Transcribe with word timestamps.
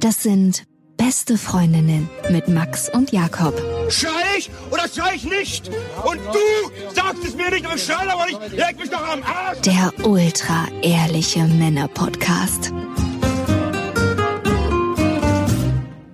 Das 0.00 0.22
sind 0.22 0.64
beste 0.96 1.36
Freundinnen 1.36 2.08
mit 2.30 2.48
Max 2.48 2.88
und 2.88 3.12
Jakob. 3.12 3.52
Schrei 3.90 4.08
ich 4.38 4.50
oder 4.70 4.88
schrei 4.88 5.14
ich 5.14 5.24
nicht? 5.24 5.68
Und 6.06 6.18
du 6.32 6.94
sagst 6.94 7.22
es 7.22 7.36
mir 7.36 7.50
nicht, 7.50 7.66
aber 7.66 7.76
schrei 7.76 8.10
aber 8.10 8.24
nicht. 8.24 8.56
Leg 8.56 8.78
mich 8.78 8.88
doch 8.88 9.12
am 9.12 9.22
Arsch. 9.22 9.60
Der 9.60 9.92
ultra 10.06 10.66
ehrliche 10.80 11.44
Männer-Podcast. 11.44 12.72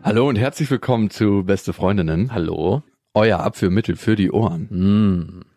Hallo 0.03 0.29
und 0.29 0.35
herzlich 0.35 0.69
willkommen 0.69 1.11
zu 1.11 1.45
Beste 1.45 1.73
Freundinnen. 1.73 2.35
Hallo. 2.35 2.83
Euer 3.15 3.39
Abführmittel 3.39 3.95
für 3.95 4.17
die 4.17 4.33
Ohren. 4.33 4.67
Mm. 4.71 5.50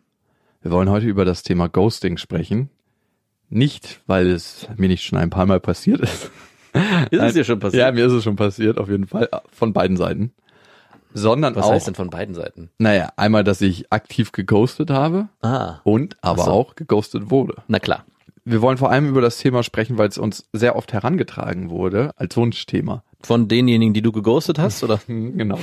Wir 0.63 0.71
wollen 0.71 0.89
heute 0.89 1.05
über 1.07 1.25
das 1.25 1.43
Thema 1.43 1.67
Ghosting 1.67 2.17
sprechen. 2.17 2.69
Nicht, 3.49 3.99
weil 4.07 4.27
es 4.27 4.67
mir 4.77 4.87
nicht 4.87 5.03
schon 5.03 5.19
ein 5.19 5.29
paar 5.29 5.45
Mal 5.45 5.59
passiert 5.59 6.01
ist. 6.01 6.31
Ist 7.11 7.21
es 7.21 7.33
dir 7.33 7.43
schon 7.43 7.59
passiert? 7.59 7.81
Ja, 7.83 7.91
mir 7.91 8.07
ist 8.07 8.13
es 8.13 8.23
schon 8.23 8.35
passiert, 8.35 8.79
auf 8.79 8.89
jeden 8.89 9.05
Fall. 9.05 9.29
Von 9.51 9.73
beiden 9.73 9.95
Seiten. 9.95 10.31
Sondern 11.13 11.55
Was 11.55 11.65
auch, 11.65 11.71
heißt 11.73 11.85
denn 11.85 11.93
von 11.93 12.09
beiden 12.09 12.33
Seiten? 12.33 12.71
naja, 12.79 13.09
einmal, 13.15 13.43
dass 13.43 13.61
ich 13.61 13.91
aktiv 13.93 14.31
geghostet 14.31 14.89
habe 14.89 15.29
Ah, 15.43 15.81
und 15.83 16.17
aber 16.21 16.45
so. 16.45 16.51
auch 16.51 16.75
geghostet 16.75 17.29
wurde. 17.29 17.57
na 17.67 17.77
klar. 17.77 18.05
Wir 18.45 18.61
wollen 18.61 18.77
vor 18.77 18.89
allem 18.89 19.07
über 19.07 19.21
das 19.21 19.37
Thema 19.37 19.61
sprechen, 19.61 19.97
weil 19.99 20.09
es 20.09 20.17
uns 20.17 20.49
sehr 20.51 20.75
oft 20.75 20.91
herangetragen 20.91 21.69
wurde 21.69 22.11
als 22.17 22.35
Wunschthema. 22.35 23.03
Von 23.21 23.47
denjenigen, 23.47 23.93
die 23.93 24.01
du 24.01 24.11
geghostet 24.11 24.57
hast, 24.57 24.83
oder? 24.83 24.99
Genau, 25.07 25.59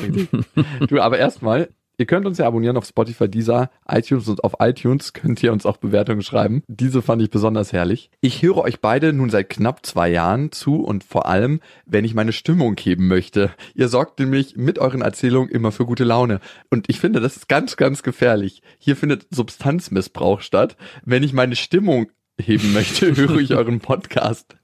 du, 0.89 1.01
aber 1.01 1.19
erstmal, 1.19 1.69
ihr 2.01 2.07
könnt 2.07 2.27
uns 2.27 2.39
ja 2.39 2.47
abonnieren 2.47 2.79
auf 2.79 2.87
Spotify, 2.87 3.29
dieser, 3.29 3.71
iTunes 3.87 4.27
und 4.27 4.43
auf 4.43 4.55
iTunes 4.59 5.13
könnt 5.13 5.43
ihr 5.43 5.53
uns 5.53 5.67
auch 5.67 5.77
Bewertungen 5.77 6.23
schreiben. 6.23 6.63
Diese 6.67 7.03
fand 7.03 7.21
ich 7.21 7.31
besonders 7.31 7.73
herrlich. 7.73 8.11
Ich 8.23 8.43
höre 8.43 8.57
euch 8.57 8.81
beide 8.81 9.13
nun 9.13 9.29
seit 9.29 9.51
knapp 9.51 9.84
zwei 9.84 10.09
Jahren 10.09 10.51
zu 10.51 10.77
und 10.77 11.05
vor 11.05 11.27
allem, 11.27 11.61
wenn 11.84 12.07
ich 12.07 12.15
meine 12.15 12.33
Stimmung 12.33 12.77
heben 12.81 13.07
möchte. 13.07 13.51
Ihr 13.75 13.89
sorgt 13.89 14.19
nämlich 14.19 14.57
mit 14.57 14.79
euren 14.79 15.03
Erzählungen 15.03 15.51
immer 15.51 15.73
für 15.73 15.84
gute 15.84 16.05
Laune. 16.05 16.41
Und 16.70 16.89
ich 16.89 16.98
finde, 16.98 17.20
das 17.20 17.37
ist 17.37 17.48
ganz, 17.48 17.77
ganz 17.77 18.03
gefährlich. 18.03 18.62
Hier 18.79 18.97
findet 18.97 19.27
Substanzmissbrauch 19.31 20.41
statt. 20.41 20.79
Wenn 21.05 21.23
ich 21.23 21.35
meine 21.35 21.55
Stimmung 21.55 22.11
heben 22.41 22.73
möchte, 22.73 23.14
höre 23.17 23.37
ich 23.37 23.55
euren 23.55 23.81
Podcast. 23.81 24.57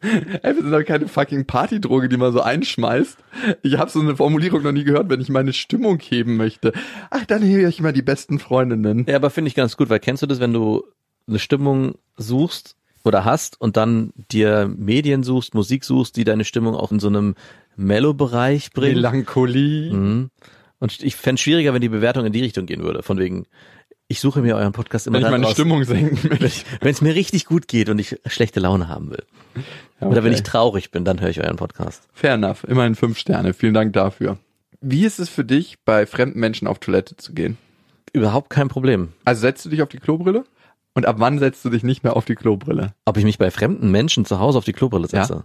Ey, 0.00 0.54
wir 0.54 0.62
sind 0.62 0.70
doch 0.70 0.84
keine 0.84 1.08
fucking 1.08 1.46
Partydroge, 1.46 2.08
die 2.08 2.16
man 2.16 2.32
so 2.32 2.40
einschmeißt. 2.40 3.18
Ich 3.62 3.78
habe 3.78 3.90
so 3.90 4.00
eine 4.00 4.16
Formulierung 4.16 4.62
noch 4.62 4.72
nie 4.72 4.84
gehört, 4.84 5.10
wenn 5.10 5.20
ich 5.20 5.28
meine 5.28 5.52
Stimmung 5.52 5.98
heben 6.00 6.36
möchte. 6.36 6.72
Ach, 7.10 7.24
dann 7.24 7.42
hebe 7.42 7.68
ich 7.68 7.80
mal 7.80 7.92
die 7.92 8.02
besten 8.02 8.38
Freundinnen. 8.38 9.06
Ja, 9.08 9.16
aber 9.16 9.30
finde 9.30 9.48
ich 9.48 9.54
ganz 9.54 9.76
gut, 9.76 9.90
weil 9.90 10.00
kennst 10.00 10.22
du 10.22 10.26
das, 10.26 10.40
wenn 10.40 10.52
du 10.52 10.84
eine 11.26 11.38
Stimmung 11.38 11.94
suchst 12.16 12.76
oder 13.04 13.24
hast 13.24 13.60
und 13.60 13.76
dann 13.76 14.12
dir 14.30 14.70
Medien 14.76 15.22
suchst, 15.22 15.54
Musik 15.54 15.84
suchst, 15.84 16.16
die 16.16 16.24
deine 16.24 16.44
Stimmung 16.44 16.74
auch 16.74 16.92
in 16.92 17.00
so 17.00 17.08
einem 17.08 17.34
Mellow-Bereich 17.76 18.72
bringen? 18.72 18.96
Melancholie. 18.96 19.92
Mhm. 19.92 20.30
Und 20.80 21.02
ich 21.02 21.16
fände 21.16 21.40
schwieriger, 21.40 21.74
wenn 21.74 21.80
die 21.80 21.88
Bewertung 21.88 22.24
in 22.24 22.32
die 22.32 22.40
Richtung 22.42 22.66
gehen 22.66 22.82
würde. 22.82 23.02
Von 23.02 23.18
wegen, 23.18 23.46
ich 24.08 24.20
suche 24.20 24.40
mir 24.40 24.56
euren 24.56 24.72
Podcast 24.72 25.06
immer 25.06 25.18
Wenn 25.18 25.26
ich 25.26 25.30
meine 25.30 25.44
raus, 25.44 25.52
Stimmung 25.52 25.84
senken 25.84 26.28
möchte. 26.40 26.64
wenn 26.80 26.90
es 26.90 27.00
mir 27.00 27.14
richtig 27.14 27.44
gut 27.44 27.68
geht 27.68 27.88
und 27.88 27.98
ich 27.98 28.18
schlechte 28.26 28.58
Laune 28.58 28.88
haben 28.88 29.10
will. 29.10 29.24
Oder 30.00 30.24
wenn 30.24 30.32
ich 30.32 30.42
traurig 30.42 30.90
bin, 30.90 31.04
dann 31.04 31.20
höre 31.20 31.28
ich 31.28 31.42
euren 31.42 31.56
Podcast. 31.56 32.08
Fair 32.12 32.34
enough. 32.34 32.64
Immerhin 32.64 32.94
fünf 32.94 33.18
Sterne. 33.18 33.52
Vielen 33.52 33.74
Dank 33.74 33.92
dafür. 33.92 34.38
Wie 34.80 35.04
ist 35.04 35.18
es 35.18 35.28
für 35.28 35.44
dich, 35.44 35.76
bei 35.84 36.06
fremden 36.06 36.38
Menschen 36.40 36.68
auf 36.68 36.78
Toilette 36.78 37.16
zu 37.16 37.34
gehen? 37.34 37.58
Überhaupt 38.12 38.48
kein 38.48 38.68
Problem. 38.68 39.12
Also 39.24 39.40
setzt 39.42 39.64
du 39.64 39.68
dich 39.68 39.82
auf 39.82 39.88
die 39.88 39.98
Klobrille? 39.98 40.44
Und 40.94 41.06
ab 41.06 41.16
wann 41.18 41.38
setzt 41.38 41.64
du 41.64 41.70
dich 41.70 41.82
nicht 41.82 42.02
mehr 42.02 42.16
auf 42.16 42.24
die 42.24 42.34
Klobrille? 42.34 42.94
Ob 43.04 43.16
ich 43.18 43.24
mich 43.24 43.38
bei 43.38 43.50
fremden 43.50 43.90
Menschen 43.90 44.24
zu 44.24 44.38
Hause 44.40 44.58
auf 44.58 44.64
die 44.64 44.72
Klobrille 44.72 45.06
setze? 45.06 45.44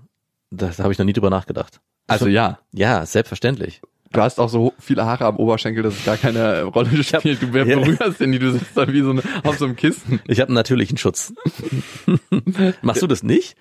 Das 0.51 0.79
habe 0.79 0.91
ich 0.93 0.99
noch 0.99 1.05
nie 1.05 1.13
drüber 1.13 1.29
nachgedacht. 1.29 1.81
Also 2.07 2.27
ja. 2.27 2.59
Ja, 2.71 3.05
selbstverständlich. 3.05 3.81
Du 4.13 4.21
hast 4.21 4.39
auch 4.39 4.47
so 4.49 4.73
viele 4.79 5.05
Haare 5.05 5.25
am 5.25 5.37
Oberschenkel, 5.37 5.83
dass 5.83 5.95
es 5.95 6.05
gar 6.05 6.17
keine 6.17 6.63
Rolle 6.63 7.03
spielt. 7.03 7.41
Du 7.41 7.47
Ja. 7.47 7.63
berührst 7.63 8.19
den, 8.19 8.31
die 8.31 8.39
du 8.39 8.51
sitzt 8.51 8.75
da 8.77 8.87
wie 8.91 9.01
so 9.01 9.09
eine, 9.09 9.21
auf 9.43 9.57
so 9.57 9.65
einem 9.65 9.75
Kissen. 9.75 10.19
Ich 10.27 10.39
habe 10.39 10.49
einen 10.49 10.55
natürlichen 10.55 10.97
Schutz. 10.97 11.33
Machst 12.81 13.01
du 13.01 13.07
das 13.07 13.23
nicht? 13.23 13.55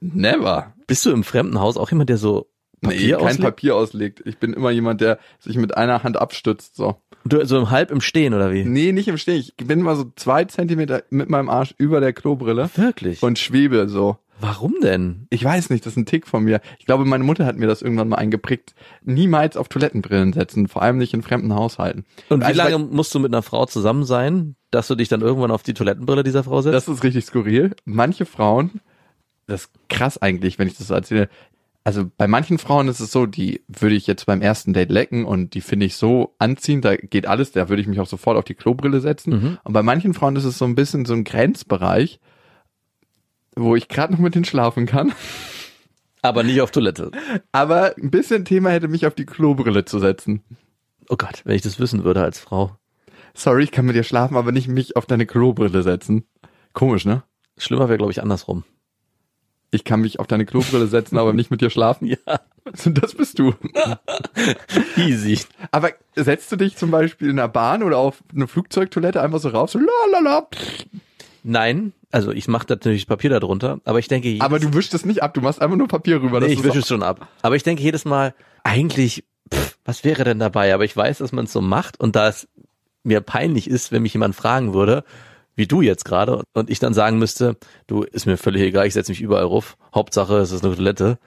Never. 0.00 0.72
Bist 0.86 1.04
du 1.06 1.10
im 1.10 1.24
fremden 1.24 1.58
Haus 1.60 1.76
auch 1.76 1.90
jemand, 1.90 2.08
der 2.10 2.18
so 2.18 2.46
Papier 2.82 2.98
nee, 3.00 3.10
kein 3.12 3.20
auslegt? 3.22 3.42
Papier 3.42 3.74
auslegt. 3.76 4.22
Ich 4.26 4.38
bin 4.38 4.52
immer 4.52 4.70
jemand, 4.70 5.00
der 5.00 5.18
sich 5.40 5.56
mit 5.56 5.76
einer 5.76 6.02
Hand 6.02 6.16
abstützt. 6.18 6.76
So. 6.76 6.96
Du 7.24 7.44
so 7.44 7.58
im 7.58 7.70
halb 7.70 7.90
im 7.90 8.00
Stehen 8.00 8.34
oder 8.34 8.52
wie? 8.52 8.64
Nee, 8.64 8.92
nicht 8.92 9.08
im 9.08 9.18
Stehen. 9.18 9.38
Ich 9.40 9.66
bin 9.66 9.80
immer 9.80 9.96
so 9.96 10.12
zwei 10.14 10.44
Zentimeter 10.44 11.02
mit 11.10 11.28
meinem 11.30 11.48
Arsch 11.48 11.74
über 11.78 12.00
der 12.00 12.12
Klobrille 12.12 12.70
Wirklich? 12.76 13.22
und 13.22 13.38
schwebe 13.38 13.88
so. 13.88 14.18
Warum 14.40 14.74
denn? 14.82 15.26
Ich 15.30 15.42
weiß 15.42 15.70
nicht, 15.70 15.86
das 15.86 15.94
ist 15.94 15.96
ein 15.96 16.06
Tick 16.06 16.26
von 16.26 16.44
mir. 16.44 16.60
Ich 16.78 16.86
glaube, 16.86 17.04
meine 17.04 17.24
Mutter 17.24 17.46
hat 17.46 17.56
mir 17.56 17.66
das 17.66 17.80
irgendwann 17.80 18.08
mal 18.08 18.16
eingeprägt. 18.16 18.74
Niemals 19.02 19.56
auf 19.56 19.68
Toilettenbrillen 19.68 20.32
setzen, 20.32 20.68
vor 20.68 20.82
allem 20.82 20.98
nicht 20.98 21.14
in 21.14 21.22
fremden 21.22 21.54
Haushalten. 21.54 22.04
Und 22.28 22.40
wie 22.40 22.44
Also, 22.44 22.62
lange 22.62 22.78
musst 22.78 23.14
du 23.14 23.18
mit 23.18 23.32
einer 23.32 23.42
Frau 23.42 23.64
zusammen 23.66 24.04
sein, 24.04 24.56
dass 24.70 24.88
du 24.88 24.94
dich 24.94 25.08
dann 25.08 25.22
irgendwann 25.22 25.50
auf 25.50 25.62
die 25.62 25.74
Toilettenbrille 25.74 26.22
dieser 26.22 26.44
Frau 26.44 26.60
setzt? 26.60 26.74
Das 26.74 26.88
ist 26.88 27.02
richtig 27.02 27.24
skurril. 27.24 27.74
Manche 27.84 28.26
Frauen, 28.26 28.80
das 29.46 29.62
ist 29.62 29.70
krass 29.88 30.20
eigentlich, 30.20 30.58
wenn 30.58 30.68
ich 30.68 30.76
das 30.76 30.88
so 30.88 30.94
erzähle. 30.94 31.28
Also 31.84 32.10
bei 32.16 32.26
manchen 32.26 32.58
Frauen 32.58 32.88
ist 32.88 32.98
es 32.98 33.12
so, 33.12 33.26
die 33.26 33.62
würde 33.68 33.94
ich 33.94 34.08
jetzt 34.08 34.26
beim 34.26 34.42
ersten 34.42 34.72
Date 34.72 34.90
lecken 34.90 35.24
und 35.24 35.54
die 35.54 35.60
finde 35.60 35.86
ich 35.86 35.94
so 35.94 36.34
anziehend, 36.40 36.84
da 36.84 36.96
geht 36.96 37.26
alles, 37.28 37.52
da 37.52 37.68
würde 37.68 37.80
ich 37.80 37.86
mich 37.86 38.00
auch 38.00 38.08
sofort 38.08 38.36
auf 38.36 38.44
die 38.44 38.54
Klobrille 38.54 39.00
setzen. 39.00 39.32
Mhm. 39.32 39.58
Und 39.62 39.72
bei 39.72 39.84
manchen 39.84 40.12
Frauen 40.12 40.34
ist 40.34 40.44
es 40.44 40.58
so 40.58 40.64
ein 40.64 40.74
bisschen 40.74 41.04
so 41.04 41.14
ein 41.14 41.22
Grenzbereich, 41.22 42.18
wo 43.56 43.74
ich 43.74 43.88
gerade 43.88 44.12
noch 44.12 44.20
mit 44.20 44.34
denen 44.34 44.44
schlafen 44.44 44.86
kann. 44.86 45.12
Aber 46.22 46.42
nicht 46.42 46.60
auf 46.60 46.70
Toilette. 46.70 47.10
Aber 47.52 47.96
ein 47.96 48.10
bisschen 48.10 48.44
Thema 48.44 48.70
hätte 48.70 48.88
mich 48.88 49.06
auf 49.06 49.14
die 49.14 49.26
Klobrille 49.26 49.84
zu 49.84 49.98
setzen. 49.98 50.42
Oh 51.08 51.16
Gott, 51.16 51.42
wenn 51.44 51.54
ich 51.54 51.62
das 51.62 51.78
wissen 51.78 52.04
würde 52.04 52.22
als 52.22 52.38
Frau. 52.38 52.76
Sorry, 53.34 53.64
ich 53.64 53.70
kann 53.70 53.86
mit 53.86 53.96
dir 53.96 54.02
schlafen, 54.02 54.36
aber 54.36 54.50
nicht 54.50 54.66
mich 54.68 54.96
auf 54.96 55.06
deine 55.06 55.26
Klobrille 55.26 55.82
setzen. 55.82 56.24
Komisch, 56.72 57.04
ne? 57.04 57.22
Schlimmer 57.58 57.88
wäre, 57.88 57.98
glaube 57.98 58.12
ich, 58.12 58.22
andersrum. 58.22 58.64
Ich 59.70 59.84
kann 59.84 60.00
mich 60.00 60.20
auf 60.20 60.26
deine 60.26 60.46
Klobrille 60.46 60.86
setzen, 60.86 61.18
aber 61.18 61.32
nicht 61.32 61.50
mit 61.50 61.60
dir 61.60 61.70
schlafen. 61.70 62.06
Ja. 62.26 62.40
Das 62.84 63.14
bist 63.14 63.38
du. 63.38 63.54
Easy. 64.96 65.38
Aber 65.70 65.92
setzt 66.16 66.50
du 66.50 66.56
dich 66.56 66.76
zum 66.76 66.90
Beispiel 66.90 67.30
in 67.30 67.38
einer 67.38 67.46
Bahn 67.46 67.84
oder 67.84 67.98
auf 67.98 68.24
eine 68.34 68.48
Flugzeugtoilette 68.48 69.22
einfach 69.22 69.38
so 69.38 69.50
rauf, 69.50 69.70
so 69.70 69.78
lalala. 69.78 70.48
Nein, 71.44 71.92
also 72.12 72.32
ich 72.32 72.48
mache 72.48 72.66
natürlich 72.68 73.06
Papier 73.06 73.30
da 73.30 73.40
drunter, 73.40 73.80
aber 73.84 73.98
ich 73.98 74.08
denke, 74.08 74.28
jedes, 74.28 74.44
Aber 74.44 74.58
du 74.58 74.72
wischst 74.72 74.94
es 74.94 75.04
nicht 75.04 75.22
ab, 75.22 75.34
du 75.34 75.40
machst 75.40 75.60
einfach 75.60 75.76
nur 75.76 75.88
Papier 75.88 76.22
rüber. 76.22 76.40
nee, 76.40 76.46
ich 76.46 76.62
wische 76.62 76.78
es 76.78 76.88
schon 76.88 77.02
ab. 77.02 77.28
Aber 77.42 77.56
ich 77.56 77.62
denke 77.62 77.82
jedes 77.82 78.04
Mal, 78.04 78.34
eigentlich, 78.64 79.24
pff, 79.52 79.78
was 79.84 80.04
wäre 80.04 80.24
denn 80.24 80.38
dabei? 80.38 80.72
Aber 80.74 80.84
ich 80.84 80.96
weiß, 80.96 81.18
dass 81.18 81.32
man 81.32 81.46
es 81.46 81.52
so 81.52 81.60
macht 81.60 82.00
und 82.00 82.16
da 82.16 82.28
es 82.28 82.48
mir 83.02 83.20
peinlich 83.20 83.68
ist, 83.68 83.92
wenn 83.92 84.02
mich 84.02 84.14
jemand 84.14 84.34
fragen 84.34 84.74
würde, 84.74 85.04
wie 85.54 85.66
du 85.66 85.80
jetzt 85.80 86.04
gerade, 86.04 86.42
und 86.52 86.70
ich 86.70 86.78
dann 86.78 86.94
sagen 86.94 87.18
müsste, 87.18 87.56
du, 87.86 88.02
ist 88.02 88.26
mir 88.26 88.36
völlig 88.36 88.62
egal, 88.62 88.86
ich 88.86 88.94
setze 88.94 89.12
mich 89.12 89.22
überall 89.22 89.44
ruf, 89.44 89.76
Hauptsache 89.94 90.36
es 90.38 90.52
ist 90.52 90.64
eine 90.64 90.74
Toilette, 90.76 91.18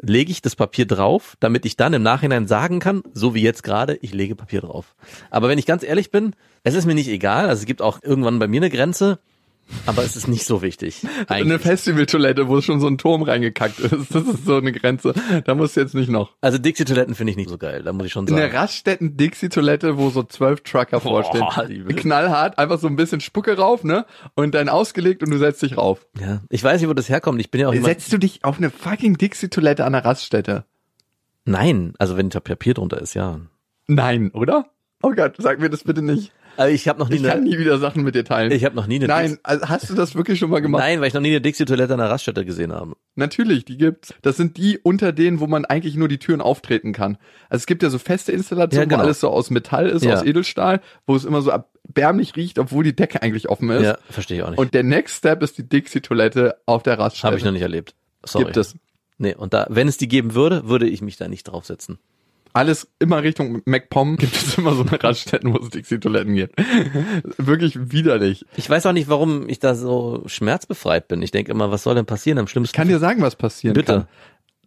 lege 0.00 0.30
ich 0.30 0.42
das 0.42 0.56
Papier 0.56 0.86
drauf, 0.86 1.36
damit 1.40 1.64
ich 1.64 1.76
dann 1.76 1.94
im 1.94 2.02
Nachhinein 2.02 2.46
sagen 2.46 2.80
kann, 2.80 3.02
so 3.12 3.34
wie 3.34 3.42
jetzt 3.42 3.62
gerade, 3.62 3.98
ich 4.02 4.12
lege 4.12 4.36
Papier 4.36 4.60
drauf. 4.60 4.94
Aber 5.30 5.48
wenn 5.48 5.58
ich 5.58 5.66
ganz 5.66 5.82
ehrlich 5.82 6.10
bin, 6.10 6.34
es 6.62 6.74
ist 6.74 6.86
mir 6.86 6.94
nicht 6.94 7.08
egal, 7.08 7.48
also 7.48 7.60
es 7.60 7.66
gibt 7.66 7.82
auch 7.82 8.00
irgendwann 8.02 8.38
bei 8.38 8.46
mir 8.46 8.60
eine 8.60 8.70
Grenze, 8.70 9.18
aber 9.86 10.02
es 10.04 10.16
ist 10.16 10.28
nicht 10.28 10.44
so 10.44 10.62
wichtig. 10.62 11.02
Eine 11.28 11.42
Eigentlich. 11.42 11.60
Festivaltoilette, 11.62 12.48
wo 12.48 12.60
schon 12.60 12.80
so 12.80 12.86
ein 12.86 12.98
Turm 12.98 13.22
reingekackt 13.22 13.78
ist. 13.80 14.14
Das 14.14 14.22
ist 14.26 14.44
so 14.44 14.56
eine 14.56 14.72
Grenze. 14.72 15.12
Da 15.44 15.54
musst 15.54 15.76
du 15.76 15.80
jetzt 15.80 15.94
nicht 15.94 16.08
noch. 16.10 16.32
Also 16.40 16.58
Dixie-Toiletten 16.58 17.14
finde 17.14 17.30
ich 17.32 17.36
nicht 17.36 17.48
so 17.50 17.58
geil, 17.58 17.82
da 17.82 17.92
muss 17.92 18.06
ich 18.06 18.12
schon 18.12 18.26
sagen. 18.26 18.40
der 18.40 18.52
Raststätten-Dixie-Toilette, 18.54 19.98
wo 19.98 20.10
so 20.10 20.22
zwölf 20.22 20.60
Trucker 20.62 21.00
vorstehen. 21.00 21.44
will- 21.86 21.96
Knallhart, 21.96 22.58
einfach 22.58 22.78
so 22.78 22.86
ein 22.86 22.96
bisschen 22.96 23.20
Spucke 23.20 23.56
rauf, 23.56 23.84
ne? 23.84 24.06
Und 24.34 24.54
dann 24.54 24.68
ausgelegt 24.68 25.22
und 25.22 25.30
du 25.30 25.38
setzt 25.38 25.62
dich 25.62 25.76
rauf. 25.76 26.06
Ja, 26.20 26.40
ich 26.50 26.62
weiß 26.62 26.80
nicht, 26.80 26.88
wo 26.90 26.94
das 26.94 27.08
herkommt. 27.08 27.40
Ich 27.40 27.50
bin 27.50 27.60
ja 27.60 27.68
auch 27.68 27.74
Setzt 27.74 28.12
du 28.12 28.18
dich 28.18 28.44
auf 28.44 28.58
eine 28.58 28.70
fucking 28.70 29.16
Dixie-Toilette 29.18 29.84
an 29.84 29.92
der 29.92 30.04
Raststätte? 30.04 30.64
Nein, 31.44 31.94
also 31.98 32.16
wenn 32.16 32.28
da 32.30 32.40
Papier 32.40 32.74
drunter 32.74 33.00
ist, 33.00 33.14
ja. 33.14 33.40
Nein, 33.86 34.30
oder? 34.32 34.66
Oh 35.02 35.12
Gott, 35.12 35.36
sag 35.38 35.60
mir 35.60 35.70
das 35.70 35.84
bitte 35.84 36.02
nicht. 36.02 36.32
Also 36.58 36.74
ich 36.74 36.88
habe 36.88 36.98
noch 36.98 37.08
nie 37.08 37.16
Ich 37.16 37.22
kann 37.22 37.30
eine, 37.38 37.42
nie 37.48 37.56
wieder 37.58 37.78
Sachen 37.78 38.02
mit 38.02 38.14
dir 38.16 38.24
teilen. 38.24 38.50
ich 38.50 38.64
habe 38.64 38.74
noch 38.74 38.86
nie 38.88 38.96
eine 38.96 39.06
Nein, 39.06 39.30
Dix- 39.30 39.40
also 39.44 39.68
hast 39.68 39.90
du 39.90 39.94
das 39.94 40.14
wirklich 40.16 40.38
schon 40.40 40.50
mal 40.50 40.60
gemacht? 40.60 40.80
Nein, 40.82 41.00
weil 41.00 41.06
ich 41.08 41.14
noch 41.14 41.20
nie 41.20 41.28
eine 41.30 41.40
Dixie-Toilette 41.40 41.92
an 41.92 42.00
der 42.00 42.10
Raststätte 42.10 42.44
gesehen 42.44 42.72
habe. 42.72 42.96
Natürlich, 43.14 43.64
die 43.64 43.78
gibt's. 43.78 44.12
Das 44.22 44.36
sind 44.36 44.56
die 44.56 44.76
unter 44.78 45.12
denen, 45.12 45.38
wo 45.38 45.46
man 45.46 45.64
eigentlich 45.64 45.94
nur 45.94 46.08
die 46.08 46.18
Türen 46.18 46.40
auftreten 46.40 46.92
kann. 46.92 47.16
Also 47.48 47.62
es 47.62 47.66
gibt 47.66 47.82
ja 47.84 47.90
so 47.90 47.98
feste 47.98 48.32
Installationen, 48.32 48.82
Ja, 48.82 48.84
genau. 48.88 48.98
wo 49.02 49.04
alles 49.06 49.20
so 49.20 49.28
aus 49.28 49.50
Metall 49.50 49.88
ist, 49.88 50.04
Ja. 50.04 50.14
aus 50.14 50.24
Edelstahl, 50.24 50.80
wo 51.06 51.14
es 51.14 51.24
immer 51.24 51.42
so 51.42 51.50
erbärmlich 51.50 52.34
riecht, 52.34 52.58
obwohl 52.58 52.82
die 52.82 52.96
Decke 52.96 53.22
eigentlich 53.22 53.48
offen 53.48 53.70
ist. 53.70 53.84
Ja, 53.84 53.98
verstehe 54.10 54.38
ich 54.38 54.42
auch 54.42 54.50
nicht. 54.50 54.58
Und 54.58 54.74
der 54.74 54.82
Next 54.82 55.16
Step 55.18 55.42
ist 55.44 55.58
die 55.58 55.68
Dixie-Toilette 55.68 56.56
auf 56.66 56.82
der 56.82 56.98
Raststätte. 56.98 57.26
habe 57.28 57.36
ich 57.38 57.44
noch 57.44 57.52
nicht 57.52 57.62
erlebt. 57.62 57.94
Sorry. 58.24 58.46
Gibt 58.46 58.56
es. 58.56 58.74
Nee, 59.16 59.34
und 59.34 59.54
da, 59.54 59.66
wenn 59.70 59.88
es 59.88 59.96
die 59.96 60.08
geben 60.08 60.34
würde, 60.34 60.68
würde 60.68 60.88
ich 60.88 61.02
mich 61.02 61.16
da 61.16 61.28
nicht 61.28 61.44
draufsetzen. 61.44 61.98
Alles 62.58 62.88
immer 62.98 63.22
Richtung 63.22 63.62
MacPom 63.66 64.16
gibt 64.16 64.34
es 64.34 64.58
immer 64.58 64.74
so 64.74 64.82
eine 64.82 65.00
Raststätten, 65.00 65.54
wo 65.54 65.58
es 65.58 65.70
Dixie-Toiletten 65.70 66.34
gibt. 66.34 66.56
Wirklich 67.38 67.92
widerlich. 67.92 68.44
Ich 68.56 68.68
weiß 68.68 68.84
auch 68.86 68.92
nicht, 68.92 69.08
warum 69.08 69.48
ich 69.48 69.60
da 69.60 69.76
so 69.76 70.24
schmerzbefreit 70.26 71.06
bin. 71.06 71.22
Ich 71.22 71.30
denke 71.30 71.52
immer, 71.52 71.70
was 71.70 71.84
soll 71.84 71.94
denn 71.94 72.04
passieren? 72.04 72.36
Am 72.38 72.48
schlimmsten. 72.48 72.74
Ich 72.74 72.76
kann 72.76 72.88
dir 72.88 72.98
sagen, 72.98 73.22
was 73.22 73.36
passieren 73.36 73.74
Bitte. 73.74 73.92
kann. 73.92 74.08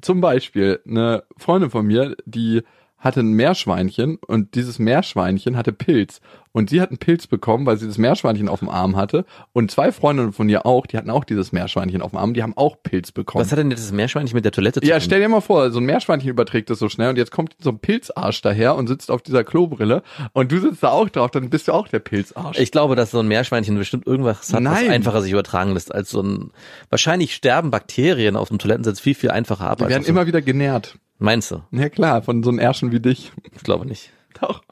Zum 0.01 0.21
Beispiel 0.21 0.79
eine 0.87 1.23
Freundin 1.37 1.69
von 1.69 1.85
mir, 1.85 2.15
die 2.23 2.61
hatte 2.97 3.19
ein 3.19 3.33
Meerschweinchen 3.33 4.19
und 4.25 4.55
dieses 4.55 4.79
Meerschweinchen 4.79 5.57
hatte 5.57 5.73
Pilz. 5.73 6.21
Und 6.53 6.69
sie 6.69 6.81
hat 6.81 6.89
einen 6.89 6.97
Pilz 6.97 7.27
bekommen, 7.27 7.65
weil 7.65 7.77
sie 7.77 7.87
das 7.87 7.97
Meerschweinchen 7.97 8.49
auf 8.49 8.59
dem 8.59 8.67
Arm 8.69 8.97
hatte. 8.97 9.25
Und 9.53 9.71
zwei 9.71 9.91
Freundinnen 9.91 10.33
von 10.33 10.49
ihr 10.49 10.65
auch, 10.65 10.85
die 10.85 10.97
hatten 10.97 11.09
auch 11.09 11.23
dieses 11.23 11.51
Meerschweinchen 11.53 12.01
auf 12.01 12.11
dem 12.11 12.17
Arm, 12.17 12.33
die 12.33 12.43
haben 12.43 12.57
auch 12.57 12.75
Pilz 12.83 13.11
bekommen. 13.13 13.43
was 13.45 13.51
hat 13.51 13.59
denn 13.59 13.69
das 13.69 13.91
Meerschweinchen 13.91 14.35
mit 14.35 14.43
der 14.43 14.51
Toilette 14.51 14.81
zu 14.81 14.87
Ja, 14.87 14.95
tun? 14.97 15.01
stell 15.05 15.21
dir 15.21 15.29
mal 15.29 15.39
vor, 15.41 15.71
so 15.71 15.79
ein 15.79 15.85
Meerschweinchen 15.85 16.29
überträgt 16.29 16.69
das 16.69 16.79
so 16.79 16.89
schnell 16.89 17.09
und 17.09 17.17
jetzt 17.17 17.31
kommt 17.31 17.55
so 17.59 17.69
ein 17.69 17.79
Pilzarsch 17.79 18.41
daher 18.41 18.75
und 18.75 18.87
sitzt 18.87 19.11
auf 19.11 19.21
dieser 19.21 19.43
Klobrille 19.45 20.03
und 20.33 20.51
du 20.51 20.59
sitzt 20.59 20.83
da 20.83 20.89
auch 20.89 21.07
drauf, 21.09 21.31
dann 21.31 21.49
bist 21.49 21.67
du 21.69 21.71
auch 21.71 21.87
der 21.87 21.99
Pilzarsch. 21.99 22.59
Ich 22.59 22.71
glaube, 22.71 22.95
dass 22.97 23.11
so 23.11 23.19
ein 23.19 23.27
Meerschweinchen 23.27 23.77
bestimmt 23.77 24.05
irgendwas 24.05 24.53
hat, 24.53 24.61
Nein. 24.61 24.73
was 24.87 24.93
einfacher 24.93 25.21
sich 25.21 25.31
übertragen 25.31 25.73
lässt 25.73 25.93
als 25.95 26.09
so 26.09 26.21
ein. 26.21 26.51
Wahrscheinlich 26.89 27.33
sterben 27.33 27.71
Bakterien 27.71 28.35
auf 28.35 28.49
dem 28.49 28.59
Toilettensitz 28.59 28.99
viel, 28.99 29.15
viel 29.15 29.31
einfacher 29.31 29.69
ab. 29.69 29.77
Die 29.77 29.83
werden 29.85 29.99
auf 30.01 30.05
so- 30.05 30.11
immer 30.11 30.27
wieder 30.27 30.41
genährt. 30.41 30.97
Meinst 31.19 31.51
du? 31.51 31.61
Ja 31.71 31.87
klar, 31.87 32.23
von 32.23 32.43
so 32.43 32.49
einem 32.49 32.59
Ärschen 32.59 32.91
wie 32.91 32.99
dich. 32.99 33.31
Ich 33.55 33.63
glaube 33.63 33.85
nicht. 33.85 34.11
Doch. 34.41 34.63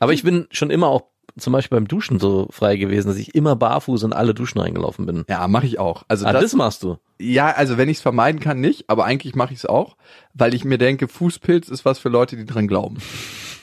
Aber 0.00 0.12
ich 0.12 0.22
bin 0.24 0.46
schon 0.50 0.70
immer 0.70 0.88
auch 0.88 1.04
zum 1.38 1.52
Beispiel 1.52 1.76
beim 1.76 1.88
Duschen 1.88 2.18
so 2.18 2.46
frei 2.50 2.76
gewesen, 2.76 3.08
dass 3.08 3.16
ich 3.16 3.34
immer 3.34 3.56
barfuß 3.56 4.02
in 4.02 4.12
alle 4.12 4.34
Duschen 4.34 4.60
reingelaufen 4.60 5.06
bin. 5.06 5.24
Ja, 5.28 5.46
mache 5.48 5.66
ich 5.66 5.78
auch. 5.78 6.02
Also 6.08 6.26
Ah, 6.26 6.32
das, 6.32 6.42
das 6.42 6.54
machst 6.54 6.82
du. 6.82 6.98
ja, 7.18 7.50
also 7.50 7.78
wenn 7.78 7.88
ich 7.88 7.98
es 7.98 8.02
vermeiden 8.02 8.40
kann, 8.40 8.60
nicht, 8.60 8.84
aber 8.88 9.04
eigentlich 9.04 9.34
mache 9.34 9.52
ich 9.52 9.60
es 9.60 9.66
auch, 9.66 9.96
weil 10.34 10.54
ich 10.54 10.64
mir 10.64 10.78
denke, 10.78 11.08
Fußpilz 11.08 11.68
ist 11.68 11.84
was 11.84 11.98
für 11.98 12.08
Leute, 12.08 12.36
die 12.36 12.46
dran 12.46 12.68
glauben. 12.68 12.98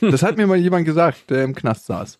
Das 0.01 0.23
hat 0.23 0.37
mir 0.37 0.47
mal 0.47 0.55
jemand 0.55 0.85
gesagt, 0.85 1.29
der 1.29 1.43
im 1.43 1.53
Knast 1.53 1.85
saß. 1.87 2.19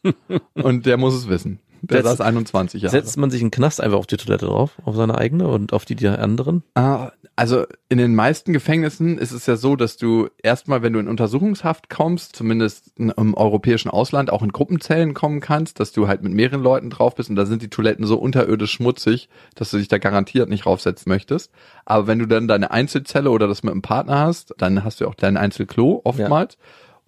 Und 0.54 0.86
der 0.86 0.98
muss 0.98 1.14
es 1.14 1.30
wissen. 1.30 1.60
Der 1.82 1.98
Setzt- 2.04 2.18
saß 2.18 2.22
21 2.22 2.82
Jahre. 2.84 2.92
Setzt 2.92 3.18
man 3.18 3.30
sich 3.32 3.42
einen 3.42 3.52
Knast 3.52 3.82
einfach 3.82 3.98
auf 3.98 4.08
die 4.08 4.18
Toilette 4.18 4.46
drauf, 4.48 4.72
auf 4.86 4.96
seine 4.96 5.18
eigene 5.18 5.48
und 5.48 5.74
auf 5.74 5.86
die 5.86 5.96
der 5.96 6.20
anderen? 6.20 6.64
Ah, 6.76 7.12
Also 7.36 7.66
in 7.88 7.98
den 8.00 8.16
meisten 8.16 8.52
Gefängnissen 8.52 9.18
ist 9.18 9.32
es 9.32 9.46
ja 9.46 9.56
so, 9.56 9.78
dass 9.78 9.96
du 9.96 10.28
erstmal, 10.44 10.82
wenn 10.82 10.92
du 10.92 11.00
in 11.00 11.08
Untersuchungshaft 11.08 11.90
kommst, 11.90 12.36
zumindest 12.36 12.92
im 12.98 13.34
europäischen 13.34 13.90
Ausland, 13.90 14.30
auch 14.30 14.42
in 14.44 14.52
Gruppenzellen 14.52 15.14
kommen 15.14 15.40
kannst, 15.40 15.80
dass 15.80 15.94
du 15.94 16.10
halt 16.10 16.22
mit 16.22 16.34
mehreren 16.34 16.62
Leuten 16.62 16.90
drauf 16.90 17.16
bist 17.16 17.30
und 17.30 17.38
da 17.38 17.46
sind 17.46 17.62
die 17.62 17.70
Toiletten 17.70 18.06
so 18.06 18.18
unterirdisch 18.18 18.72
schmutzig, 18.74 19.30
dass 19.56 19.72
du 19.72 19.78
dich 19.78 19.88
da 19.88 20.00
garantiert 20.00 20.50
nicht 20.50 20.66
raufsetzen 20.66 21.10
möchtest. 21.10 21.52
Aber 21.86 22.08
wenn 22.08 22.20
du 22.20 22.26
dann 22.26 22.50
deine 22.50 22.72
Einzelzelle 22.72 23.30
oder 23.32 23.48
das 23.48 23.64
mit 23.64 23.72
einem 23.72 23.82
Partner 23.82 24.20
hast, 24.20 24.54
dann 24.58 24.84
hast 24.84 25.00
du 25.00 25.08
auch 25.08 25.16
dein 25.16 25.38
Einzelklo 25.38 26.02
oftmals. 26.04 26.58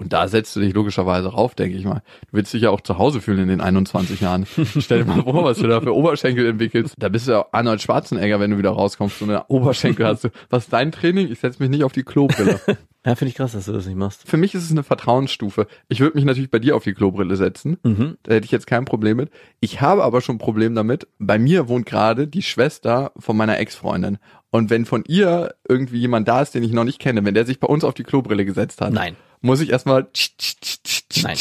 Und 0.01 0.13
da 0.13 0.27
setzt 0.27 0.55
du 0.55 0.59
dich 0.59 0.73
logischerweise 0.73 1.27
rauf, 1.27 1.53
denke 1.53 1.77
ich 1.77 1.85
mal. 1.85 2.01
Du 2.21 2.29
willst 2.31 2.51
dich 2.51 2.63
ja 2.63 2.71
auch 2.71 2.81
zu 2.81 2.97
Hause 2.97 3.21
fühlen 3.21 3.37
in 3.37 3.49
den 3.49 3.61
21 3.61 4.19
Jahren. 4.19 4.47
Stell 4.79 5.03
dir 5.03 5.05
mal 5.05 5.21
vor, 5.21 5.43
was 5.43 5.59
du 5.59 5.67
da 5.67 5.79
für 5.79 5.95
Oberschenkel 5.95 6.47
entwickelst. 6.47 6.95
Da 6.97 7.09
bist 7.09 7.27
du 7.27 7.33
ja 7.33 7.45
Arnold 7.51 7.83
Schwarzenegger, 7.83 8.39
wenn 8.39 8.49
du 8.49 8.57
wieder 8.57 8.71
rauskommst 8.71 9.21
und 9.21 9.29
eine 9.29 9.45
Oberschenkel 9.47 10.07
hast. 10.07 10.23
Du, 10.23 10.29
was 10.49 10.63
ist 10.63 10.73
dein 10.73 10.91
Training? 10.91 11.31
Ich 11.31 11.39
setze 11.39 11.61
mich 11.61 11.69
nicht 11.69 11.83
auf 11.83 11.93
die 11.93 12.03
Klobrille. 12.03 12.59
Ja, 13.03 13.15
finde 13.15 13.29
ich 13.29 13.35
krass, 13.35 13.53
dass 13.53 13.65
du 13.65 13.73
das 13.73 13.87
nicht 13.87 13.97
machst. 13.97 14.29
Für 14.29 14.37
mich 14.37 14.53
ist 14.53 14.63
es 14.63 14.69
eine 14.69 14.83
Vertrauensstufe. 14.83 15.65
Ich 15.87 16.01
würde 16.01 16.15
mich 16.15 16.23
natürlich 16.23 16.51
bei 16.51 16.59
dir 16.59 16.75
auf 16.75 16.83
die 16.83 16.93
Klobrille 16.93 17.35
setzen. 17.35 17.77
Mhm. 17.81 18.17
Da 18.21 18.35
hätte 18.35 18.45
ich 18.45 18.51
jetzt 18.51 18.67
kein 18.67 18.85
Problem 18.85 19.17
mit. 19.17 19.31
Ich 19.59 19.81
habe 19.81 20.03
aber 20.03 20.21
schon 20.21 20.35
ein 20.35 20.39
Problem 20.39 20.75
damit. 20.75 21.07
Bei 21.17 21.39
mir 21.39 21.67
wohnt 21.67 21.87
gerade 21.87 22.27
die 22.27 22.43
Schwester 22.43 23.11
von 23.17 23.35
meiner 23.35 23.57
Ex-Freundin. 23.57 24.19
Und 24.51 24.69
wenn 24.69 24.85
von 24.85 25.03
ihr 25.07 25.55
irgendwie 25.67 25.99
jemand 25.99 26.27
da 26.27 26.41
ist, 26.41 26.53
den 26.53 26.63
ich 26.63 26.73
noch 26.73 26.83
nicht 26.83 26.99
kenne, 26.99 27.23
wenn 27.23 27.33
der 27.33 27.45
sich 27.45 27.59
bei 27.59 27.67
uns 27.67 27.83
auf 27.83 27.93
die 27.93 28.03
Klobrille 28.03 28.45
gesetzt 28.45 28.81
hat, 28.81 28.93
Nein. 28.93 29.15
muss 29.39 29.61
ich 29.61 29.69
erstmal 29.69 30.07
Nein. 31.23 31.37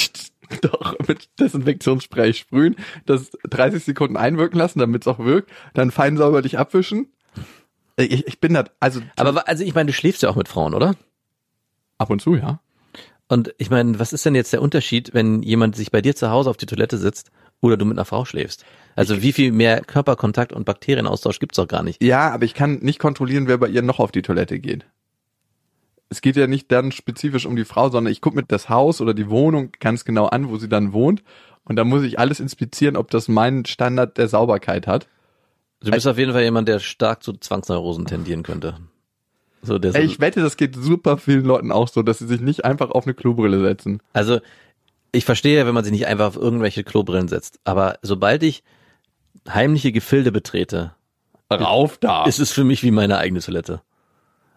doch 0.62 0.96
mit 1.06 1.28
Desinfektionsspray 1.38 2.32
sprühen, 2.32 2.76
das 3.06 3.30
30 3.48 3.84
Sekunden 3.84 4.16
einwirken 4.16 4.58
lassen, 4.58 4.78
damit 4.78 5.02
es 5.02 5.08
auch 5.08 5.18
wirkt, 5.18 5.50
dann 5.74 5.90
fein 5.90 6.16
säuberlich 6.16 6.58
abwischen. 6.58 7.12
Ich, 7.96 8.26
ich 8.26 8.40
bin 8.40 8.54
da, 8.54 8.64
also 8.78 9.00
Aber 9.16 9.46
also 9.46 9.64
ich 9.64 9.74
meine, 9.74 9.88
du 9.88 9.92
schläfst 9.92 10.22
ja 10.22 10.30
auch 10.30 10.36
mit 10.36 10.48
Frauen, 10.48 10.74
oder? 10.74 10.94
ab 12.00 12.10
und 12.10 12.20
zu, 12.20 12.34
ja. 12.34 12.60
Und 13.28 13.54
ich 13.58 13.70
meine, 13.70 13.98
was 14.00 14.12
ist 14.12 14.26
denn 14.26 14.34
jetzt 14.34 14.52
der 14.52 14.62
Unterschied, 14.62 15.14
wenn 15.14 15.42
jemand 15.42 15.76
sich 15.76 15.92
bei 15.92 16.00
dir 16.00 16.16
zu 16.16 16.30
Hause 16.30 16.50
auf 16.50 16.56
die 16.56 16.66
Toilette 16.66 16.98
sitzt 16.98 17.30
oder 17.60 17.76
du 17.76 17.84
mit 17.84 17.98
einer 17.98 18.04
Frau 18.04 18.24
schläfst? 18.24 18.64
Also 18.96 19.22
wie 19.22 19.32
viel 19.32 19.52
mehr 19.52 19.80
Körperkontakt 19.82 20.52
und 20.52 20.64
Bakterienaustausch 20.64 21.38
gibt's 21.38 21.56
doch 21.56 21.68
gar 21.68 21.82
nicht. 21.82 22.02
Ja, 22.02 22.30
aber 22.30 22.44
ich 22.44 22.54
kann 22.54 22.78
nicht 22.80 22.98
kontrollieren, 22.98 23.46
wer 23.46 23.58
bei 23.58 23.68
ihr 23.68 23.82
noch 23.82 23.98
auf 23.98 24.12
die 24.12 24.22
Toilette 24.22 24.58
geht. 24.58 24.86
Es 26.08 26.20
geht 26.20 26.36
ja 26.36 26.46
nicht 26.46 26.72
dann 26.72 26.90
spezifisch 26.90 27.46
um 27.46 27.54
die 27.54 27.64
Frau, 27.64 27.88
sondern 27.88 28.12
ich 28.12 28.20
gucke 28.20 28.36
mir 28.36 28.42
das 28.42 28.68
Haus 28.68 29.00
oder 29.00 29.14
die 29.14 29.30
Wohnung 29.30 29.70
ganz 29.78 30.04
genau 30.04 30.26
an, 30.26 30.48
wo 30.48 30.56
sie 30.56 30.68
dann 30.68 30.92
wohnt. 30.92 31.22
Und 31.64 31.76
da 31.76 31.84
muss 31.84 32.02
ich 32.02 32.18
alles 32.18 32.40
inspizieren, 32.40 32.96
ob 32.96 33.10
das 33.10 33.28
meinen 33.28 33.64
Standard 33.64 34.18
der 34.18 34.26
Sauberkeit 34.26 34.88
hat. 34.88 35.06
Du 35.82 35.92
bist 35.92 36.06
auf 36.06 36.18
jeden 36.18 36.32
Fall 36.32 36.42
jemand, 36.42 36.68
der 36.68 36.78
stark 36.78 37.22
zu 37.22 37.32
Zwangsneurosen 37.32 38.06
tendieren 38.06 38.42
könnte. 38.42 38.74
So, 39.62 39.76
Ey, 39.76 40.04
ich 40.04 40.20
wette, 40.20 40.40
das 40.40 40.56
geht 40.56 40.74
super 40.74 41.18
vielen 41.18 41.44
Leuten 41.44 41.70
auch 41.70 41.88
so, 41.88 42.02
dass 42.02 42.18
sie 42.18 42.26
sich 42.26 42.40
nicht 42.40 42.64
einfach 42.64 42.90
auf 42.90 43.04
eine 43.04 43.14
Klobrille 43.14 43.60
setzen. 43.60 44.00
also 44.12 44.40
ich 45.12 45.24
verstehe, 45.24 45.58
ja, 45.58 45.66
wenn 45.66 45.74
man 45.74 45.84
sich 45.84 45.92
nicht 45.92 46.06
einfach 46.06 46.26
auf 46.26 46.36
irgendwelche 46.36 46.84
Klobrillen 46.84 47.28
setzt. 47.28 47.60
Aber 47.64 47.98
sobald 48.02 48.42
ich 48.42 48.62
heimliche 49.48 49.92
Gefilde 49.92 50.32
betrete, 50.32 50.94
Rauf 51.50 51.98
da. 51.98 52.24
ist 52.26 52.38
es 52.38 52.52
für 52.52 52.64
mich 52.64 52.82
wie 52.82 52.92
meine 52.92 53.18
eigene 53.18 53.40
Toilette. 53.40 53.82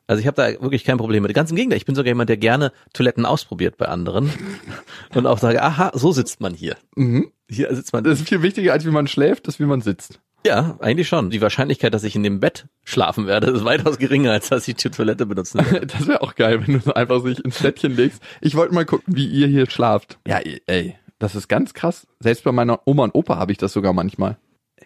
Also 0.06 0.20
ich 0.20 0.28
habe 0.28 0.36
da 0.36 0.62
wirklich 0.62 0.84
kein 0.84 0.98
Problem 0.98 1.24
mit. 1.24 1.34
Ganz 1.34 1.50
im 1.50 1.56
Gegenteil, 1.56 1.78
ich 1.78 1.86
bin 1.86 1.96
sogar 1.96 2.10
jemand, 2.10 2.30
der 2.30 2.38
gerne 2.38 2.72
Toiletten 2.94 3.26
ausprobiert 3.26 3.78
bei 3.78 3.88
anderen 3.88 4.32
und 5.16 5.26
auch 5.26 5.40
sage, 5.40 5.62
aha, 5.64 5.92
so 5.96 6.12
sitzt 6.12 6.42
man 6.42 6.54
hier. 6.54 6.76
mhm. 6.96 7.32
Hier 7.50 7.74
sitzt 7.76 7.94
man. 7.94 8.04
Das 8.04 8.20
ist 8.20 8.30
viel 8.30 8.42
wichtiger, 8.42 8.74
als 8.74 8.86
wie 8.86 8.90
man 8.90 9.06
schläft, 9.06 9.48
ist 9.48 9.60
wie 9.60 9.66
man 9.66 9.82
sitzt. 9.82 10.20
Ja, 10.46 10.78
eigentlich 10.80 11.08
schon. 11.08 11.30
Die 11.30 11.42
Wahrscheinlichkeit, 11.42 11.94
dass 11.94 12.04
ich 12.04 12.16
in 12.16 12.24
dem 12.24 12.40
Bett 12.40 12.68
schlafen 12.84 13.28
werde, 13.28 13.52
ist 13.52 13.64
weitaus 13.64 13.98
geringer, 13.98 14.32
als 14.32 14.50
dass 14.50 14.68
ich 14.68 14.76
die 14.76 14.90
Toilette 14.90 15.26
benutzen 15.26 15.60
werde. 15.60 15.88
Das 15.94 16.08
wäre 16.08 16.22
auch 16.22 16.36
geil, 16.36 16.66
wenn 16.66 16.74
du 16.74 16.80
so 16.80 16.94
einfach 16.94 17.22
sich 17.22 17.44
ins 17.44 17.62
Bettchen 17.62 17.96
legst. 17.96 18.22
Ich 18.42 18.56
wollte 18.56 18.74
mal 18.74 18.86
gucken, 18.86 19.16
wie 19.16 19.26
ihr 19.26 19.48
hier 19.48 19.70
schlaft. 19.70 20.20
Ja, 20.28 20.40
ey, 20.68 20.96
das 21.20 21.36
ist 21.36 21.48
ganz 21.48 21.74
krass. 21.74 22.08
Selbst 22.20 22.44
bei 22.44 22.52
meiner 22.52 22.82
Oma 22.86 23.06
und 23.06 23.16
Opa 23.16 23.38
habe 23.38 23.52
ich 23.52 23.58
das 23.58 23.72
sogar 23.74 23.94
manchmal. 23.94 24.38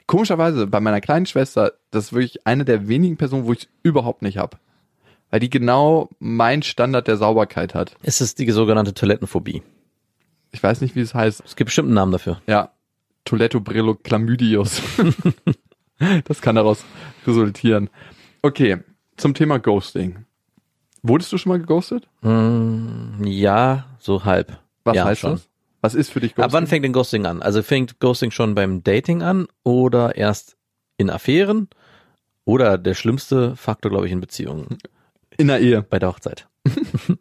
Komischerweise, 0.05 0.67
bei 0.67 0.79
meiner 0.79 1.01
kleinen 1.01 1.25
Schwester, 1.25 1.73
das 1.91 2.05
ist 2.05 2.13
wirklich 2.13 2.45
eine 2.45 2.63
der 2.63 2.87
wenigen 2.87 3.17
Personen, 3.17 3.45
wo 3.45 3.53
ich 3.53 3.59
es 3.59 3.67
überhaupt 3.83 4.21
nicht 4.21 4.37
hab. 4.37 4.59
Weil 5.31 5.39
die 5.39 5.49
genau 5.49 6.09
mein 6.19 6.61
Standard 6.61 7.07
der 7.07 7.17
Sauberkeit 7.17 7.73
hat. 7.73 7.95
Es 8.03 8.21
ist 8.21 8.39
die 8.39 8.49
sogenannte 8.51 8.93
Toilettenphobie. 8.93 9.63
Ich 10.51 10.63
weiß 10.63 10.81
nicht, 10.81 10.95
wie 10.95 11.01
es 11.01 11.13
heißt. 11.13 11.43
Es 11.45 11.55
gibt 11.55 11.67
bestimmt 11.67 11.87
einen 11.87 11.95
Namen 11.95 12.11
dafür. 12.11 12.41
Ja, 12.47 12.71
Toiletto 13.27 13.59
Brillo 13.59 13.95
Chlamydius. 13.95 14.81
das 16.25 16.39
kann 16.39 16.55
daraus 16.55 16.85
resultieren. 17.25 17.89
Okay, 18.41 18.77
zum 19.17 19.33
Thema 19.33 19.59
Ghosting. 19.59 20.25
Wurdest 21.03 21.33
du 21.33 21.37
schon 21.37 21.49
mal 21.51 21.59
geghostet? 21.59 22.07
Hm, 22.21 23.21
ja, 23.25 23.85
so 23.99 24.23
halb. 24.23 24.57
Was 24.85 24.95
ja, 24.95 25.05
heißt 25.05 25.21
schon. 25.21 25.31
das? 25.33 25.49
Was 25.81 25.93
ist 25.93 26.09
für 26.09 26.21
dich 26.21 26.35
Ghosting? 26.35 26.45
Ab 26.45 26.53
wann 26.53 26.67
fängt 26.67 26.85
denn 26.85 26.93
Ghosting 26.93 27.25
an? 27.25 27.41
Also 27.41 27.61
fängt 27.63 27.99
Ghosting 27.99 28.31
schon 28.31 28.55
beim 28.55 28.81
Dating 28.83 29.21
an 29.21 29.47
oder 29.63 30.15
erst 30.15 30.55
in 30.95 31.09
Affären? 31.09 31.67
Oder 32.45 32.77
der 32.77 32.93
schlimmste 32.93 33.57
Faktor, 33.57 33.91
glaube 33.91 34.05
ich, 34.05 34.13
in 34.13 34.21
Beziehungen. 34.21 34.77
In 35.37 35.47
der 35.47 35.59
Ehe. 35.59 35.81
Bei 35.81 35.99
der 35.99 36.07
Hochzeit. 36.09 36.47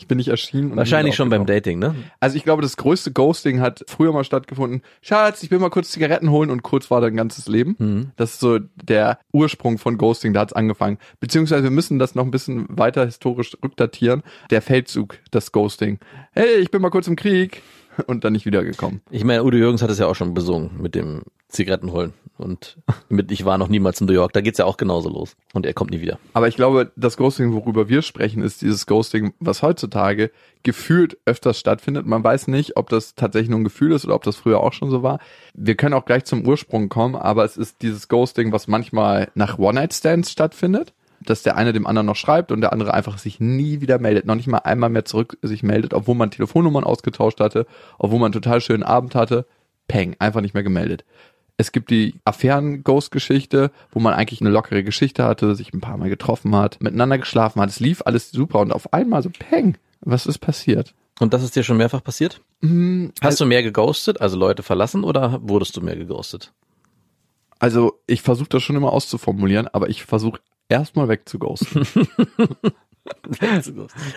Ich 0.00 0.06
bin 0.06 0.16
nicht 0.16 0.28
erschienen. 0.28 0.74
Wahrscheinlich 0.76 1.14
schon 1.14 1.28
beim. 1.28 1.44
Dating, 1.44 1.78
ne? 1.78 1.94
Also 2.20 2.36
ich 2.36 2.44
glaube, 2.44 2.62
das 2.62 2.78
größte 2.78 3.12
Ghosting 3.12 3.60
hat 3.60 3.84
früher 3.86 4.12
mal 4.12 4.24
stattgefunden. 4.24 4.82
Schatz, 5.02 5.42
ich 5.42 5.50
will 5.50 5.58
mal 5.58 5.68
kurz 5.68 5.90
Zigaretten 5.90 6.30
holen 6.30 6.48
und 6.50 6.62
kurz 6.62 6.90
war 6.90 7.02
dein 7.02 7.16
ganzes 7.16 7.48
Leben. 7.48 7.76
Mhm. 7.78 8.10
Das 8.16 8.34
ist 8.34 8.40
so 8.40 8.58
der 8.58 9.18
Ursprung 9.32 9.76
von 9.76 9.98
Ghosting, 9.98 10.32
da 10.32 10.40
hat's 10.40 10.54
angefangen. 10.54 10.98
Beziehungsweise 11.18 11.64
wir 11.64 11.70
müssen 11.70 11.98
das 11.98 12.14
noch 12.14 12.24
ein 12.24 12.30
bisschen 12.30 12.66
weiter 12.70 13.04
historisch 13.04 13.56
rückdatieren. 13.62 14.22
Der 14.50 14.62
Feldzug, 14.62 15.18
das 15.30 15.52
Ghosting. 15.52 15.98
Hey, 16.32 16.56
ich 16.56 16.70
bin 16.70 16.80
mal 16.80 16.90
kurz 16.90 17.06
im 17.06 17.16
Krieg 17.16 17.62
und 18.06 18.24
dann 18.24 18.32
nicht 18.32 18.46
wiedergekommen. 18.46 19.00
Ich 19.10 19.24
meine, 19.24 19.44
Udo 19.44 19.56
Jürgens 19.56 19.82
hat 19.82 19.90
es 19.90 19.98
ja 19.98 20.06
auch 20.06 20.14
schon 20.14 20.34
besungen 20.34 20.70
mit 20.80 20.94
dem 20.94 21.22
Zigaretten 21.48 21.92
holen. 21.92 22.14
Und 22.38 22.78
mit 23.10 23.30
Ich 23.30 23.44
war 23.44 23.58
noch 23.58 23.68
niemals 23.68 24.00
in 24.00 24.06
New 24.06 24.14
York. 24.14 24.32
Da 24.32 24.40
geht's 24.40 24.58
ja 24.58 24.64
auch 24.64 24.78
genauso 24.78 25.10
los. 25.10 25.36
Und 25.52 25.66
er 25.66 25.74
kommt 25.74 25.90
nie 25.90 26.00
wieder. 26.00 26.18
Aber 26.32 26.48
ich 26.48 26.56
glaube, 26.56 26.90
das 26.96 27.18
Ghosting, 27.18 27.52
worüber 27.52 27.88
wir 27.88 28.00
sprechen, 28.00 28.42
ist 28.42 28.62
dieses 28.62 28.86
Ghosting, 28.86 29.34
was 29.40 29.62
heutzutage 29.62 30.30
gefühlt 30.62 31.18
öfters 31.26 31.58
stattfindet. 31.58 32.06
Man 32.06 32.24
weiß 32.24 32.48
nicht, 32.48 32.76
ob 32.76 32.88
das 32.88 33.14
tatsächlich 33.14 33.50
nur 33.50 33.60
ein 33.60 33.64
Gefühl 33.64 33.92
ist 33.92 34.06
oder 34.06 34.14
ob 34.14 34.24
das 34.24 34.36
früher 34.36 34.60
auch 34.60 34.72
schon 34.72 34.90
so 34.90 35.02
war. 35.02 35.18
Wir 35.54 35.74
können 35.74 35.94
auch 35.94 36.06
gleich 36.06 36.24
zum 36.24 36.46
Ursprung 36.46 36.88
kommen, 36.88 37.14
aber 37.14 37.44
es 37.44 37.58
ist 37.58 37.82
dieses 37.82 38.08
Ghosting, 38.08 38.52
was 38.52 38.68
manchmal 38.68 39.30
nach 39.34 39.58
One-Night-Stands 39.58 40.30
stattfindet. 40.30 40.94
Dass 41.22 41.42
der 41.42 41.56
eine 41.56 41.72
dem 41.72 41.86
anderen 41.86 42.06
noch 42.06 42.16
schreibt 42.16 42.50
und 42.50 42.62
der 42.62 42.72
andere 42.72 42.94
einfach 42.94 43.18
sich 43.18 43.40
nie 43.40 43.80
wieder 43.80 43.98
meldet, 43.98 44.24
noch 44.24 44.34
nicht 44.36 44.46
mal 44.46 44.58
einmal 44.58 44.88
mehr 44.88 45.04
zurück 45.04 45.36
sich 45.42 45.62
meldet, 45.62 45.92
obwohl 45.92 46.14
man 46.14 46.30
Telefonnummern 46.30 46.84
ausgetauscht 46.84 47.40
hatte, 47.40 47.66
obwohl 47.98 48.18
man 48.18 48.26
einen 48.26 48.42
total 48.42 48.60
schönen 48.60 48.82
Abend 48.82 49.14
hatte. 49.14 49.46
Peng, 49.86 50.16
einfach 50.18 50.40
nicht 50.40 50.54
mehr 50.54 50.62
gemeldet. 50.62 51.04
Es 51.56 51.72
gibt 51.72 51.90
die 51.90 52.14
Affären-Ghost-Geschichte, 52.24 53.70
wo 53.90 54.00
man 54.00 54.14
eigentlich 54.14 54.40
eine 54.40 54.48
lockere 54.48 54.82
Geschichte 54.82 55.24
hatte, 55.24 55.54
sich 55.54 55.74
ein 55.74 55.80
paar 55.82 55.98
Mal 55.98 56.08
getroffen 56.08 56.56
hat, 56.56 56.80
miteinander 56.80 57.18
geschlafen 57.18 57.60
hat. 57.60 57.68
Es 57.68 57.80
lief 57.80 58.00
alles 58.06 58.30
super 58.30 58.60
und 58.60 58.72
auf 58.72 58.92
einmal 58.94 59.22
so 59.22 59.30
peng, 59.30 59.76
Was 60.00 60.26
ist 60.26 60.38
passiert? 60.38 60.94
Und 61.18 61.34
das 61.34 61.42
ist 61.42 61.54
dir 61.54 61.62
schon 61.62 61.76
mehrfach 61.76 62.02
passiert? 62.02 62.40
Hm, 62.62 63.12
Hast 63.20 63.40
du 63.40 63.44
mehr 63.44 63.62
geghostet, 63.62 64.22
also 64.22 64.38
Leute 64.38 64.62
verlassen 64.62 65.04
oder 65.04 65.38
wurdest 65.42 65.76
du 65.76 65.82
mehr 65.82 65.96
geghostet? 65.96 66.52
Also 67.58 68.00
ich 68.06 68.22
versuche 68.22 68.48
das 68.48 68.62
schon 68.62 68.76
immer 68.76 68.92
auszuformulieren, 68.92 69.68
aber 69.68 69.90
ich 69.90 70.04
versuche 70.04 70.40
erstmal 70.70 71.08
wegzughosten. 71.08 71.86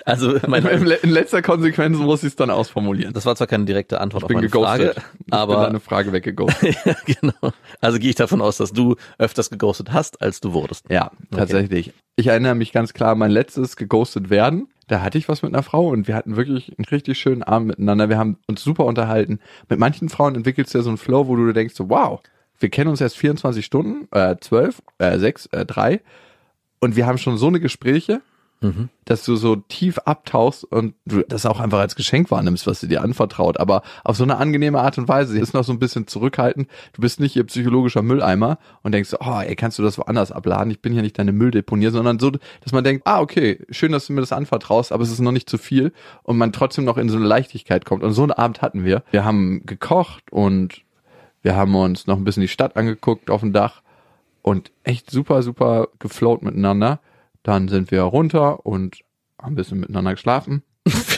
Also 0.05 0.35
in, 0.35 0.49
meine, 0.49 0.69
in 0.69 1.09
letzter 1.09 1.41
Konsequenz 1.41 1.97
muss 1.97 2.23
ich 2.23 2.29
es 2.29 2.35
dann 2.35 2.49
ausformulieren. 2.49 3.13
das 3.13 3.25
war 3.25 3.35
zwar 3.35 3.47
keine 3.47 3.65
direkte 3.65 3.99
Antwort 3.99 4.23
Ich 4.23 4.25
auf 4.25 4.33
meine 4.33 4.47
geghostet. 4.47 4.93
Frage, 4.95 5.07
ich 5.19 5.25
bin 5.25 5.33
aber 5.33 5.55
deine 5.63 5.79
Frage 5.79 6.11
weggeghostet. 6.11 6.77
ja, 6.85 6.95
genau. 7.05 7.53
Also 7.81 7.99
gehe 7.99 8.09
ich 8.09 8.15
davon 8.15 8.41
aus, 8.41 8.57
dass 8.57 8.71
du 8.71 8.95
öfters 9.17 9.49
geghostet 9.49 9.93
hast, 9.93 10.21
als 10.21 10.41
du 10.41 10.53
wurdest. 10.53 10.85
Ja, 10.89 11.11
tatsächlich. 11.31 11.93
Ich 12.15 12.27
erinnere 12.27 12.55
mich 12.55 12.71
ganz 12.71 12.93
klar, 12.93 13.15
mein 13.15 13.31
letztes 13.31 13.75
geghostet 13.75 14.29
werden. 14.29 14.67
Da 14.87 15.01
hatte 15.01 15.17
ich 15.17 15.29
was 15.29 15.41
mit 15.41 15.53
einer 15.53 15.63
Frau 15.63 15.87
und 15.87 16.07
wir 16.07 16.15
hatten 16.15 16.35
wirklich 16.35 16.73
einen 16.77 16.85
richtig 16.85 17.17
schönen 17.17 17.41
Abend 17.41 17.69
miteinander. 17.69 18.09
Wir 18.09 18.17
haben 18.17 18.37
uns 18.47 18.63
super 18.63 18.85
unterhalten. 18.85 19.39
Mit 19.69 19.79
manchen 19.79 20.09
Frauen 20.09 20.35
entwickelst 20.35 20.73
du 20.73 20.79
ja 20.79 20.83
so 20.83 20.89
einen 20.89 20.97
Flow, 20.97 21.27
wo 21.27 21.35
du 21.35 21.51
denkst, 21.53 21.75
so, 21.75 21.89
wow, 21.89 22.19
wir 22.59 22.69
kennen 22.69 22.89
uns 22.89 23.01
erst 23.01 23.17
24 23.17 23.65
Stunden, 23.65 24.07
äh, 24.11 24.35
12, 24.39 24.81
äh, 24.99 25.17
6, 25.17 25.47
äh, 25.47 25.65
3 25.65 26.01
und 26.83 26.95
wir 26.95 27.05
haben 27.05 27.17
schon 27.17 27.37
so 27.37 27.47
eine 27.47 27.59
Gespräche, 27.59 28.21
dass 29.05 29.25
du 29.25 29.35
so 29.35 29.57
tief 29.57 29.99
abtauchst 29.99 30.63
und 30.63 30.95
du 31.05 31.21
das 31.27 31.45
auch 31.45 31.59
einfach 31.59 31.79
als 31.79 31.95
Geschenk 31.95 32.31
wahrnimmst, 32.31 32.65
was 32.65 32.79
sie 32.79 32.87
dir 32.87 33.01
anvertraut, 33.01 33.59
aber 33.59 33.81
auf 34.05 34.15
so 34.15 34.23
eine 34.23 34.37
angenehme 34.37 34.79
Art 34.79 34.97
und 34.97 35.07
Weise. 35.09 35.33
Sie 35.33 35.39
ist 35.39 35.53
noch 35.53 35.65
so 35.65 35.73
ein 35.73 35.79
bisschen 35.79 36.07
zurückhaltend. 36.07 36.69
Du 36.93 37.01
bist 37.01 37.19
nicht 37.19 37.35
ihr 37.35 37.43
psychologischer 37.43 38.01
Mülleimer 38.01 38.57
und 38.81 38.93
denkst, 38.93 39.09
so, 39.09 39.17
oh, 39.19 39.41
ey, 39.41 39.55
kannst 39.55 39.79
du 39.79 39.83
das 39.83 39.97
woanders 39.97 40.31
abladen? 40.31 40.71
Ich 40.71 40.81
bin 40.81 40.93
hier 40.93 41.01
nicht 41.01 41.19
deine 41.19 41.33
Mülldeponier, 41.33 41.91
sondern 41.91 42.19
so, 42.19 42.31
dass 42.31 42.71
man 42.71 42.85
denkt, 42.85 43.05
ah, 43.05 43.19
okay, 43.19 43.59
schön, 43.69 43.91
dass 43.91 44.07
du 44.07 44.13
mir 44.13 44.21
das 44.21 44.31
anvertraust, 44.31 44.93
aber 44.93 45.03
es 45.03 45.11
ist 45.11 45.19
noch 45.19 45.33
nicht 45.33 45.49
zu 45.49 45.57
viel 45.57 45.91
und 46.23 46.37
man 46.37 46.53
trotzdem 46.53 46.85
noch 46.85 46.97
in 46.97 47.09
so 47.09 47.17
eine 47.17 47.25
Leichtigkeit 47.25 47.83
kommt. 47.85 48.03
Und 48.03 48.13
so 48.13 48.23
einen 48.23 48.31
Abend 48.31 48.61
hatten 48.61 48.85
wir. 48.85 49.03
Wir 49.11 49.25
haben 49.25 49.65
gekocht 49.65 50.31
und 50.31 50.83
wir 51.41 51.55
haben 51.55 51.75
uns 51.75 52.07
noch 52.07 52.15
ein 52.15 52.23
bisschen 52.23 52.41
die 52.41 52.47
Stadt 52.47 52.77
angeguckt 52.77 53.29
auf 53.29 53.41
dem 53.41 53.51
Dach 53.51 53.81
und 54.43 54.71
echt 54.83 55.09
super, 55.09 55.41
super 55.41 55.87
geflowt 55.97 56.43
miteinander. 56.43 56.99
Dann 57.41 57.67
sind 57.67 57.89
wir 57.89 58.03
runter 58.03 58.65
und 58.65 58.99
haben 59.41 59.53
ein 59.53 59.55
bisschen 59.55 59.79
miteinander 59.79 60.11
geschlafen. 60.11 60.61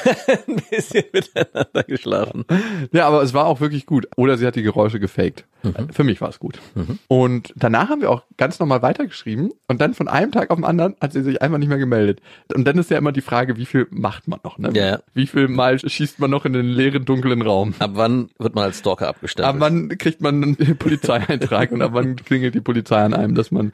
Ein 0.48 0.62
bisschen 0.70 1.04
miteinander 1.12 1.84
geschlafen. 1.84 2.46
Ja, 2.92 3.08
aber 3.08 3.22
es 3.24 3.34
war 3.34 3.46
auch 3.46 3.60
wirklich 3.60 3.86
gut. 3.86 4.08
Oder 4.16 4.38
sie 4.38 4.46
hat 4.46 4.56
die 4.56 4.64
Geräusche 4.64 5.00
gefaked. 5.00 5.46
Für 5.92 6.04
mich 6.04 6.22
war 6.22 6.30
es 6.30 6.40
gut. 6.40 6.60
Und 7.08 7.54
danach 7.56 7.90
haben 7.90 8.02
wir 8.02 8.12
auch 8.12 8.24
ganz 8.38 8.60
normal 8.60 8.82
weitergeschrieben 8.82 9.52
und 9.68 9.82
dann 9.82 9.94
von 9.94 10.08
einem 10.08 10.32
Tag 10.32 10.52
auf 10.52 10.58
den 10.58 10.66
anderen 10.66 10.96
hat 11.02 11.14
sie 11.14 11.24
sich 11.24 11.42
einfach 11.42 11.58
nicht 11.58 11.70
mehr 11.70 11.78
gemeldet. 11.78 12.22
Und 12.54 12.66
dann 12.66 12.78
ist 12.78 12.92
ja 12.92 12.98
immer 12.98 13.12
die 13.12 13.22
Frage, 13.22 13.58
wie 13.58 13.66
viel 13.66 13.88
macht 13.90 14.28
man 14.28 14.40
noch? 14.44 14.60
Ne? 14.60 14.72
Ja, 14.74 14.86
ja. 14.86 15.00
Wie 15.14 15.26
viel 15.26 15.48
Mal 15.48 15.80
schießt 15.80 16.20
man 16.20 16.30
noch 16.30 16.46
in 16.46 16.54
den 16.54 16.68
leeren, 16.68 17.06
dunklen 17.06 17.42
Raum? 17.42 17.74
Ab 17.80 17.92
wann 17.94 18.30
wird 18.38 18.54
man 18.54 18.66
als 18.66 18.80
Stalker 18.80 19.08
abgestempelt? 19.08 19.56
Ab 19.56 19.60
wann 19.60 19.90
kriegt 19.98 20.22
man 20.22 20.44
einen 20.44 20.56
Polizeieintrag 20.78 21.72
und 21.72 21.82
ab 21.82 21.92
wann 21.94 22.16
klingelt 22.16 22.54
die 22.54 22.62
Polizei 22.62 23.02
an 23.02 23.14
einem, 23.14 23.34
dass 23.36 23.52
man 23.52 23.74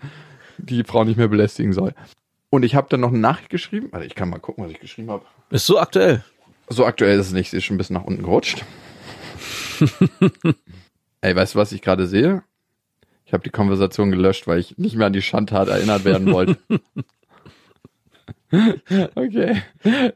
die 0.57 0.83
Frau 0.83 1.03
nicht 1.03 1.17
mehr 1.17 1.27
belästigen 1.27 1.73
soll? 1.73 1.93
Und 2.51 2.63
ich 2.63 2.75
habe 2.75 2.87
dann 2.89 2.99
noch 2.99 3.09
eine 3.09 3.17
Nachricht 3.17 3.49
geschrieben. 3.49 3.87
Warte, 3.91 4.05
ich 4.05 4.13
kann 4.13 4.29
mal 4.29 4.39
gucken, 4.39 4.65
was 4.65 4.71
ich 4.71 4.79
geschrieben 4.79 5.09
habe. 5.09 5.25
Ist 5.49 5.65
so 5.65 5.79
aktuell. 5.79 6.23
So 6.67 6.85
aktuell 6.85 7.17
ist 7.17 7.27
es 7.27 7.33
nicht, 7.33 7.49
sie 7.49 7.57
ist 7.57 7.63
schon 7.63 7.75
ein 7.75 7.77
bisschen 7.77 7.95
nach 7.95 8.03
unten 8.03 8.23
gerutscht. 8.23 8.63
Ey, 11.21 11.35
weißt 11.35 11.55
du, 11.55 11.59
was 11.59 11.71
ich 11.71 11.81
gerade 11.81 12.07
sehe? 12.07 12.43
Ich 13.25 13.31
habe 13.31 13.43
die 13.43 13.49
Konversation 13.49 14.11
gelöscht, 14.11 14.47
weil 14.47 14.59
ich 14.59 14.77
nicht 14.77 14.97
mehr 14.97 15.07
an 15.07 15.13
die 15.13 15.21
Schandtat 15.21 15.69
erinnert 15.69 16.03
werden 16.03 16.33
wollte. 16.33 16.57
okay, 19.15 19.61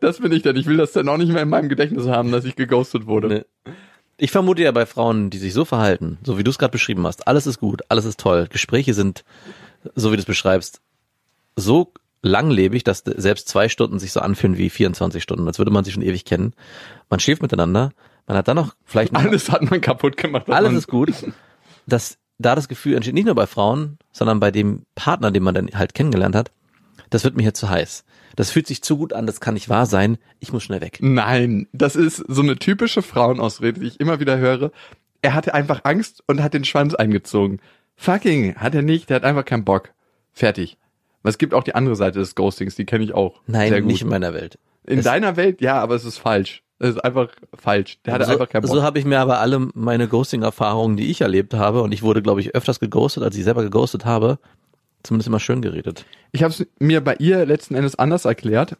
das 0.01 0.19
bin 0.19 0.33
ich 0.33 0.41
denn. 0.41 0.57
Ich 0.57 0.65
will 0.65 0.75
das 0.75 0.91
dann 0.91 1.07
auch 1.07 1.17
nicht 1.17 1.31
mehr 1.31 1.43
in 1.43 1.49
meinem 1.49 1.69
Gedächtnis 1.69 2.07
haben, 2.07 2.33
dass 2.33 2.43
ich 2.43 2.57
geghostet 2.57 3.07
wurde. 3.07 3.27
Nee. 3.65 3.73
Ich 4.17 4.31
vermute 4.31 4.63
ja 4.63 4.73
bei 4.73 4.85
Frauen, 4.85 5.29
die 5.29 5.37
sich 5.37 5.53
so 5.53 5.63
verhalten, 5.63 6.17
so 6.23 6.37
wie 6.37 6.43
du 6.43 6.51
es 6.51 6.57
gerade 6.57 6.71
beschrieben 6.71 7.07
hast, 7.07 7.27
alles 7.27 7.47
ist 7.47 7.59
gut, 7.59 7.81
alles 7.87 8.03
ist 8.03 8.19
toll, 8.19 8.47
Gespräche 8.49 8.93
sind, 8.93 9.23
so 9.95 10.11
wie 10.11 10.17
du 10.17 10.21
es 10.21 10.25
beschreibst, 10.25 10.81
so 11.55 11.93
langlebig, 12.25 12.83
dass 12.83 13.03
selbst 13.05 13.47
zwei 13.47 13.69
Stunden 13.69 13.99
sich 13.99 14.11
so 14.11 14.19
anfühlen 14.19 14.57
wie 14.57 14.69
24 14.69 15.21
Stunden, 15.21 15.47
als 15.47 15.59
würde 15.59 15.71
man 15.71 15.83
sich 15.83 15.93
schon 15.93 16.03
ewig 16.03 16.25
kennen. 16.25 16.53
Man 17.09 17.19
schläft 17.19 17.41
miteinander, 17.41 17.91
man 18.27 18.35
hat 18.37 18.47
dann 18.47 18.55
noch 18.57 18.75
vielleicht 18.83 19.13
noch, 19.13 19.23
Alles 19.23 19.51
hat 19.51 19.69
man 19.69 19.79
kaputt 19.79 20.17
gemacht. 20.17 20.49
alles 20.49 20.73
ist 20.73 20.87
gut, 20.87 21.13
dass 21.85 22.17
da 22.39 22.55
das 22.55 22.67
Gefühl 22.67 22.95
entsteht, 22.95 23.13
nicht 23.13 23.25
nur 23.25 23.35
bei 23.35 23.45
Frauen, 23.47 23.97
sondern 24.11 24.39
bei 24.39 24.51
dem 24.51 24.83
Partner, 24.95 25.31
den 25.31 25.43
man 25.43 25.53
dann 25.53 25.69
halt 25.75 25.93
kennengelernt 25.93 26.35
hat, 26.35 26.51
das 27.11 27.23
wird 27.23 27.37
mir 27.37 27.43
hier 27.43 27.53
zu 27.53 27.69
heiß. 27.69 28.03
Das 28.35 28.51
fühlt 28.51 28.67
sich 28.67 28.81
zu 28.81 28.97
gut 28.97 29.13
an, 29.13 29.27
das 29.27 29.39
kann 29.39 29.53
nicht 29.53 29.69
wahr 29.69 29.85
sein, 29.85 30.17
ich 30.39 30.51
muss 30.51 30.63
schnell 30.63 30.81
weg. 30.81 30.97
Nein, 31.01 31.67
das 31.71 31.95
ist 31.95 32.17
so 32.27 32.41
eine 32.41 32.57
typische 32.57 33.01
Frauenausrede, 33.03 33.79
die 33.79 33.87
ich 33.87 33.99
immer 33.99 34.19
wieder 34.19 34.37
höre. 34.37 34.71
Er 35.21 35.33
hatte 35.35 35.53
einfach 35.53 35.81
Angst 35.83 36.23
und 36.27 36.41
hat 36.43 36.53
den 36.53 36.65
Schwanz 36.65 36.95
eingezogen. 36.95 37.59
Fucking, 37.95 38.55
hat 38.55 38.75
er 38.75 38.81
nicht, 38.81 39.09
der 39.09 39.17
hat 39.17 39.23
einfach 39.23 39.45
keinen 39.45 39.63
Bock. 39.63 39.91
Fertig. 40.33 40.77
Es 41.25 41.37
gibt 41.37 41.53
auch 41.53 41.63
die 41.63 41.75
andere 41.75 41.95
Seite 41.95 42.19
des 42.19 42.35
Ghostings, 42.35 42.75
die 42.75 42.85
kenne 42.85 43.03
ich 43.03 43.13
auch. 43.13 43.41
Nein, 43.47 43.69
Sehr 43.69 43.81
gut. 43.81 43.91
nicht 43.91 44.01
in 44.01 44.09
meiner 44.09 44.33
Welt. 44.33 44.57
In 44.85 44.99
Es- 44.99 45.05
deiner 45.05 45.35
Welt, 45.37 45.61
ja, 45.61 45.79
aber 45.81 45.95
es 45.95 46.05
ist 46.05 46.17
falsch. 46.17 46.61
Es 46.77 46.89
ist 46.89 46.99
einfach 47.03 47.29
falsch. 47.53 47.99
Der 48.05 48.13
hatte 48.13 48.25
so, 48.25 48.33
einfach 48.33 48.49
keinen 48.49 48.63
Bock. 48.63 48.71
So 48.71 48.83
habe 48.83 48.99
ich 48.99 49.05
mir 49.05 49.19
aber 49.19 49.39
alle 49.39 49.69
meine 49.73 50.07
Ghosting-Erfahrungen, 50.09 50.97
die 50.97 51.09
ich 51.09 51.21
erlebt 51.21 51.53
habe, 51.53 51.81
und 51.81 51.93
ich 51.93 52.03
wurde, 52.03 52.21
glaube 52.21 52.41
ich, 52.41 52.53
öfters 52.53 52.79
geghostet, 52.81 53.23
als 53.23 53.35
ich 53.37 53.43
selber 53.45 53.63
geghostet 53.63 54.03
habe, 54.05 54.39
zumindest 55.03 55.27
immer 55.27 55.39
schön 55.39 55.61
geredet. 55.61 56.05
ich 56.33 56.43
habe 56.43 56.51
es 56.53 56.65
mir 56.79 57.01
bei 57.01 57.15
ihr 57.15 57.45
letzten 57.45 57.75
Endes 57.75 57.95
anders 57.97 58.25
erklärt. 58.25 58.75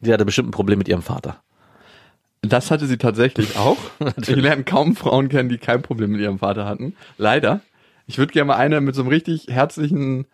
Sie 0.00 0.12
hatte 0.12 0.24
bestimmt 0.24 0.48
ein 0.48 0.52
Problem 0.52 0.78
mit 0.78 0.88
ihrem 0.88 1.02
Vater. 1.02 1.42
Das 2.40 2.70
hatte 2.70 2.86
sie 2.86 2.96
tatsächlich 2.98 3.56
auch. 3.58 3.76
ich 4.16 4.28
lerne 4.28 4.64
kaum 4.64 4.96
Frauen 4.96 5.28
kennen, 5.28 5.48
die 5.48 5.58
kein 5.58 5.82
Problem 5.82 6.10
mit 6.12 6.20
ihrem 6.20 6.38
Vater 6.38 6.64
hatten. 6.64 6.96
Leider. 7.18 7.60
Ich 8.06 8.18
würde 8.18 8.32
gerne 8.32 8.48
mal 8.48 8.56
eine 8.56 8.80
mit 8.80 8.94
so 8.96 9.02
einem 9.02 9.10
richtig 9.10 9.46
herzlichen 9.48 10.26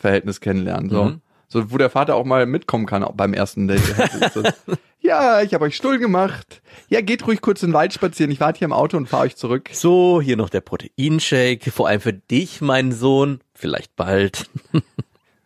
Vater-Tochter-Verhältnis 0.00 0.40
kennenlernen. 0.40 0.90
So. 0.90 1.04
Mhm. 1.04 1.20
so, 1.48 1.70
wo 1.70 1.78
der 1.78 1.90
Vater 1.90 2.14
auch 2.14 2.24
mal 2.24 2.46
mitkommen 2.46 2.86
kann 2.86 3.04
auch 3.04 3.12
beim 3.12 3.34
ersten 3.34 3.68
Date. 3.68 3.82
Ja, 5.02 5.40
ich 5.40 5.54
habe 5.54 5.64
euch 5.64 5.76
Stuhl 5.76 5.98
gemacht. 5.98 6.60
Ja, 6.90 7.00
geht 7.00 7.26
ruhig 7.26 7.40
kurz 7.40 7.62
in 7.62 7.70
den 7.70 7.74
Wald 7.74 7.94
spazieren. 7.94 8.30
Ich 8.30 8.38
warte 8.38 8.58
hier 8.58 8.66
im 8.66 8.72
Auto 8.74 8.98
und 8.98 9.08
fahre 9.08 9.24
euch 9.24 9.34
zurück. 9.34 9.70
So, 9.72 10.20
hier 10.20 10.36
noch 10.36 10.50
der 10.50 10.60
Proteinshake, 10.60 11.70
vor 11.70 11.88
allem 11.88 12.02
für 12.02 12.12
dich, 12.12 12.60
mein 12.60 12.92
Sohn, 12.92 13.40
vielleicht 13.54 13.96
bald. 13.96 14.50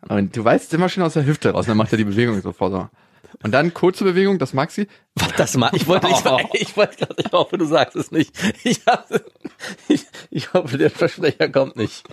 Und 0.09 0.35
du 0.35 0.43
weißt 0.43 0.71
immer 0.75 0.87
schön 0.87 1.01
aus 1.01 1.13
der 1.13 1.25
Hüfte 1.25 1.49
raus. 1.51 1.65
Dann 1.65 1.77
macht 1.77 1.91
er 1.91 1.97
die 1.97 2.03
Bewegung 2.03 2.39
sofort 2.41 2.73
so. 2.73 2.89
Und 3.43 3.51
dann 3.53 3.73
kurze 3.73 4.03
Bewegung, 4.03 4.37
das 4.39 4.53
mag 4.53 4.71
sie. 4.71 4.87
Das 5.37 5.55
mal, 5.57 5.71
ich 5.73 5.87
wollte 5.87 6.07
nicht 6.07 6.23
sagen, 6.23 6.47
ich 6.53 6.75
wollte 6.77 6.97
gerade, 6.97 7.15
ich 7.17 7.31
hoffe, 7.31 7.57
du 7.57 7.65
sagst 7.65 7.95
es 7.95 8.11
nicht. 8.11 8.35
Ich, 8.63 8.85
hab, 8.85 9.07
ich, 9.87 10.05
ich 10.29 10.53
hoffe, 10.53 10.77
der 10.77 10.91
Versprecher 10.91 11.49
kommt 11.49 11.77
nicht. 11.77 12.03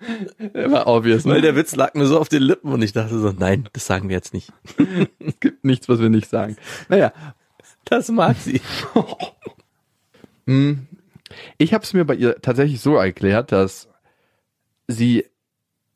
War 0.54 0.86
obvious, 0.86 1.24
Weil 1.24 1.36
ne? 1.36 1.40
der 1.42 1.56
Witz 1.56 1.74
lag 1.74 1.94
mir 1.94 2.06
so 2.06 2.18
auf 2.20 2.28
den 2.28 2.42
Lippen 2.42 2.72
und 2.72 2.82
ich 2.82 2.92
dachte 2.92 3.18
so, 3.18 3.32
nein, 3.32 3.68
das 3.72 3.86
sagen 3.86 4.08
wir 4.08 4.16
jetzt 4.16 4.32
nicht. 4.34 4.52
Es 5.18 5.40
gibt 5.40 5.64
nichts, 5.64 5.88
was 5.88 6.00
wir 6.00 6.08
nicht 6.08 6.28
sagen. 6.28 6.56
Naja, 6.88 7.12
Das 7.84 8.08
mag 8.08 8.36
sie. 8.36 8.60
Ich 11.58 11.74
habe 11.74 11.84
es 11.84 11.92
mir 11.92 12.04
bei 12.04 12.14
ihr 12.14 12.40
tatsächlich 12.40 12.80
so 12.80 12.96
erklärt, 12.96 13.52
dass 13.52 13.88
sie 14.86 15.26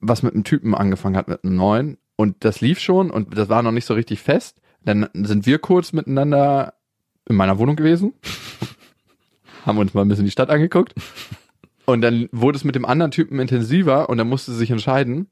was 0.01 0.23
mit 0.23 0.35
einem 0.35 0.45
Typen 0.45 0.75
angefangen 0.75 1.17
hat, 1.17 1.29
mit 1.29 1.45
einem 1.45 1.57
neuen. 1.57 1.99
Und 2.17 2.45
das 2.45 2.61
lief 2.61 2.79
schon 2.79 3.11
und 3.11 3.37
das 3.37 3.49
war 3.49 3.63
noch 3.63 3.73
nicht 3.73 3.87
so 3.87 3.95
richtig 3.95 4.21
fest. 4.21 4.61
Dann 4.85 5.09
sind 5.15 5.47
wir 5.47 5.59
kurz 5.59 5.93
miteinander 5.93 6.75
in 7.29 7.37
meiner 7.37 7.59
Wohnung 7.59 7.77
gewesen, 7.77 8.13
haben 9.67 9.79
uns 9.79 9.95
mal 9.95 10.03
ein 10.03 10.09
bisschen 10.09 10.25
die 10.25 10.31
Stadt 10.31 10.51
angeguckt. 10.51 10.95
Und 11.85 12.01
dann 12.03 12.29
wurde 12.33 12.57
es 12.57 12.65
mit 12.65 12.75
dem 12.75 12.85
anderen 12.85 13.11
Typen 13.11 13.39
intensiver 13.41 14.09
und 14.09 14.19
dann 14.19 14.29
musste 14.29 14.53
sie 14.53 14.59
sich 14.59 14.71
entscheiden. 14.71 15.27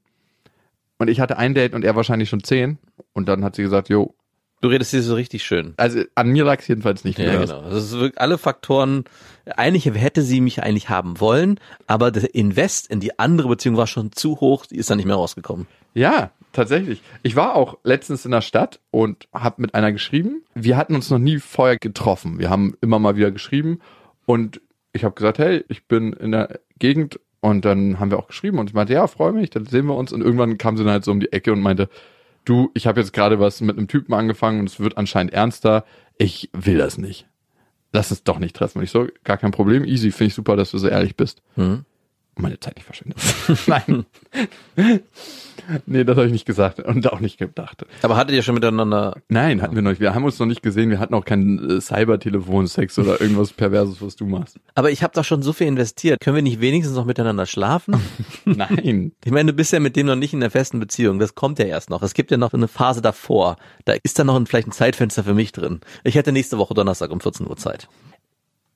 Und 0.97 1.07
ich 1.09 1.19
hatte 1.19 1.37
ein 1.37 1.53
Date 1.55 1.73
und 1.73 1.83
er 1.83 1.95
wahrscheinlich 1.95 2.29
schon 2.29 2.43
zehn. 2.43 2.77
Und 3.13 3.27
dann 3.27 3.43
hat 3.43 3.55
sie 3.55 3.63
gesagt, 3.63 3.89
jo, 3.89 4.13
Du 4.61 4.67
redest 4.67 4.91
hier 4.91 5.01
so 5.01 5.15
richtig 5.15 5.43
schön. 5.43 5.73
also 5.77 6.03
an 6.13 6.29
mir 6.29 6.43
lag 6.43 6.59
es 6.59 6.67
jedenfalls 6.67 7.03
nicht. 7.03 7.17
Ja, 7.17 7.39
genau. 7.41 7.63
Das 7.63 7.83
ist 7.83 7.93
wirklich 7.93 8.21
alle 8.21 8.37
Faktoren. 8.37 9.05
Eigentlich 9.57 9.85
hätte 9.85 10.21
sie 10.21 10.39
mich 10.39 10.61
eigentlich 10.61 10.87
haben 10.87 11.19
wollen, 11.19 11.59
aber 11.87 12.11
der 12.11 12.35
Invest 12.35 12.85
in 12.87 12.99
die 12.99 13.17
andere 13.17 13.47
Beziehung 13.47 13.75
war 13.75 13.87
schon 13.87 14.11
zu 14.11 14.39
hoch, 14.39 14.67
die 14.67 14.75
ist 14.75 14.91
dann 14.91 14.97
nicht 14.97 15.07
mehr 15.07 15.15
rausgekommen. 15.15 15.65
Ja, 15.95 16.29
tatsächlich. 16.53 17.01
Ich 17.23 17.35
war 17.35 17.55
auch 17.55 17.79
letztens 17.83 18.23
in 18.23 18.29
der 18.29 18.41
Stadt 18.41 18.79
und 18.91 19.27
habe 19.33 19.63
mit 19.63 19.73
einer 19.73 19.91
geschrieben. 19.91 20.43
Wir 20.53 20.77
hatten 20.77 20.93
uns 20.93 21.09
noch 21.09 21.17
nie 21.17 21.39
vorher 21.39 21.77
getroffen. 21.77 22.37
Wir 22.37 22.51
haben 22.51 22.77
immer 22.81 22.99
mal 22.99 23.15
wieder 23.15 23.31
geschrieben 23.31 23.79
und 24.27 24.61
ich 24.93 25.03
habe 25.03 25.15
gesagt, 25.15 25.39
hey, 25.39 25.63
ich 25.69 25.87
bin 25.87 26.13
in 26.13 26.31
der 26.31 26.59
Gegend 26.79 27.19
und 27.39 27.65
dann 27.65 27.99
haben 27.99 28.11
wir 28.11 28.19
auch 28.19 28.27
geschrieben 28.27 28.59
und 28.59 28.69
ich 28.69 28.73
meinte, 28.73 28.93
ja, 28.93 29.07
freue 29.07 29.33
mich, 29.33 29.49
dann 29.49 29.65
sehen 29.65 29.85
wir 29.85 29.95
uns 29.95 30.11
und 30.11 30.21
irgendwann 30.21 30.57
kam 30.57 30.77
sie 30.77 30.83
dann 30.83 30.93
halt 30.93 31.05
so 31.05 31.11
um 31.11 31.19
die 31.19 31.31
Ecke 31.31 31.51
und 31.51 31.61
meinte, 31.61 31.89
du, 32.45 32.71
ich 32.73 32.87
habe 32.87 32.99
jetzt 32.99 33.13
gerade 33.13 33.39
was 33.39 33.61
mit 33.61 33.77
einem 33.77 33.87
Typen 33.87 34.13
angefangen 34.13 34.59
und 34.59 34.69
es 34.69 34.79
wird 34.79 34.97
anscheinend 34.97 35.33
ernster. 35.33 35.85
Ich 36.17 36.49
will 36.53 36.77
das 36.77 36.97
nicht. 36.97 37.27
Lass 37.93 38.11
uns 38.11 38.23
doch 38.23 38.39
nicht 38.39 38.55
treffen. 38.55 38.79
Und 38.79 38.83
ich 38.83 38.91
so, 38.91 39.07
gar 39.23 39.37
kein 39.37 39.51
Problem, 39.51 39.83
easy, 39.83 40.11
finde 40.11 40.27
ich 40.29 40.33
super, 40.33 40.55
dass 40.55 40.71
du 40.71 40.77
so 40.77 40.87
ehrlich 40.87 41.15
bist. 41.15 41.41
Mhm. 41.55 41.85
Meine 42.41 42.59
Zeit 42.59 42.75
nicht 42.75 42.85
verschwendet. 42.85 43.19
Nein. 43.67 44.05
nee, 45.85 46.03
das 46.03 46.17
habe 46.17 46.25
ich 46.25 46.31
nicht 46.31 46.45
gesagt 46.45 46.79
und 46.79 47.11
auch 47.11 47.19
nicht 47.19 47.37
gedacht. 47.37 47.85
Aber 48.01 48.17
hattet 48.17 48.35
ihr 48.35 48.43
schon 48.43 48.55
miteinander? 48.55 49.21
Nein, 49.29 49.61
hatten 49.61 49.75
wir 49.75 49.81
noch 49.81 49.91
nicht. 49.91 50.01
Wir 50.01 50.13
haben 50.13 50.23
uns 50.23 50.39
noch 50.39 50.45
nicht 50.45 50.61
gesehen. 50.61 50.89
Wir 50.89 50.99
hatten 50.99 51.13
auch 51.13 51.25
keinen 51.25 51.77
äh, 51.77 51.81
Cybertelefonsex 51.81 52.99
oder 52.99 53.21
irgendwas 53.21 53.53
Perverses, 53.61 54.01
was 54.01 54.15
du 54.15 54.25
machst. 54.25 54.59
Aber 54.75 54.91
ich 54.91 55.03
habe 55.03 55.13
doch 55.13 55.23
schon 55.23 55.41
so 55.41 55.53
viel 55.53 55.67
investiert. 55.67 56.19
Können 56.19 56.35
wir 56.35 56.43
nicht 56.43 56.61
wenigstens 56.61 56.95
noch 56.95 57.05
miteinander 57.05 57.45
schlafen? 57.45 57.95
Nein. 58.45 59.11
Ich 59.23 59.31
meine, 59.31 59.51
du 59.51 59.55
bist 59.55 59.73
ja 59.73 59.79
mit 59.79 59.95
dem 59.95 60.07
noch 60.07 60.15
nicht 60.15 60.33
in 60.33 60.39
der 60.39 60.51
festen 60.51 60.79
Beziehung. 60.79 61.19
Das 61.19 61.35
kommt 61.35 61.59
ja 61.59 61.65
erst 61.65 61.89
noch. 61.89 62.01
Es 62.03 62.13
gibt 62.13 62.31
ja 62.31 62.37
noch 62.37 62.53
eine 62.53 62.67
Phase 62.67 63.01
davor. 63.01 63.57
Da 63.85 63.93
ist 64.03 64.17
dann 64.19 64.27
noch 64.27 64.35
ein, 64.35 64.47
vielleicht 64.47 64.67
ein 64.67 64.73
Zeitfenster 64.73 65.23
für 65.23 65.33
mich 65.33 65.51
drin. 65.51 65.81
Ich 66.03 66.15
hätte 66.15 66.31
nächste 66.31 66.57
Woche 66.57 66.73
Donnerstag 66.73 67.11
um 67.11 67.21
14 67.21 67.47
Uhr 67.47 67.57
Zeit. 67.57 67.87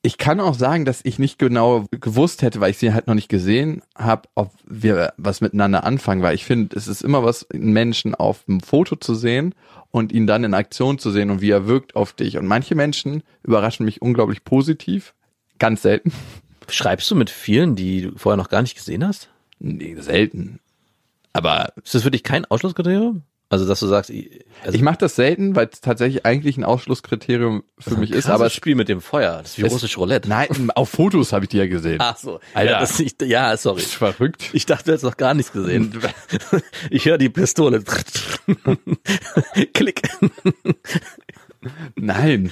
Ich 0.05 0.19
kann 0.19 0.39
auch 0.39 0.53
sagen, 0.53 0.85
dass 0.85 1.00
ich 1.03 1.17
nicht 1.17 1.39
genau 1.39 1.88
gewusst 1.89 2.43
hätte, 2.43 2.59
weil 2.59 2.69
ich 2.69 2.77
sie 2.77 2.93
halt 2.93 3.07
noch 3.07 3.15
nicht 3.15 3.27
gesehen 3.27 3.81
habe, 3.97 4.29
ob 4.35 4.51
wir 4.63 5.13
was 5.17 5.41
miteinander 5.41 5.83
anfangen, 5.83 6.21
weil 6.21 6.35
ich 6.35 6.45
finde, 6.45 6.75
es 6.75 6.88
ist 6.88 7.01
immer 7.01 7.24
was, 7.24 7.50
einen 7.50 7.74
Menschen 7.74 8.13
auf 8.13 8.43
dem 8.43 8.62
Foto 8.62 8.97
zu 8.97 9.15
sehen 9.15 9.55
und 9.89 10.12
ihn 10.12 10.27
dann 10.27 10.43
in 10.43 10.53
Aktion 10.53 11.00
zu 11.00 11.09
sehen 11.09 11.31
und 11.31 11.41
wie 11.41 11.50
er 11.50 11.65
wirkt 11.65 11.95
auf 11.95 12.13
dich. 12.13 12.38
Und 12.38 12.45
manche 12.45 12.75
Menschen 12.75 13.24
überraschen 13.41 13.83
mich 13.83 14.00
unglaublich 14.00 14.43
positiv, 14.43 15.15
ganz 15.57 15.81
selten. 15.81 16.12
Schreibst 16.69 17.09
du 17.09 17.15
mit 17.15 17.31
vielen, 17.31 17.75
die 17.75 18.01
du 18.01 18.12
vorher 18.15 18.38
noch 18.38 18.50
gar 18.50 18.62
nicht 18.62 18.75
gesehen 18.75 19.07
hast? 19.07 19.29
Nee, 19.57 19.95
selten. 20.00 20.59
Aber 21.33 21.74
Ist 21.83 21.95
das 21.95 22.03
für 22.03 22.12
dich 22.12 22.21
kein 22.21 22.45
Ausschlusskriterium? 22.45 23.24
Also, 23.47 23.67
dass 23.67 23.79
du 23.79 23.85
sagst, 23.87 24.09
ich- 24.09 24.43
also, 24.63 24.75
ich 24.75 24.81
mache 24.81 24.97
das 24.97 25.15
selten, 25.15 25.55
weil 25.55 25.69
es 25.71 25.79
tatsächlich 25.79 26.25
eigentlich 26.25 26.57
ein 26.57 26.63
Ausschlusskriterium 26.63 27.63
für 27.77 27.95
mich 27.95 28.11
ist. 28.11 28.27
Aber 28.27 28.47
es, 28.47 28.53
Spiel 28.53 28.73
mit 28.75 28.89
dem 28.89 29.01
Feuer. 29.01 29.39
Das 29.43 29.51
ist 29.51 29.57
wie 29.59 29.67
russisch 29.67 29.97
Roulette. 29.99 30.27
nein, 30.27 30.47
auf 30.73 30.89
Fotos 30.89 31.31
habe 31.31 31.45
ich 31.45 31.49
die 31.49 31.57
ja 31.57 31.67
gesehen. 31.67 31.97
Ach 31.99 32.17
so. 32.17 32.39
Alter. 32.55 32.71
Ja, 32.71 32.79
das, 32.79 32.99
ich, 32.99 33.15
ja, 33.21 33.55
sorry. 33.55 33.81
Bist 33.81 33.93
du 33.93 33.97
verrückt? 33.99 34.49
Ich 34.53 34.65
dachte, 34.65 34.85
du 34.85 34.91
hättest 34.91 35.03
noch 35.05 35.17
gar 35.17 35.33
nichts 35.35 35.51
gesehen. 35.51 35.93
Ich 36.89 37.05
höre 37.05 37.17
die 37.19 37.29
Pistole. 37.29 37.83
Klick. 39.73 40.01
Nein. 41.95 42.51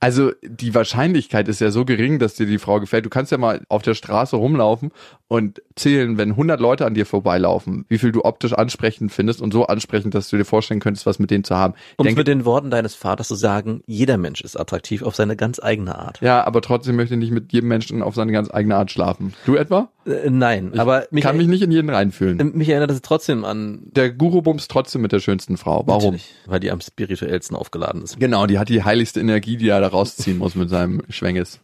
Also 0.00 0.32
die 0.42 0.74
Wahrscheinlichkeit 0.74 1.48
ist 1.48 1.60
ja 1.60 1.70
so 1.70 1.84
gering, 1.84 2.18
dass 2.18 2.34
dir 2.34 2.46
die 2.46 2.58
Frau 2.58 2.80
gefällt. 2.80 3.04
Du 3.04 3.10
kannst 3.10 3.32
ja 3.32 3.38
mal 3.38 3.62
auf 3.68 3.82
der 3.82 3.94
Straße 3.94 4.36
rumlaufen 4.36 4.92
und 5.26 5.60
zählen, 5.76 6.16
wenn 6.18 6.30
100 6.30 6.60
Leute 6.60 6.86
an 6.86 6.94
dir 6.94 7.04
vorbeilaufen, 7.04 7.84
wie 7.88 7.98
viel 7.98 8.12
du 8.12 8.24
optisch 8.24 8.52
ansprechend 8.52 9.12
findest 9.12 9.40
und 9.42 9.52
so 9.52 9.66
ansprechend, 9.66 10.14
dass 10.14 10.28
du 10.28 10.36
dir 10.36 10.44
vorstellen 10.44 10.80
könntest, 10.80 11.06
was 11.06 11.18
mit 11.18 11.30
denen 11.30 11.44
zu 11.44 11.56
haben. 11.56 11.74
Ich 11.92 11.98
Um 11.98 12.04
denke, 12.04 12.20
mit 12.20 12.28
den 12.28 12.44
Worten 12.44 12.70
deines 12.70 12.94
Vaters 12.94 13.28
zu 13.28 13.34
sagen, 13.34 13.82
jeder 13.86 14.16
Mensch 14.18 14.40
ist 14.40 14.56
attraktiv 14.56 15.02
auf 15.02 15.16
seine 15.16 15.36
ganz 15.36 15.60
eigene 15.60 15.98
Art. 15.98 16.20
ja, 16.20 16.44
aber 16.44 16.62
trotzdem 16.62 16.96
möchte 16.96 17.14
ich 17.14 17.20
nicht 17.20 17.32
mit 17.32 17.52
jedem 17.52 17.68
Menschen 17.68 18.02
auf 18.02 18.14
seine 18.14 18.32
ganz 18.32 18.50
eigene 18.52 18.76
Art 18.76 18.90
schlafen. 18.90 19.34
Du 19.44 19.56
etwa? 19.56 19.90
Äh, 20.08 20.30
nein, 20.30 20.70
Ich 20.74 20.80
aber 20.80 21.06
mich, 21.10 21.22
kann 21.22 21.36
mich 21.36 21.46
nicht 21.46 21.62
in 21.62 21.70
jeden 21.70 21.90
reinfühlen. 21.90 22.40
äh, 22.40 22.44
mich 22.44 22.68
erinnert 22.68 22.90
es 22.90 23.02
trotzdem 23.02 23.44
an. 23.44 23.80
Der 23.92 24.10
Guru 24.10 24.42
bumst 24.42 24.70
trotzdem 24.70 25.02
mit 25.02 25.12
der 25.12 25.20
schönsten 25.20 25.56
Frau. 25.56 25.82
Warum? 25.86 26.14
Natürlich, 26.14 26.34
weil 26.46 26.60
die 26.60 26.70
am 26.70 26.80
spirituellsten 26.80 27.56
aufgeladen 27.56 28.02
ist. 28.02 28.18
Genau, 28.18 28.46
die 28.46 28.58
hat 28.58 28.68
die 28.68 28.82
heiligste 28.84 29.20
Energie, 29.20 29.56
die 29.56 29.68
er 29.68 29.80
da 29.80 29.88
rausziehen 29.88 30.38
muss 30.38 30.54
mit 30.54 30.70
seinem 30.70 31.02
Schwenges. 31.08 31.60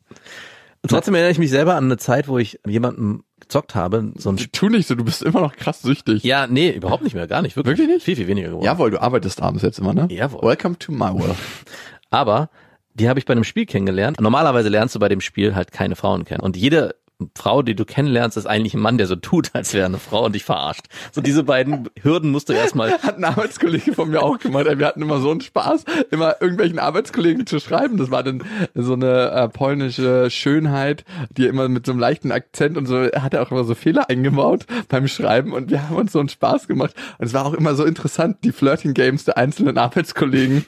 Trotzdem 0.87 1.15
erinnere 1.15 1.33
ich 1.33 1.39
mich 1.39 1.51
selber 1.51 1.77
an 1.77 1.85
eine 1.85 1.97
Zeit, 1.97 2.29
wo 2.29 2.37
ich 2.37 2.61
jemanden 2.67 3.23
gezockt 3.41 3.75
habe. 3.75 4.13
So 4.17 4.29
ein 4.31 4.37
Tu 4.37 4.69
nicht 4.69 4.87
so, 4.87 4.95
du 4.95 5.05
bist 5.05 5.23
immer 5.23 5.41
noch 5.41 5.57
krass 5.57 5.81
süchtig. 5.81 6.25
ja, 6.25 6.47
nee, 6.47 6.71
überhaupt 6.71 7.03
nicht 7.03 7.15
mehr, 7.15 7.27
gar 7.27 7.41
nicht. 7.41 7.57
Wirklich, 7.57 7.79
Wirklich 7.79 7.89
nicht? 7.97 8.05
Viel, 8.05 8.17
viel 8.17 8.27
weniger 8.27 8.49
geworden. 8.49 8.65
Jawohl, 8.67 8.91
du 8.91 9.01
arbeitest 9.01 9.41
abends 9.41 9.63
jetzt 9.63 9.79
immer, 9.79 9.95
ne? 9.95 10.09
Jawohl. 10.11 10.43
Welcome 10.43 10.79
to 10.79 10.93
my 10.93 11.11
world. 11.13 11.37
Aber 12.11 12.51
die 12.93 13.09
habe 13.09 13.19
ich 13.19 13.25
bei 13.25 13.33
einem 13.33 13.45
Spiel 13.45 13.65
kennengelernt. 13.67 14.21
Normalerweise 14.21 14.69
lernst 14.69 14.95
du 14.95 14.99
bei 14.99 15.09
dem 15.09 15.23
Spiel 15.23 15.55
halt 15.55 15.73
keine 15.73 15.97
Frauen 15.97 16.25
kennen. 16.27 16.41
Und 16.41 16.57
jede 16.57 16.95
Frau, 17.37 17.63
die 17.63 17.77
du 17.77 17.85
kennenlernst, 17.85 18.37
ist 18.37 18.47
eigentlich 18.47 18.75
ein 18.75 18.81
Mann, 18.81 18.99
der 18.99 19.07
so 19.07 19.15
tut, 19.15 19.51
als 19.55 19.73
wäre 19.73 19.87
eine 19.87 19.99
Frau 19.99 20.25
und 20.25 20.35
dich 20.35 20.45
verarscht. 20.45 20.87
So 21.13 21.21
diese 21.21 21.45
beiden 21.45 21.89
Hürden 22.01 22.31
musst 22.31 22.49
du 22.49 22.53
erstmal. 22.53 22.91
Hat 23.03 23.17
ein 23.17 23.25
Arbeitskollege 23.25 23.93
von 23.93 24.11
mir 24.11 24.23
auch 24.23 24.39
gemacht. 24.39 24.67
Wir 24.67 24.87
hatten 24.87 25.03
immer 25.03 25.21
so 25.21 25.31
einen 25.31 25.41
Spaß, 25.41 25.85
immer 26.11 26.37
irgendwelchen 26.41 26.79
Arbeitskollegen 26.79 27.47
zu 27.47 27.61
schreiben. 27.61 27.99
Das 27.99 28.11
war 28.11 28.25
dann 28.25 28.43
so 28.75 28.95
eine 28.95 29.31
äh, 29.31 29.49
polnische 29.49 30.29
Schönheit, 30.31 31.05
die 31.31 31.47
immer 31.47 31.69
mit 31.69 31.87
so 31.87 31.93
einem 31.93 32.01
leichten 32.01 32.33
Akzent 32.33 32.77
und 32.77 32.87
so, 32.87 32.97
hat 32.97 33.33
er 33.33 33.43
auch 33.43 33.51
immer 33.51 33.65
so 33.65 33.75
Fehler 33.75 34.11
eingebaut 34.11 34.67
beim 34.89 35.07
Schreiben 35.07 35.53
und 35.53 35.71
wir 35.71 35.89
haben 35.89 35.97
uns 35.97 36.13
so 36.13 36.19
einen 36.19 36.29
Spaß 36.29 36.67
gemacht. 36.67 36.95
Und 37.19 37.27
es 37.27 37.35
war 37.35 37.47
auch 37.47 37.55
immer 37.55 37.75
so 37.75 37.85
interessant, 37.85 38.39
die 38.43 38.53
Flirting 38.53 38.93
Games 38.93 39.25
der 39.25 39.39
einzelnen 39.39 39.79
Arbeitskollegen. 39.79 40.67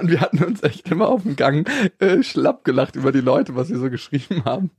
Und 0.00 0.10
wir 0.10 0.20
hatten 0.20 0.44
uns 0.44 0.62
echt 0.62 0.88
immer 0.90 1.08
auf 1.08 1.22
dem 1.22 1.34
Gang 1.34 1.68
äh, 1.98 2.22
schlapp 2.22 2.64
gelacht 2.64 2.94
über 2.94 3.10
die 3.10 3.20
Leute, 3.20 3.56
was 3.56 3.68
sie 3.68 3.76
so 3.76 3.90
geschrieben 3.90 4.44
haben. 4.44 4.70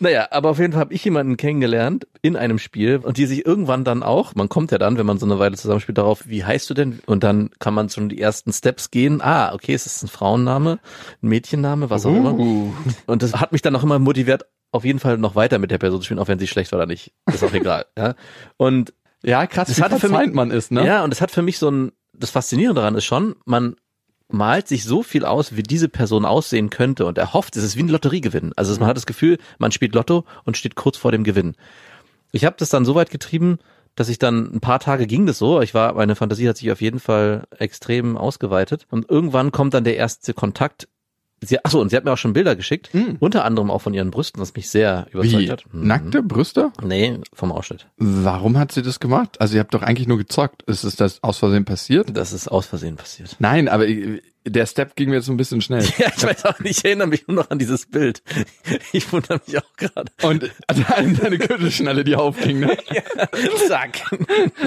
Naja, 0.00 0.28
aber 0.30 0.50
auf 0.50 0.58
jeden 0.58 0.72
Fall 0.72 0.80
habe 0.80 0.94
ich 0.94 1.04
jemanden 1.04 1.36
kennengelernt 1.36 2.06
in 2.22 2.36
einem 2.36 2.58
Spiel 2.58 2.96
und 2.98 3.16
die 3.16 3.26
sich 3.26 3.46
irgendwann 3.46 3.84
dann 3.84 4.02
auch, 4.02 4.34
man 4.34 4.48
kommt 4.48 4.72
ja 4.72 4.78
dann, 4.78 4.98
wenn 4.98 5.06
man 5.06 5.18
so 5.18 5.26
eine 5.26 5.38
Weile 5.38 5.56
zusammenspielt, 5.56 5.98
darauf, 5.98 6.26
wie 6.26 6.44
heißt 6.44 6.68
du 6.70 6.74
denn? 6.74 7.00
Und 7.06 7.22
dann 7.22 7.50
kann 7.60 7.74
man 7.74 7.88
schon 7.88 8.08
die 8.08 8.20
ersten 8.20 8.52
Steps 8.52 8.90
gehen. 8.90 9.20
Ah, 9.22 9.54
okay, 9.54 9.74
es 9.74 9.86
ist 9.86 10.02
ein 10.02 10.08
Frauenname, 10.08 10.80
ein 11.22 11.28
Mädchenname, 11.28 11.90
was 11.90 12.04
auch 12.06 12.14
immer. 12.16 12.34
Uh. 12.34 12.72
Und 13.06 13.22
das 13.22 13.34
hat 13.34 13.52
mich 13.52 13.62
dann 13.62 13.76
auch 13.76 13.82
immer 13.84 13.98
motiviert, 13.98 14.44
auf 14.72 14.84
jeden 14.84 14.98
Fall 14.98 15.18
noch 15.18 15.34
weiter 15.36 15.58
mit 15.58 15.70
der 15.70 15.78
Person 15.78 16.00
zu 16.00 16.06
spielen, 16.06 16.18
auch 16.20 16.28
wenn 16.28 16.38
sie 16.38 16.46
schlecht 16.48 16.72
war 16.72 16.78
oder 16.78 16.86
nicht. 16.86 17.12
Ist 17.32 17.44
auch 17.44 17.52
egal. 17.52 17.86
Ja. 17.96 18.14
Und 18.56 18.92
Ja, 19.22 19.46
krass, 19.46 19.68
Das 19.68 19.78
wie 19.78 19.82
hat 19.82 19.92
für 20.00 20.08
mich- 20.08 20.32
man 20.32 20.50
ist, 20.50 20.72
ne? 20.72 20.84
ja, 20.84 21.04
und 21.04 21.12
es 21.12 21.20
hat 21.20 21.30
für 21.30 21.42
mich 21.42 21.58
so 21.58 21.70
ein, 21.70 21.92
das 22.12 22.30
Faszinierende 22.30 22.80
daran 22.80 22.96
ist 22.96 23.04
schon, 23.04 23.36
man 23.44 23.76
malt 24.32 24.68
sich 24.68 24.84
so 24.84 25.02
viel 25.02 25.24
aus, 25.24 25.56
wie 25.56 25.62
diese 25.62 25.88
Person 25.88 26.24
aussehen 26.24 26.70
könnte 26.70 27.06
und 27.06 27.18
er 27.18 27.32
hofft, 27.32 27.56
es 27.56 27.64
ist 27.64 27.76
wie 27.76 27.82
ein 27.82 27.88
Lotteriegewinn. 27.88 28.52
Also 28.56 28.78
man 28.78 28.88
hat 28.88 28.96
das 28.96 29.06
Gefühl, 29.06 29.38
man 29.58 29.72
spielt 29.72 29.94
Lotto 29.94 30.24
und 30.44 30.56
steht 30.56 30.74
kurz 30.74 30.96
vor 30.96 31.12
dem 31.12 31.24
Gewinn. 31.24 31.54
Ich 32.32 32.44
habe 32.44 32.56
das 32.58 32.70
dann 32.70 32.84
so 32.84 32.94
weit 32.94 33.10
getrieben, 33.10 33.58
dass 33.94 34.08
ich 34.08 34.18
dann 34.18 34.54
ein 34.54 34.60
paar 34.60 34.80
Tage 34.80 35.06
ging 35.06 35.26
das 35.26 35.38
so. 35.38 35.60
Ich 35.60 35.74
war, 35.74 35.94
meine 35.94 36.16
Fantasie 36.16 36.48
hat 36.48 36.56
sich 36.56 36.72
auf 36.72 36.80
jeden 36.80 37.00
Fall 37.00 37.44
extrem 37.58 38.16
ausgeweitet. 38.16 38.86
Und 38.90 39.10
irgendwann 39.10 39.52
kommt 39.52 39.74
dann 39.74 39.84
der 39.84 39.96
erste 39.96 40.32
Kontakt. 40.32 40.88
Sie, 41.44 41.64
achso, 41.64 41.80
und 41.80 41.88
sie 41.90 41.96
hat 41.96 42.04
mir 42.04 42.12
auch 42.12 42.16
schon 42.18 42.32
Bilder 42.34 42.54
geschickt, 42.54 42.90
Hm. 42.92 43.16
unter 43.18 43.44
anderem 43.44 43.70
auch 43.70 43.80
von 43.80 43.92
ihren 43.94 44.10
Brüsten, 44.12 44.40
was 44.40 44.54
mich 44.54 44.70
sehr 44.70 45.06
überzeugt 45.12 45.42
Wie? 45.42 45.50
hat. 45.50 45.64
Mhm. 45.72 45.86
Nackte 45.88 46.22
Brüste? 46.22 46.70
Nee, 46.82 47.18
vom 47.32 47.50
Ausschnitt. 47.50 47.86
Warum 47.96 48.56
hat 48.58 48.70
sie 48.72 48.82
das 48.82 49.00
gemacht? 49.00 49.40
Also 49.40 49.54
ihr 49.54 49.60
habt 49.60 49.74
doch 49.74 49.82
eigentlich 49.82 50.06
nur 50.06 50.18
gezockt. 50.18 50.62
Ist 50.64 50.84
es 50.84 50.94
das 50.96 51.22
aus 51.22 51.38
Versehen 51.38 51.64
passiert? 51.64 52.16
Das 52.16 52.32
ist 52.32 52.46
aus 52.48 52.66
Versehen 52.66 52.94
passiert. 52.96 53.36
Nein, 53.40 53.68
aber 53.68 53.86
ich- 53.88 54.22
der 54.44 54.66
Step 54.66 54.96
ging 54.96 55.10
mir 55.10 55.16
jetzt 55.16 55.28
ein 55.28 55.36
bisschen 55.36 55.60
schnell. 55.60 55.82
Ja, 55.98 56.08
ich 56.16 56.22
weiß 56.22 56.44
auch 56.46 56.58
nicht, 56.60 56.78
ich 56.78 56.84
erinnere 56.84 57.06
mich 57.06 57.28
nur 57.28 57.36
noch 57.36 57.50
an 57.50 57.58
dieses 57.58 57.86
Bild. 57.86 58.22
Ich 58.92 59.12
wundere 59.12 59.40
mich 59.46 59.58
auch 59.58 59.76
gerade. 59.76 60.10
Und 60.22 60.50
also 60.66 60.82
deine 60.88 61.38
Gürtelschnalle, 61.38 62.02
die 62.02 62.16
aufging, 62.16 62.60
ne? 62.60 62.76
Zack. 63.68 64.02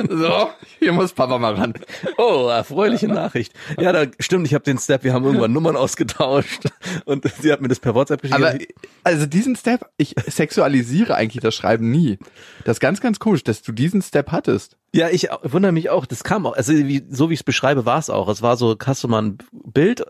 So, 0.09 0.49
hier 0.79 0.93
muss 0.93 1.13
Papa 1.13 1.37
mal 1.37 1.55
ran. 1.55 1.73
Oh, 2.17 2.47
erfreuliche 2.47 3.07
Nachricht. 3.07 3.53
Ja, 3.79 3.91
da 3.91 4.05
stimmt, 4.19 4.47
ich 4.47 4.53
habe 4.53 4.63
den 4.63 4.77
Step, 4.77 5.03
wir 5.03 5.13
haben 5.13 5.25
irgendwann 5.25 5.51
Nummern 5.51 5.75
ausgetauscht 5.75 6.69
und 7.05 7.25
sie 7.41 7.51
hat 7.51 7.61
mir 7.61 7.67
das 7.67 7.79
per 7.79 7.95
WhatsApp 7.95 8.21
geschickt. 8.21 8.39
Aber 8.39 8.57
also 9.03 9.25
diesen 9.25 9.55
Step, 9.55 9.89
ich 9.97 10.15
sexualisiere 10.27 11.15
eigentlich 11.15 11.41
das 11.41 11.55
Schreiben 11.55 11.91
nie. 11.91 12.17
Das 12.63 12.77
ist 12.77 12.81
ganz, 12.81 13.01
ganz 13.01 13.19
komisch, 13.19 13.43
dass 13.43 13.61
du 13.61 13.71
diesen 13.71 14.01
Step 14.01 14.31
hattest. 14.31 14.77
Ja, 14.95 15.09
ich 15.09 15.27
wundere 15.43 15.73
mich 15.73 15.89
auch, 15.89 16.05
das 16.05 16.23
kam 16.23 16.45
auch, 16.45 16.55
also 16.55 16.73
wie, 16.73 17.05
so 17.09 17.29
wie 17.29 17.33
ich 17.33 17.41
es 17.41 17.43
beschreibe, 17.43 17.85
war 17.85 17.99
es 17.99 18.09
auch. 18.09 18.29
Es 18.29 18.41
war 18.41 18.55
so, 18.55 18.77
hast 18.85 19.03
du 19.03 19.07
mal 19.09 19.21
ein 19.21 19.37
Bild, 19.51 20.05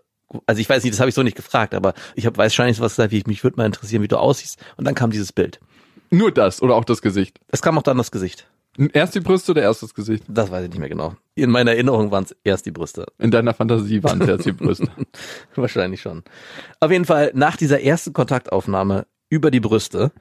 also 0.46 0.62
ich 0.62 0.70
weiß 0.70 0.84
nicht, 0.84 0.94
das 0.94 1.00
habe 1.00 1.10
ich 1.10 1.16
so 1.16 1.24
nicht 1.24 1.36
gefragt, 1.36 1.74
aber 1.74 1.94
ich 2.14 2.26
habe 2.26 2.38
wahrscheinlich 2.38 2.80
was 2.80 2.96
gesagt, 2.96 3.12
wie 3.12 3.18
ich 3.18 3.28
mich 3.28 3.44
würde 3.44 3.58
mal 3.58 3.66
interessieren, 3.66 4.04
wie 4.04 4.08
du 4.08 4.18
aussiehst 4.18 4.64
und 4.78 4.86
dann 4.86 4.94
kam 4.94 5.10
dieses 5.10 5.34
Bild. 5.34 5.60
Nur 6.12 6.32
das 6.32 6.62
oder 6.62 6.76
auch 6.76 6.86
das 6.86 7.02
Gesicht. 7.02 7.40
Es 7.48 7.64
kam 7.64 7.78
auch 7.78 7.84
dann 7.84 7.98
das 7.98 8.12
Gesicht. 8.12 8.48
Erst 8.94 9.16
die 9.16 9.22
Brüste 9.22 9.54
oder 9.54 9.62
erst 9.62 9.82
das 9.82 9.94
Gesicht? 9.94 10.26
Das 10.28 10.52
weiß 10.52 10.66
ich 10.66 10.70
nicht 10.70 10.80
mehr 10.80 10.90
genau. 10.90 11.16
In 11.34 11.50
meiner 11.50 11.72
Erinnerung 11.72 12.12
waren 12.12 12.26
es 12.26 12.36
erst 12.44 12.66
die 12.66 12.72
Brüste. 12.72 13.06
In 13.18 13.32
deiner 13.32 13.54
Fantasie 13.54 14.04
waren 14.04 14.22
es 14.22 14.28
erst 14.28 14.46
die 14.46 14.52
Brüste. 14.52 14.90
Wahrscheinlich 15.56 16.02
schon. 16.02 16.24
Auf 16.80 16.92
jeden 16.92 17.06
Fall, 17.06 17.32
nach 17.34 17.56
dieser 17.58 17.82
ersten 17.82 18.14
Kontaktaufnahme 18.14 19.08
über 19.30 19.50
die 19.50 19.62
Brüste 19.62 20.12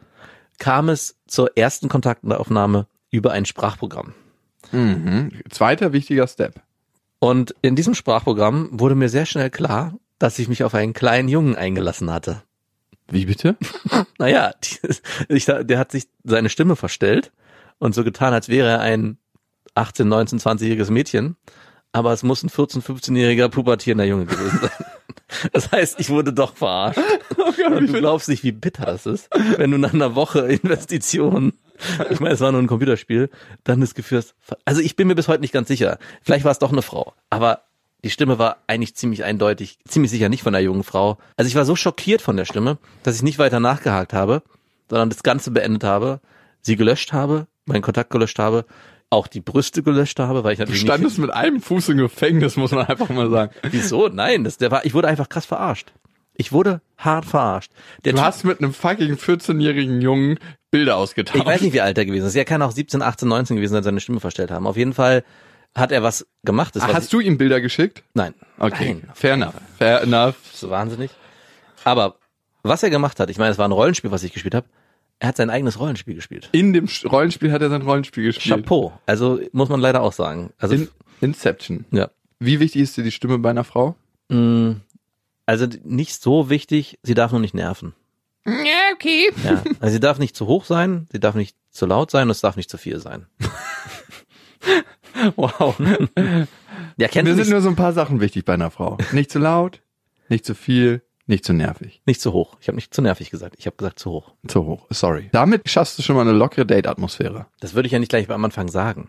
kam 0.59 0.89
es 0.89 1.17
zur 1.27 1.57
ersten 1.57 1.89
Kontaktaufnahme 1.89 2.87
über 3.11 3.33
ein 3.33 3.45
Sprachprogramm. 3.45 4.15
Mhm. 4.73 5.31
Zweiter 5.51 5.93
wichtiger 5.93 6.27
Step. 6.27 6.61
Und 7.19 7.55
in 7.63 7.77
diesem 7.77 7.95
Sprachprogramm 7.95 8.69
wurde 8.73 8.95
mir 8.95 9.09
sehr 9.09 9.27
schnell 9.27 9.51
klar, 9.51 9.95
dass 10.19 10.39
ich 10.39 10.49
mich 10.49 10.65
auf 10.65 10.75
einen 10.75 10.93
kleinen 10.93 11.29
Jungen 11.29 11.57
eingelassen 11.57 12.11
hatte. 12.11 12.43
Wie 13.09 13.27
bitte? 13.27 13.57
Naja, 14.19 14.53
die, 14.63 14.77
ich, 15.29 15.45
der 15.47 15.79
hat 15.79 15.93
sich 15.93 16.05
seine 16.23 16.49
Stimme 16.49 16.77
verstellt 16.77 17.33
und 17.79 17.95
so 17.95 18.05
getan, 18.05 18.33
als 18.33 18.49
wäre 18.49 18.69
er 18.69 18.81
ein 18.81 19.19
18, 19.75 20.09
19, 20.09 20.39
20-jähriges 20.39 20.91
Mädchen. 20.91 21.37
Aber 21.93 22.13
es 22.13 22.23
muss 22.23 22.43
ein 22.43 22.49
14, 22.49 22.83
15-jähriger 22.83 23.49
pubertierender 23.49 24.05
Junge 24.05 24.27
gewesen 24.27 24.61
sein. 24.61 24.71
Das 25.53 25.73
heißt, 25.73 25.99
ich 25.99 26.11
wurde 26.11 26.33
doch 26.33 26.55
verarscht. 26.55 27.01
Und 27.37 27.89
du 27.89 27.93
glaubst 27.99 28.29
nicht, 28.29 28.45
wie 28.45 28.53
bitter 28.53 28.87
das 28.87 29.05
ist, 29.05 29.29
wenn 29.57 29.71
du 29.71 29.79
nach 29.79 29.93
einer 29.93 30.15
Woche 30.15 30.41
Investition, 30.41 31.55
ich 32.11 32.21
meine, 32.21 32.35
es 32.35 32.41
war 32.41 32.53
nur 32.53 32.63
ein 32.63 32.67
Computerspiel, 32.67 33.31
dann 33.65 33.81
das 33.81 33.95
Gefühl 33.95 34.25
also 34.65 34.81
ich 34.81 34.97
bin 34.97 35.09
mir 35.09 35.15
bis 35.15 35.29
heute 35.29 35.41
nicht 35.41 35.53
ganz 35.53 35.69
sicher. 35.69 35.99
Vielleicht 36.23 36.45
war 36.45 36.53
es 36.53 36.59
doch 36.59 36.73
eine 36.73 36.83
Frau, 36.83 37.15
aber 37.31 37.63
die 38.05 38.11
Stimme 38.11 38.39
war 38.39 38.59
eigentlich 38.67 38.95
ziemlich 38.95 39.25
eindeutig, 39.25 39.79
ziemlich 39.89 40.11
sicher 40.11 40.29
nicht 40.29 40.43
von 40.43 40.55
einer 40.55 40.63
jungen 40.63 40.85
Frau. 40.85 41.19
Also 41.37 41.49
ich 41.49 41.55
war 41.55 41.65
so 41.65 41.75
schockiert 41.75 42.21
von 42.21 42.37
der 42.37 42.45
Stimme, 42.45 42.79
dass 43.03 43.17
ich 43.17 43.23
nicht 43.23 43.39
weiter 43.39 43.61
nachgehakt 43.61 44.13
habe. 44.13 44.43
sondern 44.91 45.09
das 45.09 45.23
Ganze 45.23 45.51
beendet 45.51 45.85
habe, 45.85 46.21
sie 46.61 46.77
gelöscht 46.77 47.13
habe, 47.15 47.47
meinen 47.65 47.81
Kontakt 47.83 48.11
gelöscht 48.11 48.39
habe, 48.39 48.67
auch 49.11 49.27
die 49.27 49.41
Brüste 49.41 49.83
gelöscht 49.83 50.19
habe, 50.19 50.45
weil 50.45 50.53
ich 50.53 50.59
Du 50.59 50.65
natürlich 50.65 50.83
standest 50.83 51.19
mit 51.19 51.31
einem 51.31 51.61
Fuß 51.61 51.89
im 51.91 51.99
Gefängnis, 51.99 52.57
muss 52.57 52.73
man 52.73 52.87
einfach 52.87 53.09
mal 53.09 53.31
sagen. 53.31 53.55
wieso? 53.71 54.09
Nein, 54.09 54.45
das, 54.45 54.59
der 54.59 54.71
war, 54.71 54.85
ich 54.85 54.93
wurde 54.93 55.09
einfach 55.09 55.29
krass 55.29 55.47
verarscht. 55.47 55.93
Ich 56.37 56.53
wurde 56.53 56.81
hart 56.99 57.25
verarscht. 57.25 57.71
Der 58.05 58.13
Du 58.13 58.19
Typ- 58.19 58.25
hast 58.27 58.45
mit 58.45 58.59
einem 58.61 58.73
fucking 58.75 59.15
14-jährigen 59.15 60.01
Jungen 60.01 60.39
Bilder 60.71 60.97
ausgetauscht. 60.97 61.37
Ich 61.39 61.47
weiß 61.47 61.61
nicht, 61.61 61.73
wie 61.73 61.81
alt 61.81 61.97
er 61.99 62.05
gewesen 62.05 62.27
ist. 62.27 62.35
Er 62.35 62.45
kann 62.45 62.61
auch 62.63 62.73
17, 62.73 63.03
18, 63.03 63.29
19 63.29 63.57
gewesen 63.57 63.75
sein, 63.75 63.83
seine 63.85 64.01
Stimme 64.01 64.19
verstellt 64.21 64.51
haben. 64.51 64.67
Auf 64.67 64.77
jeden 64.77 64.93
Fall 64.93 65.23
hat 65.77 65.93
er 65.93 66.03
was 66.03 66.27
gemacht. 66.45 66.75
Das 66.77 66.83
was 66.83 66.95
Hast 66.95 67.13
du 67.13 67.21
ihm 67.21 67.39
Bilder 67.39 67.61
geschickt? 67.61 68.03
nein. 68.15 68.35
Okay, 68.59 68.95
Nein. 68.95 69.11
fair 69.15 69.35
enough. 69.35 69.55
Fair 69.79 70.03
enough. 70.03 70.35
So 70.53 70.71
wahnsinnig. 70.71 71.11
Aber 71.85 72.17
was 72.63 72.83
er 72.83 72.91
gemacht 72.91 73.21
hat, 73.21 73.31
ich 73.31 73.39
meine, 73.39 73.51
es 73.51 73.59
war 73.59 73.69
ein 73.69 73.73
Rollenspiel, 73.73 74.11
was 74.11 74.23
ich 74.25 74.33
gespielt 74.33 74.55
habe. 74.55 74.67
Er 75.21 75.29
hat 75.29 75.37
sein 75.37 75.51
eigenes 75.51 75.79
Rollenspiel 75.79 76.15
gespielt. 76.15 76.49
In 76.53 76.73
dem 76.73 76.89
Rollenspiel 77.05 77.53
hat 77.53 77.63
er 77.63 77.71
sein 77.71 77.83
Rollenspiel 77.83 78.25
gespielt. 78.25 78.57
Chapeau. 78.63 78.93
Also 79.07 79.41
muss 79.53 79.69
man 79.69 79.81
leider 79.81 80.03
auch 80.03 80.13
sagen. 80.13 80.53
Also 80.59 80.75
In 80.75 80.89
Inception. 81.21 81.85
ja. 81.93 82.11
Wie 82.41 82.59
wichtig 82.61 82.83
ist 82.83 82.97
dir 82.97 83.05
die 83.05 83.13
Stimme 83.13 83.39
bei 83.39 83.51
einer 83.51 83.65
Frau? 83.65 83.95
Mm, 84.29 84.73
Also 85.47 85.67
nicht 85.85 86.21
so 86.23 86.49
wichtig, 86.51 86.99
sie 87.03 87.15
darf 87.15 87.33
nur 87.33 87.41
nicht 87.41 87.55
nerven. 87.55 87.95
Ja, 88.47 88.93
okay. 88.95 89.31
Ja. 89.43 89.63
Also 89.81 89.95
sie 89.95 90.01
darf 90.01 90.19
nicht 90.19 90.37
zu 90.37 90.47
hoch 90.47 90.65
sein, 90.65 91.07
sie 91.13 91.21
darf 91.21 91.35
nicht 91.35 91.57
zu 91.71 91.87
laut 91.87 92.11
sein 92.11 92.25
und 92.25 92.31
es 92.31 92.41
darf 92.41 92.57
nicht 92.57 92.71
zu 92.71 92.79
viel 92.79 92.99
sein. 93.01 93.27
Wow. 95.37 95.77
Ja, 96.97 97.09
kennt 97.09 97.29
Mir 97.29 97.35
sind 97.37 97.51
nur 97.51 97.61
so 97.61 97.69
ein 97.69 97.77
paar 97.77 97.93
Sachen 97.93 98.21
wichtig 98.21 98.45
bei 98.45 98.55
einer 98.55 98.71
Frau. 98.71 98.99
Nicht 99.13 99.31
zu 99.31 99.39
laut, 99.39 99.81
nicht 100.29 100.45
zu 100.45 100.55
viel, 100.55 101.03
nicht 101.27 101.45
zu 101.45 101.53
nervig. 101.53 102.03
nicht 102.05 102.21
zu 102.21 102.33
hoch. 102.33 102.57
Ich 102.61 102.69
habe 102.69 102.77
nicht 102.77 102.93
zu 102.93 103.01
nervig 103.01 103.31
gesagt, 103.31 103.55
ich 103.59 103.67
habe 103.67 103.77
gesagt 103.77 103.99
zu 103.99 104.11
hoch. 104.11 104.33
Zu 104.47 104.65
hoch. 104.65 104.87
Sorry. 104.91 105.29
Damit 105.33 105.69
schaffst 105.69 105.99
du 105.99 106.03
schon 106.03 106.17
mal 106.17 106.23
eine 106.23 106.33
lockere 106.33 106.67
Date-Atmosphäre. 106.67 107.47
Das 107.61 107.75
würde 107.75 107.87
ich 107.87 107.93
ja 107.93 107.99
nicht 107.99 108.09
gleich 108.09 108.29
am 108.29 108.45
Anfang 108.45 108.69
sagen. 108.69 109.09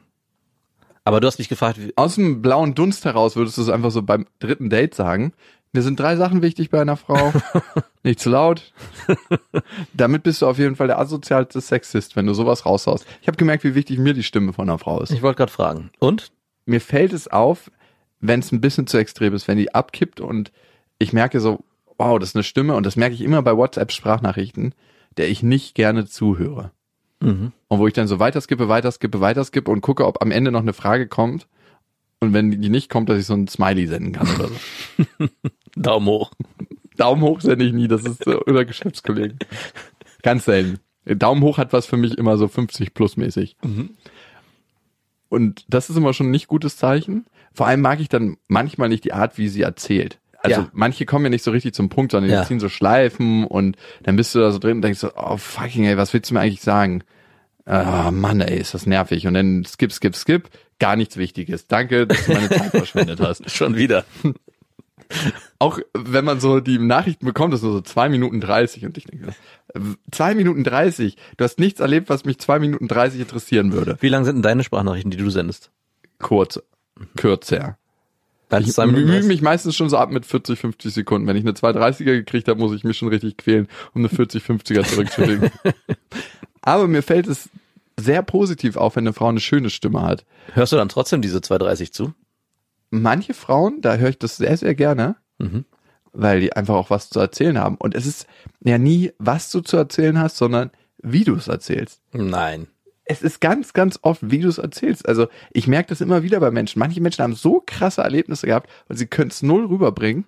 Aber 1.04 1.20
du 1.20 1.28
hast 1.28 1.40
mich 1.40 1.50
gefragt, 1.50 1.80
wie, 1.80 1.94
Aus 1.96 2.16
dem 2.16 2.42
blauen 2.42 2.76
Dunst 2.76 3.06
heraus 3.06 3.36
würdest 3.36 3.58
du 3.58 3.62
es 3.62 3.70
einfach 3.70 3.92
so 3.92 4.02
beim 4.02 4.28
dritten 4.40 4.70
Date 4.70 4.96
sagen. 4.96 5.34
Mir 5.76 5.82
sind 5.82 6.00
drei 6.00 6.16
Sachen 6.16 6.42
wichtig 6.42 6.70
bei 6.70 6.80
einer 6.80 6.96
Frau. 6.96 7.34
Nicht 8.04 8.22
zu 8.22 8.30
laut. 8.30 8.72
Damit 9.94 10.24
bist 10.24 10.42
du 10.42 10.48
auf 10.48 10.58
jeden 10.58 10.78
Fall 10.78 10.88
der 10.88 11.00
asozialste 11.00 11.60
Sexist, 11.60 12.16
wenn 12.16 12.26
du 12.26 12.34
sowas 12.34 12.66
raushaust. 12.66 13.06
Ich 13.22 13.28
habe 13.28 13.36
gemerkt, 13.36 13.66
wie 13.66 13.76
wichtig 13.76 14.00
mir 14.00 14.14
die 14.14 14.24
Stimme 14.24 14.54
von 14.54 14.70
einer 14.70 14.80
Frau 14.80 15.02
ist. 15.02 15.12
ich 15.12 15.22
wollte 15.22 15.40
gerade 15.40 15.52
fragen. 15.52 15.92
Und? 16.00 16.32
Mir 16.66 16.80
fällt 16.80 17.12
es 17.12 17.28
auf, 17.28 17.70
wenn 18.22 18.40
es 18.40 18.54
ein 18.54 18.62
bisschen 18.62 18.88
zu 18.88 18.98
extrem 18.98 19.34
ist, 19.34 19.50
wenn 19.50 19.58
die 19.58 19.76
abkippt 19.76 20.22
und 20.22 20.54
ich 20.98 21.12
merke 21.12 21.42
so, 21.42 21.66
wow, 21.98 22.18
das 22.20 22.30
ist 22.30 22.36
eine 22.38 22.44
Stimme 22.44 22.76
und 22.76 22.86
das 22.86 22.96
merke 22.96 23.14
ich 23.14 23.22
immer 23.22 23.42
bei 23.42 23.58
WhatsApp-Sprachnachrichten, 23.58 24.74
der 25.18 25.28
ich 25.28 25.44
nicht 25.44 25.76
gerne 25.76 26.06
zuhöre. 26.06 26.72
Mhm. 27.20 27.52
Und 27.68 27.80
wo 27.80 27.88
ich 27.88 27.94
dann 27.94 28.08
so 28.08 28.20
weiterskippe, 28.20 28.70
weiterskippe, 28.70 29.20
weiterskippe 29.20 29.70
und 29.70 29.82
gucke, 29.82 30.06
ob 30.06 30.22
am 30.22 30.32
Ende 30.32 30.54
noch 30.54 30.62
eine 30.62 30.74
Frage 30.74 31.10
kommt. 31.10 31.48
Und 32.22 32.34
wenn 32.34 32.50
die 32.62 32.70
nicht 32.70 32.90
kommt, 32.90 33.10
dass 33.10 33.20
ich 33.20 33.26
so 33.26 33.34
ein 33.34 33.48
Smiley 33.48 33.88
senden 33.88 34.14
kann 34.14 34.28
oder 34.36 34.48
so. 34.50 35.28
Daumen 35.76 36.08
hoch. 36.08 36.32
Daumen 36.98 37.22
hoch 37.22 37.42
sende 37.42 37.66
ich 37.66 37.74
nie, 37.74 37.88
das 37.88 38.04
ist 38.04 38.26
unter 38.26 38.64
Geschäftskollegen. 38.66 39.38
Ganz 40.24 40.46
selten. 40.46 40.80
Daumen 41.06 41.44
hoch 41.44 41.58
hat 41.58 41.74
was 41.74 41.86
für 41.86 41.98
mich 41.98 42.18
immer 42.18 42.38
so 42.38 42.48
50 42.48 42.94
plus 42.94 43.18
mäßig. 43.18 43.58
Und 45.30 45.66
das 45.68 45.90
ist 45.90 45.98
immer 45.98 46.14
schon 46.14 46.28
ein 46.28 46.32
nicht 46.32 46.48
gutes 46.48 46.78
Zeichen. 46.78 47.26
Vor 47.54 47.68
allem 47.68 47.82
mag 47.82 48.00
ich 48.00 48.10
dann 48.10 48.38
manchmal 48.48 48.90
nicht 48.90 49.04
die 49.04 49.14
Art, 49.14 49.38
wie 49.38 49.48
sie 49.50 49.62
erzählt. 49.62 50.20
Also 50.42 50.62
Ja. 50.62 50.70
manche 50.74 51.06
kommen 51.06 51.26
ja 51.26 51.30
nicht 51.30 51.44
so 51.44 51.52
richtig 51.52 51.74
zum 51.74 51.90
Punkt, 51.90 52.12
sondern 52.12 52.32
Ja. 52.32 52.42
die 52.42 52.48
ziehen 52.48 52.60
so 52.60 52.70
Schleifen 52.70 53.44
und 53.46 53.76
dann 54.04 54.16
bist 54.16 54.34
du 54.36 54.40
da 54.40 54.52
so 54.52 54.60
drin 54.60 54.78
und 54.78 54.82
denkst 54.84 55.00
so, 55.00 55.12
oh 55.16 55.38
fucking 55.38 55.86
ey, 55.86 55.98
was 55.98 56.14
willst 56.14 56.30
du 56.30 56.36
mir 56.36 56.42
eigentlich 56.42 56.62
sagen? 56.62 57.04
Ah, 57.66 58.12
Mann, 58.12 58.42
ey, 58.42 58.60
ist 58.60 58.74
das 58.74 58.86
nervig. 58.86 59.26
Und 59.26 59.34
dann 59.34 59.66
skip, 59.66 59.92
skip, 59.92 60.16
skip, 60.16 60.50
gar 60.80 60.96
nichts 60.96 61.18
Wichtiges. 61.18 61.68
Danke, 61.68 62.06
dass 62.06 62.26
du 62.26 62.34
meine 62.34 62.50
Zeit 62.50 62.72
verschwendet 62.72 63.20
hast. 63.20 63.50
Schon 63.56 63.76
wieder. 63.76 64.06
Auch 65.60 65.80
wenn 65.94 66.26
man 66.26 66.40
so 66.40 66.60
die 66.60 66.78
Nachrichten 66.78 67.26
bekommt, 67.26 67.54
ist 67.54 67.64
nur 67.64 67.74
so 67.74 67.82
zwei 67.82 68.10
Minuten 68.10 68.40
dreißig 68.42 68.86
und 68.86 68.98
ich 68.98 69.06
denke, 69.06 69.34
zwei 70.12 70.36
Minuten 70.36 70.64
dreißig. 70.64 71.18
Du 71.38 71.44
hast 71.44 71.60
nichts 71.60 71.80
erlebt, 71.80 72.10
was 72.10 72.26
mich 72.26 72.40
zwei 72.40 72.60
Minuten 72.60 72.88
dreißig 72.88 73.20
interessieren 73.20 73.72
würde. 73.72 73.98
Wie 74.00 74.10
lang 74.10 74.26
sind 74.26 74.36
denn 74.36 74.44
deine 74.44 74.64
Sprachnachrichten, 74.64 75.12
die 75.12 75.18
du 75.18 75.30
sendest? 75.30 75.72
Kurz, 76.20 76.62
kürzer. 77.18 77.78
Ich 78.60 78.78
mühe 78.78 79.24
mich 79.24 79.42
meistens 79.42 79.76
schon 79.76 79.90
so 79.90 79.98
ab 79.98 80.12
mit 80.12 80.26
40, 80.26 80.60
50 80.60 80.94
Sekunden. 80.94 81.28
Wenn 81.28 81.36
ich 81.38 81.44
eine 81.44 81.54
230er 81.54 82.04
gekriegt 82.06 82.48
habe, 82.48 82.60
muss 82.60 82.74
ich 82.76 82.84
mich 82.84 82.98
schon 82.98 83.10
richtig 83.10 83.38
quälen, 83.38 83.68
um 83.94 84.02
eine 84.02 84.10
40, 84.10 84.44
50er 84.44 84.84
zurückzulegen. 84.86 85.50
Aber 86.62 86.88
mir 86.88 87.04
fällt 87.04 87.28
es 87.28 87.50
sehr 88.00 88.22
positiv 88.24 88.76
auf, 88.78 88.96
wenn 88.96 89.04
eine 89.04 89.14
Frau 89.14 89.28
eine 89.28 89.40
schöne 89.40 89.70
Stimme 89.70 90.02
hat. 90.02 90.26
Hörst 90.54 90.74
du 90.74 90.78
dann 90.78 90.90
trotzdem 90.90 91.22
diese 91.22 91.42
230 91.42 91.94
zu? 91.94 92.14
Manche 92.90 93.34
Frauen, 93.34 93.82
da 93.82 93.96
höre 93.96 94.10
ich 94.10 94.20
das 94.20 94.38
sehr, 94.38 94.58
sehr 94.58 94.76
gerne, 94.76 95.16
Mhm. 95.38 95.66
weil 96.14 96.40
die 96.40 96.54
einfach 96.54 96.76
auch 96.76 96.90
was 96.90 97.10
zu 97.10 97.20
erzählen 97.20 97.58
haben. 97.60 97.76
Und 97.78 97.94
es 97.96 98.06
ist 98.06 98.26
ja 98.64 98.78
nie, 98.78 99.12
was 99.18 99.52
du 99.52 99.62
zu 99.62 99.78
erzählen 99.78 100.18
hast, 100.20 100.38
sondern 100.38 100.72
wie 101.02 101.24
du 101.24 101.36
es 101.36 101.48
erzählst. 101.48 102.02
Nein. 102.14 102.68
Es 103.06 103.22
ist 103.22 103.40
ganz, 103.40 103.74
ganz 103.74 104.00
oft, 104.02 104.22
wie 104.32 104.40
du 104.40 104.48
es 104.50 104.58
erzählst. 104.58 105.08
Also 105.08 105.28
ich 105.52 105.68
merke 105.68 105.90
das 105.90 106.02
immer 106.02 106.24
wieder 106.24 106.40
bei 106.40 106.52
Menschen. 106.52 106.80
Manche 106.80 107.02
Menschen 107.02 107.22
haben 107.24 107.36
so 107.36 107.62
krasse 107.66 108.02
Erlebnisse 108.02 108.48
gehabt 108.48 108.70
und 108.90 108.98
sie 108.98 109.06
können 109.06 109.30
es 109.30 109.44
null 109.44 109.66
rüberbringen. 109.66 110.26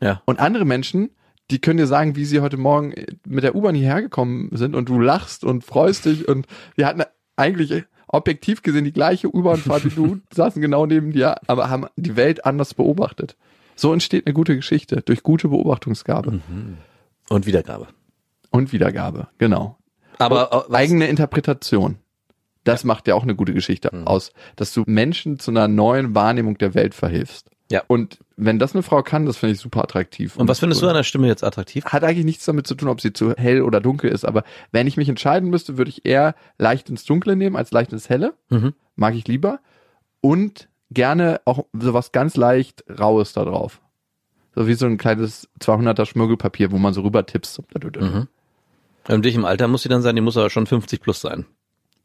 Ja. 0.00 0.20
Und 0.26 0.38
andere 0.38 0.64
Menschen, 0.66 1.10
die 1.50 1.60
können 1.60 1.78
dir 1.78 1.86
sagen, 1.86 2.14
wie 2.16 2.24
sie 2.26 2.40
heute 2.40 2.56
Morgen 2.58 2.94
mit 3.26 3.42
der 3.44 3.54
U-Bahn 3.54 3.74
hierher 3.74 4.02
gekommen 4.02 4.50
sind 4.52 4.74
und 4.74 4.88
du 4.88 5.00
lachst 5.00 5.44
und 5.44 5.64
freust 5.64 6.04
dich 6.04 6.28
und 6.28 6.46
wir 6.76 6.86
hatten 6.86 7.02
eigentlich 7.36 7.84
objektiv 8.06 8.62
gesehen 8.62 8.84
die 8.84 8.92
gleiche 8.92 9.34
U-Bahn-Fahrt 9.34 9.84
wie 9.84 9.90
du, 9.94 10.18
saßen 10.32 10.60
genau 10.62 10.86
neben 10.86 11.12
dir, 11.12 11.36
aber 11.46 11.70
haben 11.70 11.86
die 11.96 12.16
Welt 12.16 12.44
anders 12.44 12.74
beobachtet. 12.74 13.36
So 13.76 13.92
entsteht 13.92 14.26
eine 14.26 14.34
gute 14.34 14.54
Geschichte 14.54 15.02
durch 15.04 15.22
gute 15.22 15.48
Beobachtungsgabe 15.48 16.40
Und 17.28 17.46
Wiedergabe. 17.46 17.88
und 18.50 18.72
Wiedergabe. 18.72 19.28
Genau. 19.38 19.76
Aber 20.18 20.66
äh, 20.70 20.74
eigene 20.74 21.06
Interpretation. 21.06 21.96
Das 22.64 22.84
macht 22.84 23.06
ja 23.08 23.14
auch 23.14 23.22
eine 23.24 23.34
gute 23.34 23.52
Geschichte 23.52 23.90
Mhm. 23.92 24.06
aus, 24.06 24.32
dass 24.56 24.72
du 24.72 24.84
Menschen 24.86 25.38
zu 25.38 25.50
einer 25.50 25.68
neuen 25.68 26.14
Wahrnehmung 26.14 26.56
der 26.56 26.74
Welt 26.74 26.94
verhilfst. 26.94 27.50
Ja. 27.70 27.82
Und 27.88 28.18
wenn 28.36 28.58
das 28.58 28.74
eine 28.74 28.82
Frau 28.82 29.02
kann, 29.02 29.26
das 29.26 29.36
finde 29.38 29.54
ich 29.54 29.60
super 29.60 29.82
attraktiv. 29.82 30.36
und 30.36 30.48
was 30.48 30.60
findest 30.60 30.82
du 30.82 30.88
an 30.88 30.94
der 30.94 31.02
Stimme 31.02 31.26
jetzt 31.26 31.42
attraktiv? 31.44 31.84
Hat 31.86 32.04
eigentlich 32.04 32.24
nichts 32.26 32.44
damit 32.44 32.66
zu 32.66 32.74
tun, 32.74 32.88
ob 32.88 33.00
sie 33.00 33.12
zu 33.12 33.32
hell 33.36 33.62
oder 33.62 33.80
dunkel 33.80 34.10
ist, 34.10 34.24
aber 34.24 34.44
wenn 34.70 34.86
ich 34.86 34.96
mich 34.96 35.08
entscheiden 35.08 35.48
müsste, 35.50 35.76
würde 35.78 35.88
ich 35.90 36.04
eher 36.04 36.34
leicht 36.58 36.88
ins 36.90 37.04
Dunkle 37.04 37.36
nehmen 37.36 37.56
als 37.56 37.70
leicht 37.70 37.92
ins 37.92 38.08
Helle. 38.08 38.34
Mhm. 38.50 38.74
Mag 38.96 39.14
ich 39.14 39.26
lieber. 39.28 39.60
Und 40.20 40.68
gerne 40.90 41.40
auch 41.46 41.64
sowas 41.72 42.12
ganz 42.12 42.36
leicht 42.36 42.84
Raues 42.88 43.32
da 43.32 43.44
drauf. 43.44 43.80
So 44.54 44.66
wie 44.68 44.74
so 44.74 44.86
ein 44.86 44.98
kleines 44.98 45.48
200er 45.60 46.04
Schmirgelpapier, 46.06 46.70
wo 46.70 46.78
man 46.78 46.94
so 46.94 47.00
rüber 47.02 47.26
tippst. 47.26 47.60
Mhm. 47.98 48.28
Und 49.08 49.24
dich 49.24 49.34
im 49.34 49.44
Alter 49.44 49.68
muss 49.68 49.82
sie 49.82 49.88
dann 49.88 50.02
sein, 50.02 50.16
die 50.16 50.22
muss 50.22 50.36
aber 50.36 50.50
schon 50.50 50.66
50 50.66 51.00
plus 51.00 51.20
sein. 51.20 51.46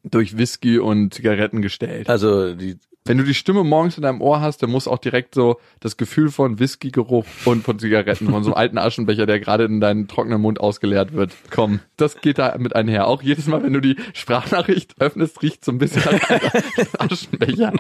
Durch 0.04 0.38
Whisky 0.38 0.80
und 0.80 1.14
Zigaretten 1.14 1.62
gestellt. 1.62 2.10
Also 2.10 2.56
die 2.56 2.78
Wenn 3.06 3.18
du 3.18 3.24
die 3.24 3.34
Stimme 3.34 3.64
morgens 3.64 3.98
in 3.98 4.04
deinem 4.04 4.22
Ohr 4.22 4.40
hast, 4.40 4.64
dann 4.64 4.70
muss 4.70 4.88
auch 4.88 4.98
direkt 4.98 5.36
so 5.36 5.60
das 5.80 5.98
Gefühl 5.98 6.30
von 6.30 6.60
Whisky-Geruch 6.60 7.26
und 7.46 7.64
von 7.64 7.80
Zigaretten, 7.80 8.30
von 8.30 8.44
so 8.44 8.52
einem 8.52 8.58
alten 8.58 8.78
Aschenbecher, 8.78 9.26
der 9.26 9.40
gerade 9.40 9.66
in 9.66 9.82
deinen 9.82 10.08
trockenen 10.08 10.42
Mund 10.42 10.60
ausgeleert 10.60 11.14
wird, 11.14 11.34
kommen. 11.52 11.82
Das 11.98 12.22
geht 12.22 12.38
da 12.38 12.58
mit 12.58 12.76
einher. 12.76 13.08
Auch 13.08 13.22
jedes 13.22 13.48
Mal, 13.48 13.64
wenn 13.64 13.74
du 13.74 13.82
die 13.82 13.98
Sprachnachricht 14.14 14.96
öffnest, 15.02 15.42
riecht 15.42 15.66
so 15.66 15.72
ein 15.72 15.80
bisschen 15.80 16.04
Aschenbecher. 16.98 17.74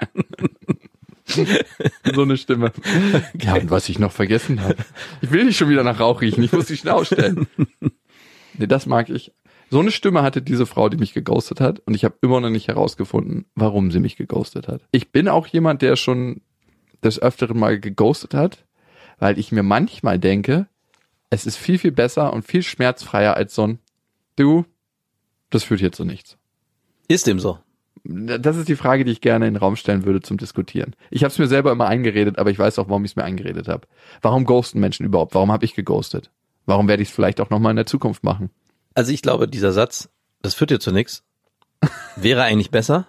so 2.14 2.22
eine 2.22 2.38
Stimme. 2.38 2.72
Ja, 3.40 3.56
und 3.56 3.70
was 3.70 3.88
ich 3.90 4.00
noch 4.00 4.12
vergessen 4.12 4.62
habe. 4.62 4.78
Ich 5.22 5.32
will 5.32 5.46
nicht 5.46 5.58
schon 5.58 5.70
wieder 5.70 5.84
nach 5.84 6.00
Rauch 6.00 6.22
riechen, 6.22 6.44
ich 6.44 6.52
muss 6.52 6.66
die 6.66 6.78
schnell 6.78 6.94
ausstellen. 6.94 7.48
Nee, 8.60 8.68
das 8.68 8.86
mag 8.86 9.10
ich. 9.10 9.32
So 9.72 9.80
eine 9.80 9.92
Stimme 9.92 10.22
hatte 10.22 10.42
diese 10.42 10.66
Frau, 10.66 10.90
die 10.90 10.98
mich 10.98 11.14
geghostet 11.14 11.62
hat, 11.62 11.80
und 11.86 11.94
ich 11.94 12.04
habe 12.04 12.16
immer 12.22 12.42
noch 12.42 12.50
nicht 12.50 12.68
herausgefunden, 12.68 13.46
warum 13.56 13.92
sie 13.92 14.00
mich 14.00 14.18
geghostet 14.18 14.68
hat. 14.68 14.82
Ich 14.92 15.12
bin 15.12 15.28
auch 15.28 15.48
jemand, 15.48 15.82
der 15.82 15.96
schon 15.96 16.42
des 17.04 17.22
Öfteren 17.22 17.58
mal 17.58 17.80
geghostet 17.80 18.34
hat, 18.34 18.66
weil 19.20 19.40
ich 19.40 19.52
mir 19.52 19.64
manchmal 19.64 20.20
denke, 20.20 20.68
es 21.30 21.46
ist 21.46 21.58
viel, 21.58 21.78
viel 21.78 21.92
besser 21.92 22.34
und 22.34 22.46
viel 22.46 22.64
schmerzfreier 22.64 23.36
als 23.36 23.56
so 23.56 23.68
ein 23.68 23.80
Du, 24.36 24.66
das 25.50 25.64
führt 25.64 25.82
hier 25.82 25.92
zu 25.92 26.06
nichts. 26.06 26.38
ist 27.08 27.28
dem 27.28 27.40
so. 27.40 27.60
Das 28.04 28.56
ist 28.56 28.70
die 28.70 28.78
Frage, 28.78 29.04
die 29.04 29.12
ich 29.12 29.22
gerne 29.22 29.48
in 29.48 29.56
den 29.56 29.60
Raum 29.60 29.76
stellen 29.76 30.06
würde 30.06 30.22
zum 30.22 30.38
Diskutieren. 30.38 30.96
Ich 31.12 31.24
habe 31.24 31.32
es 31.32 31.38
mir 31.38 31.48
selber 31.48 31.72
immer 31.72 31.88
eingeredet, 31.88 32.40
aber 32.40 32.50
ich 32.50 32.58
weiß 32.58 32.80
auch, 32.80 32.88
warum 32.88 33.04
ich 33.04 33.12
es 33.12 33.16
mir 33.18 33.26
eingeredet 33.26 33.68
habe. 33.68 33.88
Warum 34.22 34.46
ghosten 34.46 34.80
Menschen 34.80 35.06
überhaupt? 35.06 35.36
Warum 35.36 35.52
habe 35.52 35.66
ich 35.66 35.76
geghostet? 35.76 36.32
Warum 36.70 36.88
werde 36.88 37.02
ich 37.04 37.10
es 37.10 37.16
vielleicht 37.16 37.42
auch 37.42 37.50
nochmal 37.50 37.72
in 37.72 37.76
der 37.78 37.86
Zukunft 37.88 38.24
machen? 38.24 38.52
Also 38.94 39.12
ich 39.12 39.22
glaube, 39.24 39.48
dieser 39.48 39.72
Satz, 39.72 40.10
das 40.44 40.54
führt 40.54 40.70
dir 40.70 40.80
zu 40.80 40.92
nichts, 40.92 41.24
wäre 42.16 42.44
eigentlich 42.44 42.70
besser. 42.72 43.08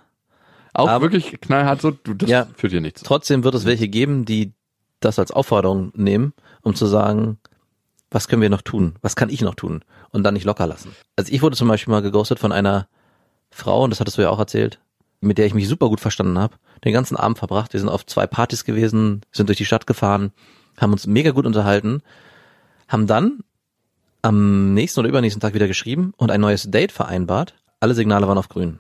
Auch 0.72 0.88
Aber- 0.88 1.02
wirklich 1.02 1.40
knallhart 1.40 1.80
so, 1.82 1.90
du, 1.90 2.14
das 2.14 2.30
Ja. 2.30 2.46
führt 2.56 2.72
hier 2.72 2.80
nichts. 2.80 3.02
Trotzdem 3.02 3.44
wird 3.44 3.54
es 3.54 3.64
welche 3.66 3.88
geben, 3.88 4.24
die 4.24 4.52
das 5.00 5.18
als 5.18 5.30
Aufforderung 5.30 5.92
nehmen, 5.94 6.32
um 6.62 6.74
zu 6.74 6.86
sagen, 6.86 7.38
was 8.10 8.28
können 8.28 8.42
wir 8.42 8.50
noch 8.50 8.62
tun? 8.62 8.94
Was 9.02 9.14
kann 9.14 9.28
ich 9.30 9.40
noch 9.42 9.54
tun? 9.54 9.84
Und 10.10 10.24
dann 10.24 10.34
nicht 10.34 10.44
locker 10.44 10.66
lassen. 10.66 10.94
Also 11.16 11.32
ich 11.32 11.42
wurde 11.42 11.56
zum 11.56 11.68
Beispiel 11.68 11.92
mal 11.92 12.02
geghostet 12.02 12.38
von 12.38 12.52
einer 12.52 12.88
Frau, 13.50 13.84
und 13.84 13.90
das 13.90 14.00
hattest 14.00 14.16
du 14.18 14.22
ja 14.22 14.30
auch 14.30 14.38
erzählt, 14.38 14.80
mit 15.20 15.38
der 15.38 15.46
ich 15.46 15.54
mich 15.54 15.68
super 15.68 15.88
gut 15.88 16.00
verstanden 16.00 16.38
habe, 16.38 16.56
den 16.84 16.92
ganzen 16.92 17.16
Abend 17.16 17.38
verbracht. 17.38 17.72
Wir 17.72 17.80
sind 17.80 17.88
auf 17.88 18.06
zwei 18.06 18.26
Partys 18.26 18.64
gewesen, 18.64 19.20
sind 19.32 19.48
durch 19.48 19.58
die 19.58 19.64
Stadt 19.66 19.86
gefahren, 19.86 20.32
haben 20.78 20.92
uns 20.92 21.06
mega 21.06 21.32
gut 21.32 21.46
unterhalten, 21.46 22.02
haben 22.88 23.06
dann 23.06 23.40
am 24.22 24.74
nächsten 24.74 25.00
oder 25.00 25.08
übernächsten 25.08 25.40
Tag 25.40 25.54
wieder 25.54 25.68
geschrieben 25.68 26.12
und 26.16 26.30
ein 26.30 26.40
neues 26.40 26.70
Date 26.70 26.92
vereinbart. 26.92 27.54
Alle 27.80 27.94
Signale 27.94 28.28
waren 28.28 28.38
auf 28.38 28.48
grün. 28.48 28.78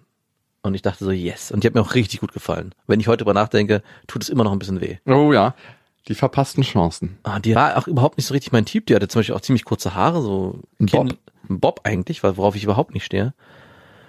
Und 0.62 0.74
ich 0.74 0.82
dachte 0.82 1.04
so, 1.04 1.10
yes. 1.10 1.50
Und 1.52 1.62
die 1.64 1.66
hat 1.68 1.74
mir 1.74 1.80
auch 1.80 1.94
richtig 1.94 2.20
gut 2.20 2.32
gefallen. 2.32 2.74
Wenn 2.86 3.00
ich 3.00 3.08
heute 3.08 3.18
drüber 3.24 3.32
nachdenke, 3.32 3.82
tut 4.06 4.22
es 4.22 4.28
immer 4.28 4.44
noch 4.44 4.52
ein 4.52 4.58
bisschen 4.58 4.80
weh. 4.82 4.98
Oh 5.06 5.32
ja, 5.32 5.54
die 6.08 6.14
verpassten 6.14 6.62
Chancen. 6.62 7.18
Ah, 7.22 7.38
die 7.40 7.54
war 7.54 7.78
auch 7.78 7.86
überhaupt 7.86 8.18
nicht 8.18 8.26
so 8.26 8.34
richtig 8.34 8.52
mein 8.52 8.66
Typ. 8.66 8.86
Die 8.86 8.94
hatte 8.94 9.08
zum 9.08 9.20
Beispiel 9.20 9.34
auch 9.34 9.40
ziemlich 9.40 9.64
kurze 9.64 9.94
Haare, 9.94 10.20
so 10.20 10.60
Ein 10.78 10.86
Bob. 10.86 11.08
Ein 11.48 11.60
Bob 11.60 11.80
eigentlich, 11.84 12.22
worauf 12.22 12.54
ich 12.56 12.64
überhaupt 12.64 12.92
nicht 12.92 13.04
stehe. 13.06 13.32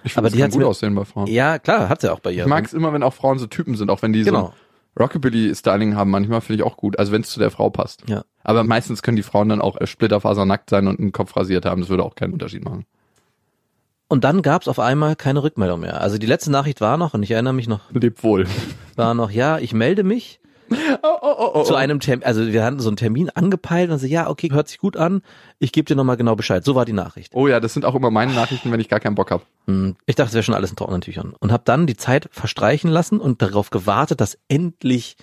Ich 0.03 0.17
Aber 0.17 0.27
finde, 0.27 0.37
die 0.37 0.43
hat's 0.43 0.53
gut 0.53 0.63
mir- 0.63 0.67
aussehen 0.67 0.93
bei 0.95 1.05
Frauen. 1.05 1.27
Ja, 1.27 1.57
klar, 1.59 1.87
hat 1.87 2.01
sie 2.01 2.11
auch 2.11 2.19
bei 2.19 2.31
ihr. 2.31 2.43
Ich 2.43 2.49
mag 2.49 2.65
es 2.65 2.73
immer, 2.73 2.91
wenn 2.91 3.03
auch 3.03 3.13
Frauen 3.13 3.39
so 3.39 3.47
Typen 3.47 3.75
sind, 3.77 3.89
auch 3.89 4.01
wenn 4.01 4.11
die 4.11 4.23
Genau. 4.23 4.47
so 4.47 4.53
Rockabilly-Styling 4.99 5.95
haben. 5.95 6.11
Manchmal 6.11 6.41
finde 6.41 6.61
ich 6.61 6.67
auch 6.67 6.77
gut, 6.77 6.99
also 6.99 7.11
wenn 7.11 7.21
es 7.21 7.29
zu 7.29 7.39
der 7.39 7.51
Frau 7.51 7.69
passt. 7.69 8.03
Ja. 8.09 8.23
Aber 8.43 8.63
meistens 8.63 9.01
können 9.01 9.15
die 9.17 9.23
Frauen 9.23 9.49
dann 9.49 9.61
auch 9.61 9.79
äh, 9.79 9.87
splitterfasernackt 9.87 10.69
sein 10.69 10.87
und 10.87 10.99
einen 10.99 11.11
Kopf 11.11 11.35
rasiert 11.35 11.65
haben. 11.65 11.81
Das 11.81 11.89
würde 11.89 12.03
auch 12.03 12.15
keinen 12.15 12.33
Unterschied 12.33 12.63
machen. 12.63 12.85
Und 14.07 14.25
dann 14.25 14.41
gab's 14.41 14.67
auf 14.67 14.79
einmal 14.79 15.15
keine 15.15 15.41
Rückmeldung 15.41 15.79
mehr. 15.79 16.01
Also 16.01 16.17
die 16.17 16.27
letzte 16.27 16.51
Nachricht 16.51 16.81
war 16.81 16.97
noch, 16.97 17.13
und 17.13 17.23
ich 17.23 17.31
erinnere 17.31 17.53
mich 17.53 17.69
noch, 17.69 17.89
Lebt 17.91 18.21
wohl. 18.23 18.45
war 18.97 19.13
noch, 19.13 19.31
ja, 19.31 19.57
ich 19.57 19.73
melde 19.73 20.03
mich 20.03 20.40
Oh, 21.03 21.17
oh, 21.21 21.35
oh, 21.37 21.51
oh. 21.55 21.63
zu 21.63 21.75
einem 21.75 21.99
Termin, 21.99 22.23
also 22.25 22.47
wir 22.47 22.63
hatten 22.63 22.79
so 22.79 22.89
einen 22.89 22.97
Termin 22.97 23.29
angepeilt 23.29 23.89
und 23.91 23.97
so, 23.99 24.05
ja, 24.05 24.29
okay, 24.29 24.49
hört 24.51 24.67
sich 24.67 24.77
gut 24.77 24.97
an, 24.97 25.21
ich 25.59 25.71
gebe 25.71 25.85
dir 25.85 25.95
nochmal 25.95 26.17
genau 26.17 26.35
Bescheid. 26.35 26.63
So 26.63 26.75
war 26.75 26.85
die 26.85 26.93
Nachricht. 26.93 27.33
Oh 27.35 27.47
ja, 27.47 27.59
das 27.59 27.73
sind 27.73 27.85
auch 27.85 27.95
immer 27.95 28.11
meine 28.11 28.33
Nachrichten, 28.33 28.71
wenn 28.71 28.79
ich 28.79 28.89
gar 28.89 28.99
keinen 28.99 29.15
Bock 29.15 29.31
habe. 29.31 29.43
Hm, 29.67 29.95
Ich 30.05 30.15
dachte, 30.15 30.29
es 30.29 30.33
wäre 30.33 30.43
schon 30.43 30.55
alles 30.55 30.69
in 30.69 30.75
trockenen 30.75 31.01
Tüchern. 31.01 31.33
Und 31.39 31.51
habe 31.51 31.63
dann 31.65 31.87
die 31.87 31.97
Zeit 31.97 32.29
verstreichen 32.31 32.89
lassen 32.89 33.19
und 33.19 33.41
darauf 33.41 33.69
gewartet, 33.69 34.21
dass 34.21 34.37
endlich 34.47 35.17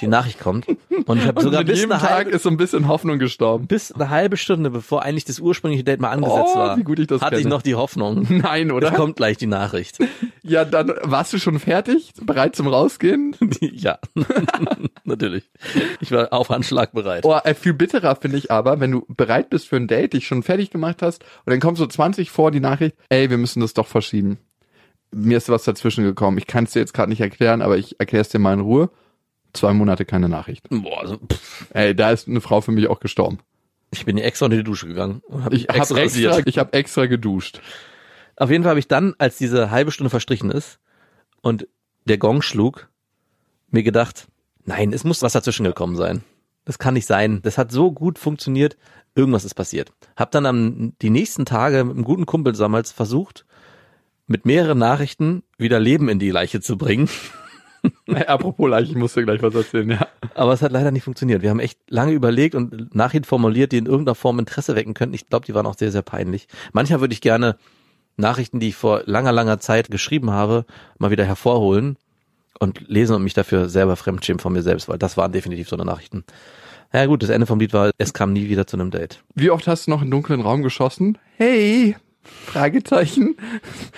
die 0.00 0.06
Nachricht 0.06 0.38
kommt. 0.38 0.66
Und 1.06 1.18
ich 1.18 1.26
habe 1.26 1.40
sogar 1.40 1.64
bis 1.64 1.78
jedem 1.78 1.92
eine, 1.92 2.00
Tag 2.00 2.10
halbe, 2.10 2.30
ist 2.30 2.42
so 2.42 2.50
ein 2.50 2.56
bisschen 2.58 2.88
Hoffnung 2.88 3.18
gestorben. 3.18 3.66
bis 3.66 3.90
eine 3.90 4.10
halbe 4.10 4.36
Stunde, 4.36 4.68
bevor 4.70 5.02
eigentlich 5.02 5.24
das 5.24 5.40
ursprüngliche 5.40 5.82
Date 5.84 6.00
mal 6.00 6.10
angesetzt 6.10 6.52
Oh, 6.54 6.58
war, 6.58 6.76
wie 6.76 6.82
gut 6.84 6.98
ich 6.98 7.06
das 7.06 7.22
hatte 7.22 7.36
ich 7.36 7.42
kenne. 7.42 7.54
noch 7.54 7.62
die 7.62 7.74
Hoffnung. 7.74 8.26
Nein, 8.28 8.68
Es 8.68 8.72
oder? 8.74 8.90
kommt 8.92 9.16
gleich 9.16 9.36
die 9.38 9.46
Nachricht. 9.46 9.98
Ja, 10.42 10.64
dann 10.64 10.90
warst 11.02 11.34
du 11.34 11.38
schon 11.38 11.58
fertig, 11.58 12.14
bereit 12.22 12.56
zum 12.56 12.68
Rausgehen. 12.68 13.36
ja, 13.60 13.98
natürlich. 15.04 15.50
Ich 16.00 16.10
war 16.10 16.32
auf 16.32 16.48
Handschlag 16.48 16.92
bereit. 16.92 17.24
Oh, 17.26 17.36
äh, 17.44 17.52
viel 17.54 17.74
bitterer 17.74 18.16
finde 18.16 18.38
ich 18.38 18.50
aber, 18.50 18.80
wenn 18.80 18.90
du 18.92 19.04
bereit 19.08 19.50
bist 19.50 19.68
für 19.68 19.76
ein 19.76 19.88
Date, 19.88 20.14
dich 20.14 20.26
schon 20.26 20.42
fertig 20.42 20.70
gemacht 20.70 21.02
hast 21.02 21.22
und 21.44 21.50
dann 21.50 21.60
kommt 21.60 21.76
so 21.76 21.86
20 21.86 22.30
vor 22.30 22.50
die 22.50 22.60
Nachricht, 22.60 22.96
ey, 23.10 23.28
wir 23.28 23.36
müssen 23.36 23.60
das 23.60 23.74
doch 23.74 23.86
verschieben. 23.86 24.38
Mir 25.10 25.36
ist 25.36 25.50
was 25.50 25.64
dazwischen 25.64 26.04
gekommen. 26.04 26.38
Ich 26.38 26.46
kann 26.46 26.64
es 26.64 26.72
dir 26.72 26.80
jetzt 26.80 26.94
gerade 26.94 27.10
nicht 27.10 27.20
erklären, 27.20 27.60
aber 27.60 27.76
ich 27.76 27.98
erkläre 28.00 28.22
es 28.22 28.28
dir 28.30 28.38
mal 28.38 28.54
in 28.54 28.60
Ruhe. 28.60 28.88
Zwei 29.52 29.72
Monate 29.72 30.04
keine 30.04 30.28
Nachricht. 30.28 30.66
Boah, 30.70 31.00
also, 31.00 31.16
pff, 31.16 31.66
Ey, 31.74 31.94
da 31.94 32.10
ist 32.10 32.28
eine 32.28 32.40
Frau 32.40 32.60
für 32.60 32.72
mich 32.72 32.88
auch 32.88 33.00
gestorben. 33.00 33.38
ich 33.90 34.04
bin 34.04 34.16
hier 34.16 34.26
extra 34.26 34.46
unter 34.46 34.56
die 34.56 34.64
Dusche 34.64 34.86
gegangen 34.86 35.22
und 35.28 35.44
hab 35.44 35.52
Ich 35.52 35.68
extra 35.70 35.98
extra, 35.98 36.40
ich 36.44 36.58
hab 36.58 36.74
extra 36.74 37.06
geduscht. 37.06 37.60
Auf 38.36 38.50
jeden 38.50 38.62
Fall 38.62 38.70
habe 38.70 38.80
ich 38.80 38.88
dann, 38.88 39.14
als 39.18 39.38
diese 39.38 39.70
halbe 39.70 39.90
Stunde 39.90 40.10
verstrichen 40.10 40.50
ist 40.50 40.78
und 41.40 41.66
der 42.04 42.18
Gong 42.18 42.42
schlug, 42.42 42.88
mir 43.70 43.82
gedacht, 43.82 44.28
nein, 44.64 44.92
es 44.92 45.04
muss 45.04 45.22
was 45.22 45.32
dazwischen 45.32 45.64
gekommen 45.64 45.96
sein. 45.96 46.22
Das 46.64 46.78
kann 46.78 46.94
nicht 46.94 47.06
sein. 47.06 47.40
Das 47.42 47.56
hat 47.58 47.72
so 47.72 47.90
gut 47.90 48.18
funktioniert. 48.18 48.76
Irgendwas 49.14 49.44
ist 49.44 49.54
passiert. 49.54 49.90
Hab 50.16 50.30
dann 50.30 50.46
am, 50.46 50.92
die 51.00 51.10
nächsten 51.10 51.46
Tage 51.46 51.82
mit 51.82 51.96
einem 51.96 52.04
guten 52.04 52.26
Kumpel 52.26 52.52
damals 52.52 52.92
versucht, 52.92 53.46
mit 54.26 54.44
mehreren 54.44 54.78
Nachrichten 54.78 55.42
wieder 55.56 55.80
Leben 55.80 56.08
in 56.10 56.18
die 56.18 56.30
Leiche 56.30 56.60
zu 56.60 56.76
bringen. 56.76 57.08
Apropos 58.26 58.68
Leiche, 58.68 58.92
ich 58.92 58.96
muss 58.96 59.14
dir 59.14 59.24
gleich 59.24 59.42
was 59.42 59.54
erzählen, 59.54 59.90
ja. 59.90 60.08
Aber 60.34 60.52
es 60.52 60.62
hat 60.62 60.72
leider 60.72 60.90
nicht 60.90 61.04
funktioniert. 61.04 61.42
Wir 61.42 61.50
haben 61.50 61.60
echt 61.60 61.78
lange 61.88 62.12
überlegt 62.12 62.54
und 62.54 62.94
Nachrichten 62.94 63.24
formuliert, 63.24 63.72
die 63.72 63.78
in 63.78 63.86
irgendeiner 63.86 64.14
Form 64.14 64.38
Interesse 64.38 64.74
wecken 64.76 64.94
könnten. 64.94 65.14
Ich 65.14 65.28
glaube, 65.28 65.46
die 65.46 65.54
waren 65.54 65.66
auch 65.66 65.76
sehr, 65.76 65.92
sehr 65.92 66.02
peinlich. 66.02 66.48
Manchmal 66.72 67.00
würde 67.00 67.12
ich 67.12 67.20
gerne 67.20 67.56
Nachrichten, 68.16 68.60
die 68.60 68.68
ich 68.68 68.76
vor 68.76 69.02
langer, 69.04 69.32
langer 69.32 69.60
Zeit 69.60 69.90
geschrieben 69.90 70.30
habe, 70.30 70.64
mal 70.98 71.10
wieder 71.10 71.24
hervorholen 71.24 71.96
und 72.58 72.88
lesen 72.88 73.14
und 73.14 73.22
mich 73.22 73.34
dafür 73.34 73.68
selber 73.68 73.96
fremdschämen 73.96 74.40
von 74.40 74.52
mir 74.52 74.62
selbst, 74.62 74.88
weil 74.88 74.98
das 74.98 75.16
waren 75.16 75.32
definitiv 75.32 75.68
so 75.68 75.76
eine 75.76 75.84
Nachrichten. 75.84 76.24
Ja 76.92 77.04
gut, 77.06 77.22
das 77.22 77.30
Ende 77.30 77.46
vom 77.46 77.60
Lied 77.60 77.74
war, 77.74 77.90
es 77.98 78.14
kam 78.14 78.32
nie 78.32 78.48
wieder 78.48 78.66
zu 78.66 78.76
einem 78.76 78.90
Date. 78.90 79.22
Wie 79.34 79.50
oft 79.50 79.66
hast 79.66 79.86
du 79.86 79.90
noch 79.90 80.02
in 80.02 80.10
dunklen 80.10 80.40
Raum 80.40 80.62
geschossen? 80.62 81.18
Hey, 81.36 81.96
Fragezeichen. 82.22 83.36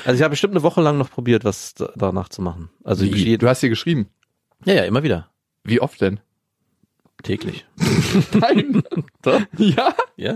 Also 0.04 0.16
ich 0.16 0.22
habe 0.22 0.30
bestimmt 0.30 0.54
eine 0.54 0.62
Woche 0.62 0.80
lang 0.80 0.98
noch 0.98 1.11
probiert, 1.11 1.44
was 1.44 1.74
da- 1.74 1.92
danach 1.96 2.28
zu 2.28 2.42
machen. 2.42 2.70
Also 2.85 3.04
Wie? 3.04 3.38
Du 3.38 3.48
hast 3.48 3.62
dir 3.62 3.68
geschrieben. 3.68 4.09
ja, 4.64 4.74
ja, 4.74 4.85
immer 4.85 5.02
wieder. 5.02 5.30
Wie 5.64 5.80
oft 5.80 6.00
denn? 6.00 6.20
Täglich. 7.22 7.66
Nein. 8.33 8.83
Ja. 9.59 9.94
Ja. 10.20 10.35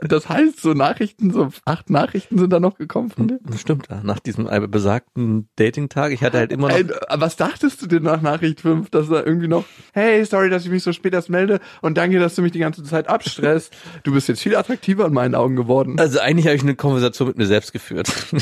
Das 0.00 0.28
heißt, 0.28 0.60
so 0.60 0.74
Nachrichten, 0.74 1.32
so 1.32 1.50
acht 1.64 1.88
Nachrichten 1.88 2.38
sind 2.38 2.50
da 2.50 2.58
noch 2.58 2.76
gekommen 2.76 3.10
von 3.10 3.28
dir? 3.28 3.38
Stimmt. 3.56 3.88
Nach 4.02 4.18
diesem 4.18 4.48
äh, 4.48 4.60
besagten 4.66 5.48
Dating-Tag, 5.56 6.12
ich 6.12 6.22
hatte 6.22 6.38
halt 6.38 6.52
immer 6.52 6.68
noch. 6.68 6.76
Ey, 6.76 6.86
was 7.14 7.36
dachtest 7.36 7.80
du 7.82 7.86
denn 7.86 8.02
nach 8.02 8.20
Nachricht 8.20 8.60
5, 8.60 8.90
dass 8.90 9.08
da 9.08 9.22
irgendwie 9.24 9.48
noch, 9.48 9.64
hey, 9.92 10.24
sorry, 10.24 10.50
dass 10.50 10.64
ich 10.64 10.70
mich 10.70 10.82
so 10.82 10.92
spät 10.92 11.14
erst 11.14 11.30
melde 11.30 11.60
und 11.80 11.96
danke, 11.96 12.18
dass 12.18 12.34
du 12.34 12.42
mich 12.42 12.52
die 12.52 12.58
ganze 12.58 12.82
Zeit 12.82 13.08
abstresst. 13.08 13.74
Du 14.02 14.12
bist 14.12 14.28
jetzt 14.28 14.42
viel 14.42 14.56
attraktiver 14.56 15.06
in 15.06 15.12
meinen 15.12 15.34
Augen 15.34 15.54
geworden. 15.54 15.98
Also 15.98 16.18
eigentlich 16.18 16.46
habe 16.46 16.56
ich 16.56 16.62
eine 16.62 16.74
Konversation 16.74 17.28
mit 17.28 17.38
mir 17.38 17.46
selbst 17.46 17.72
geführt. 17.72 18.10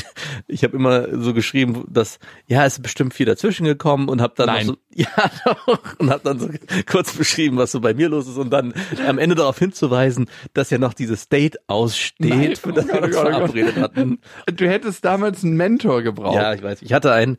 Ich 0.49 0.63
habe 0.63 0.77
immer 0.77 1.19
so 1.19 1.33
geschrieben, 1.33 1.83
dass 1.89 2.19
ja, 2.47 2.65
es 2.65 2.73
ist 2.73 2.83
bestimmt 2.83 3.13
viel 3.13 3.25
dazwischen 3.25 3.65
gekommen 3.65 4.07
und 4.07 4.21
habe 4.21 4.33
dann 4.37 4.47
Nein. 4.47 4.67
noch 4.67 4.73
so 4.73 4.79
ja 4.93 5.07
doch 5.45 5.99
und 5.99 6.09
habe 6.09 6.21
dann 6.23 6.39
so 6.39 6.49
kurz 6.89 7.13
beschrieben, 7.13 7.57
was 7.57 7.71
so 7.71 7.81
bei 7.81 7.93
mir 7.93 8.09
los 8.09 8.27
ist 8.27 8.37
und 8.37 8.49
dann 8.49 8.73
am 9.05 9.17
Ende 9.17 9.35
darauf 9.35 9.57
hinzuweisen, 9.67 10.29
dass 10.53 10.69
ja 10.69 10.77
noch 10.77 10.93
dieses 10.93 11.29
Date 11.29 11.57
aussteht, 11.67 12.29
Nein. 12.29 12.55
für 12.55 12.73
das 12.73 12.85
Oh 12.85 12.93
wir 12.93 13.01
Gott, 13.01 13.03
uns 13.09 13.15
oh 13.17 13.23
Gott, 13.23 13.27
oh 13.33 13.37
verabredet 13.37 13.77
hatten. 13.77 14.19
Du 14.47 14.67
hättest 14.67 15.05
damals 15.05 15.43
einen 15.43 15.57
Mentor 15.57 16.01
gebraucht. 16.01 16.35
Ja, 16.35 16.53
ich 16.53 16.63
weiß. 16.63 16.81
Ich 16.81 16.93
hatte 16.93 17.11
einen, 17.11 17.37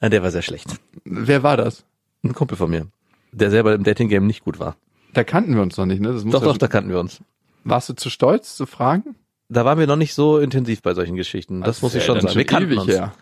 äh, 0.00 0.10
der 0.10 0.22
war 0.22 0.30
sehr 0.30 0.42
schlecht. 0.42 0.68
Wer 1.04 1.42
war 1.42 1.56
das? 1.56 1.84
Ein 2.24 2.34
Kumpel 2.34 2.56
von 2.56 2.70
mir, 2.70 2.86
der 3.32 3.50
selber 3.50 3.74
im 3.74 3.82
Dating 3.84 4.08
Game 4.08 4.26
nicht 4.26 4.44
gut 4.44 4.58
war. 4.60 4.76
Da 5.12 5.24
kannten 5.24 5.54
wir 5.54 5.62
uns 5.62 5.76
noch 5.76 5.86
nicht, 5.86 6.00
ne? 6.00 6.12
Das 6.12 6.24
muss 6.24 6.32
Doch, 6.32 6.42
ja 6.42 6.48
doch, 6.48 6.58
da 6.58 6.68
kannten 6.68 6.90
wir 6.90 7.00
uns. 7.00 7.20
Warst 7.64 7.88
du 7.88 7.94
zu 7.94 8.10
stolz 8.10 8.56
zu 8.56 8.66
fragen? 8.66 9.16
Da 9.48 9.64
waren 9.64 9.78
wir 9.78 9.86
noch 9.86 9.96
nicht 9.96 10.14
so 10.14 10.38
intensiv 10.38 10.82
bei 10.82 10.94
solchen 10.94 11.16
Geschichten. 11.16 11.60
Das, 11.62 11.82
muss 11.82 11.94
ich 11.94 12.04
schon 12.04 12.20
sagen. 12.20 12.34
Wir 12.34 12.44
kannten 12.46 12.78
uns. 12.78 12.88
her. 12.88 13.12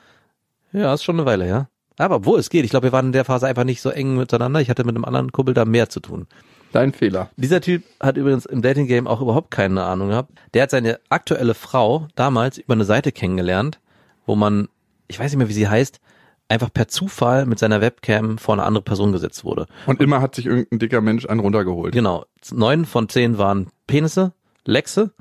Ja, 0.73 0.95
ist 0.95 1.03
schon 1.03 1.17
eine 1.17 1.27
Weile, 1.27 1.49
ja. 1.49 1.69
Aber 1.99 2.17
obwohl 2.17 2.39
es 2.39 2.49
geht. 2.49 2.65
Ich 2.65 2.71
glaube, 2.71 2.85
wir 2.89 2.93
waren 2.93 3.07
in 3.07 3.13
der 3.13 3.25
Phase 3.25 3.47
einfach 3.47 3.65
nicht 3.65 3.83
so 3.83 3.91
eng 3.91 4.17
miteinander. 4.17 4.61
Ich 4.61 4.71
hatte 4.71 4.85
mit 4.85 4.95
einem 4.95 5.05
anderen 5.05 5.33
Kumpel 5.33 5.53
da 5.55 5.65
mehr 5.65 5.89
zu 5.89 6.01
tun. 6.01 6.27
Dein 6.73 6.93
Fehler. 6.93 7.31
Dieser 7.37 7.61
Typ 7.61 7.83
hat 8.01 8.17
übrigens 8.17 8.47
im 8.47 8.63
Dating 8.63 8.87
Game 8.87 9.07
auch 9.09 9.21
überhaupt 9.21 9.51
keine 9.51 9.83
Ahnung 9.85 10.09
gehabt. 10.11 10.33
Der 10.55 10.63
hat 10.63 10.71
seine 10.71 11.01
aktuelle 11.09 11.55
Frau 11.55 12.07
damals 12.15 12.59
über 12.59 12.75
eine 12.75 12.85
Seite 12.85 13.11
kennengelernt, 13.13 13.81
wo 14.27 14.37
man, 14.37 14.69
ich 15.09 15.19
weiß 15.19 15.33
nicht 15.33 15.39
mehr, 15.39 15.49
wie 15.49 15.53
sie 15.55 15.69
heißt, 15.69 16.01
einfach 16.49 16.73
per 16.73 16.89
Zufall 16.89 17.47
mit 17.47 17.59
seiner 17.59 17.81
Webcam 17.81 18.39
vor 18.39 18.55
eine 18.55 18.65
andere 18.65 18.83
Person 18.85 19.13
gesetzt 19.13 19.45
wurde. 19.45 19.67
Und 19.87 20.01
immer 20.01 20.21
hat 20.21 20.35
sich 20.35 20.47
irgendein 20.47 20.79
dicker 20.79 21.01
Mensch 21.01 21.27
einen 21.27 21.41
runtergeholt. 21.41 21.93
Genau. 21.93 22.25
Neun 22.53 22.85
von 22.85 23.09
zehn 23.09 23.39
waren 23.39 23.69
Penisse, 23.87 24.33
Lexe 24.65 25.13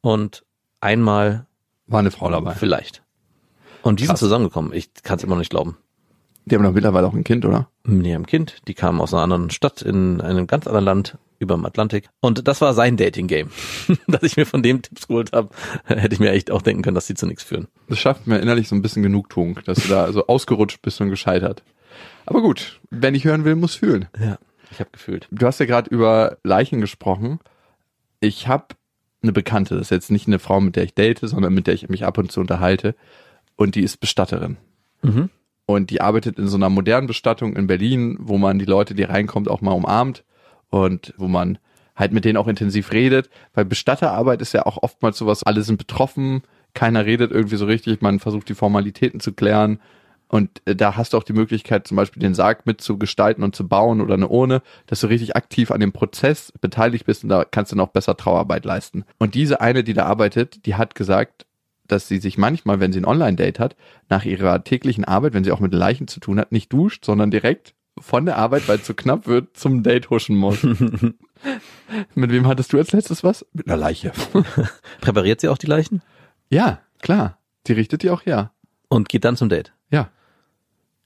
und 0.00 0.44
einmal 0.80 1.46
War 1.86 2.00
eine 2.00 2.10
Frau 2.10 2.30
dabei. 2.30 2.54
vielleicht. 2.54 3.02
Und 3.82 4.00
die 4.00 4.04
sind 4.04 4.12
Krass. 4.12 4.20
zusammengekommen. 4.20 4.72
Ich 4.72 4.92
kann 5.02 5.18
es 5.18 5.24
immer 5.24 5.34
noch 5.34 5.40
nicht 5.40 5.50
glauben. 5.50 5.76
Die 6.46 6.54
haben 6.54 6.62
doch 6.62 6.72
mittlerweile 6.72 7.06
auch 7.06 7.14
ein 7.14 7.24
Kind, 7.24 7.44
oder? 7.46 7.68
Nee, 7.84 8.14
ein 8.14 8.26
Kind. 8.26 8.56
Die 8.68 8.74
kamen 8.74 9.00
aus 9.00 9.14
einer 9.14 9.22
anderen 9.22 9.50
Stadt 9.50 9.80
in 9.82 10.20
einem 10.20 10.46
ganz 10.46 10.66
anderen 10.66 10.84
Land 10.84 11.18
über 11.38 11.54
dem 11.54 11.64
Atlantik. 11.64 12.08
Und 12.20 12.46
das 12.46 12.60
war 12.60 12.74
sein 12.74 12.96
Dating-Game. 12.96 13.50
dass 14.06 14.22
ich 14.22 14.36
mir 14.36 14.46
von 14.46 14.62
dem 14.62 14.82
Tipps 14.82 15.08
geholt 15.08 15.32
habe, 15.32 15.50
hätte 15.86 16.14
ich 16.14 16.20
mir 16.20 16.32
echt 16.32 16.50
auch 16.50 16.62
denken 16.62 16.82
können, 16.82 16.94
dass 16.94 17.06
die 17.06 17.14
zu 17.14 17.26
nichts 17.26 17.42
führen. 17.42 17.68
Das 17.88 17.98
schafft 17.98 18.26
mir 18.26 18.38
innerlich 18.38 18.68
so 18.68 18.74
ein 18.74 18.82
bisschen 18.82 19.02
Genugtuung, 19.02 19.58
dass 19.64 19.78
du 19.78 19.88
da 19.88 20.12
so 20.12 20.26
ausgerutscht 20.28 20.82
bist 20.82 21.00
und 21.00 21.10
gescheitert. 21.10 21.62
Aber 22.26 22.42
gut, 22.42 22.80
wer 22.90 23.10
nicht 23.10 23.24
hören 23.24 23.44
will, 23.44 23.54
muss 23.54 23.74
fühlen. 23.74 24.08
Ja, 24.18 24.38
ich 24.70 24.80
habe 24.80 24.90
gefühlt. 24.92 25.28
Du 25.30 25.46
hast 25.46 25.60
ja 25.60 25.66
gerade 25.66 25.90
über 25.90 26.38
Leichen 26.42 26.80
gesprochen. 26.80 27.38
Ich 28.20 28.48
habe 28.48 28.66
eine 29.22 29.32
Bekannte, 29.32 29.74
das 29.74 29.86
ist 29.86 29.90
jetzt 29.90 30.10
nicht 30.10 30.26
eine 30.26 30.38
Frau, 30.38 30.60
mit 30.60 30.76
der 30.76 30.84
ich 30.84 30.94
date, 30.94 31.20
sondern 31.20 31.54
mit 31.54 31.66
der 31.66 31.74
ich 31.74 31.88
mich 31.88 32.04
ab 32.04 32.18
und 32.18 32.30
zu 32.30 32.40
unterhalte. 32.40 32.94
Und 33.56 33.74
die 33.74 33.82
ist 33.82 33.98
Bestatterin. 33.98 34.56
Mhm. 35.02 35.30
Und 35.66 35.90
die 35.90 36.00
arbeitet 36.00 36.38
in 36.38 36.48
so 36.48 36.56
einer 36.56 36.68
modernen 36.68 37.06
Bestattung 37.06 37.56
in 37.56 37.66
Berlin, 37.66 38.16
wo 38.20 38.36
man 38.38 38.58
die 38.58 38.66
Leute, 38.66 38.94
die 38.94 39.04
reinkommt, 39.04 39.48
auch 39.48 39.62
mal 39.62 39.72
umarmt 39.72 40.24
und 40.70 41.14
wo 41.16 41.26
man 41.26 41.58
halt 41.96 42.12
mit 42.12 42.24
denen 42.24 42.36
auch 42.36 42.48
intensiv 42.48 42.92
redet. 42.92 43.30
Weil 43.54 43.64
Bestatterarbeit 43.64 44.42
ist 44.42 44.52
ja 44.52 44.66
auch 44.66 44.82
oftmals 44.82 45.16
sowas, 45.16 45.42
alle 45.42 45.62
sind 45.62 45.78
betroffen, 45.78 46.42
keiner 46.74 47.06
redet 47.06 47.30
irgendwie 47.30 47.56
so 47.56 47.66
richtig, 47.66 48.02
man 48.02 48.18
versucht 48.18 48.48
die 48.48 48.54
Formalitäten 48.54 49.20
zu 49.20 49.32
klären 49.32 49.78
Und 50.28 50.62
äh, 50.64 50.74
da 50.74 50.96
hast 50.96 51.12
du 51.12 51.16
auch 51.18 51.22
die 51.22 51.32
Möglichkeit, 51.32 51.86
zum 51.86 51.96
Beispiel 51.96 52.20
den 52.20 52.34
Sarg 52.34 52.66
mitzugestalten 52.66 53.44
und 53.44 53.54
zu 53.54 53.68
bauen 53.68 54.00
oder 54.00 54.14
eine 54.14 54.28
Urne, 54.28 54.62
dass 54.86 55.00
du 55.00 55.06
richtig 55.06 55.36
aktiv 55.36 55.70
an 55.70 55.80
dem 55.80 55.92
Prozess 55.92 56.52
beteiligt 56.60 57.06
bist 57.06 57.22
und 57.22 57.28
da 57.30 57.44
kannst 57.44 57.72
du 57.72 57.76
noch 57.76 57.88
besser 57.88 58.16
Trauerarbeit 58.16 58.64
leisten. 58.64 59.04
Und 59.18 59.34
diese 59.34 59.60
eine, 59.60 59.84
die 59.84 59.94
da 59.94 60.06
arbeitet, 60.06 60.66
die 60.66 60.74
hat 60.74 60.94
gesagt, 60.94 61.46
dass 61.86 62.08
sie 62.08 62.18
sich 62.18 62.38
manchmal, 62.38 62.80
wenn 62.80 62.92
sie 62.92 63.00
ein 63.00 63.04
Online-Date 63.04 63.58
hat, 63.58 63.76
nach 64.08 64.24
ihrer 64.24 64.64
täglichen 64.64 65.04
Arbeit, 65.04 65.34
wenn 65.34 65.44
sie 65.44 65.52
auch 65.52 65.60
mit 65.60 65.74
Leichen 65.74 66.08
zu 66.08 66.20
tun 66.20 66.38
hat, 66.38 66.52
nicht 66.52 66.72
duscht, 66.72 67.04
sondern 67.04 67.30
direkt 67.30 67.74
von 67.98 68.26
der 68.26 68.38
Arbeit, 68.38 68.66
weil 68.68 68.78
es 68.78 68.84
zu 68.84 68.94
knapp 68.94 69.26
wird, 69.26 69.56
zum 69.56 69.82
Date 69.82 70.10
huschen 70.10 70.36
muss. 70.36 70.62
mit 72.14 72.30
wem 72.30 72.46
hattest 72.46 72.72
du 72.72 72.78
als 72.78 72.92
letztes 72.92 73.22
was? 73.22 73.46
Mit 73.52 73.68
einer 73.68 73.76
Leiche. 73.76 74.12
Präpariert 75.00 75.40
sie 75.40 75.48
auch 75.48 75.58
die 75.58 75.66
Leichen? 75.66 76.02
ja, 76.48 76.80
klar. 77.00 77.38
Die 77.66 77.72
richtet 77.72 78.02
die 78.02 78.10
auch 78.10 78.26
her. 78.26 78.52
Und 78.88 79.08
geht 79.08 79.24
dann 79.24 79.36
zum 79.36 79.48
Date. 79.48 79.72
Ja. 79.90 80.10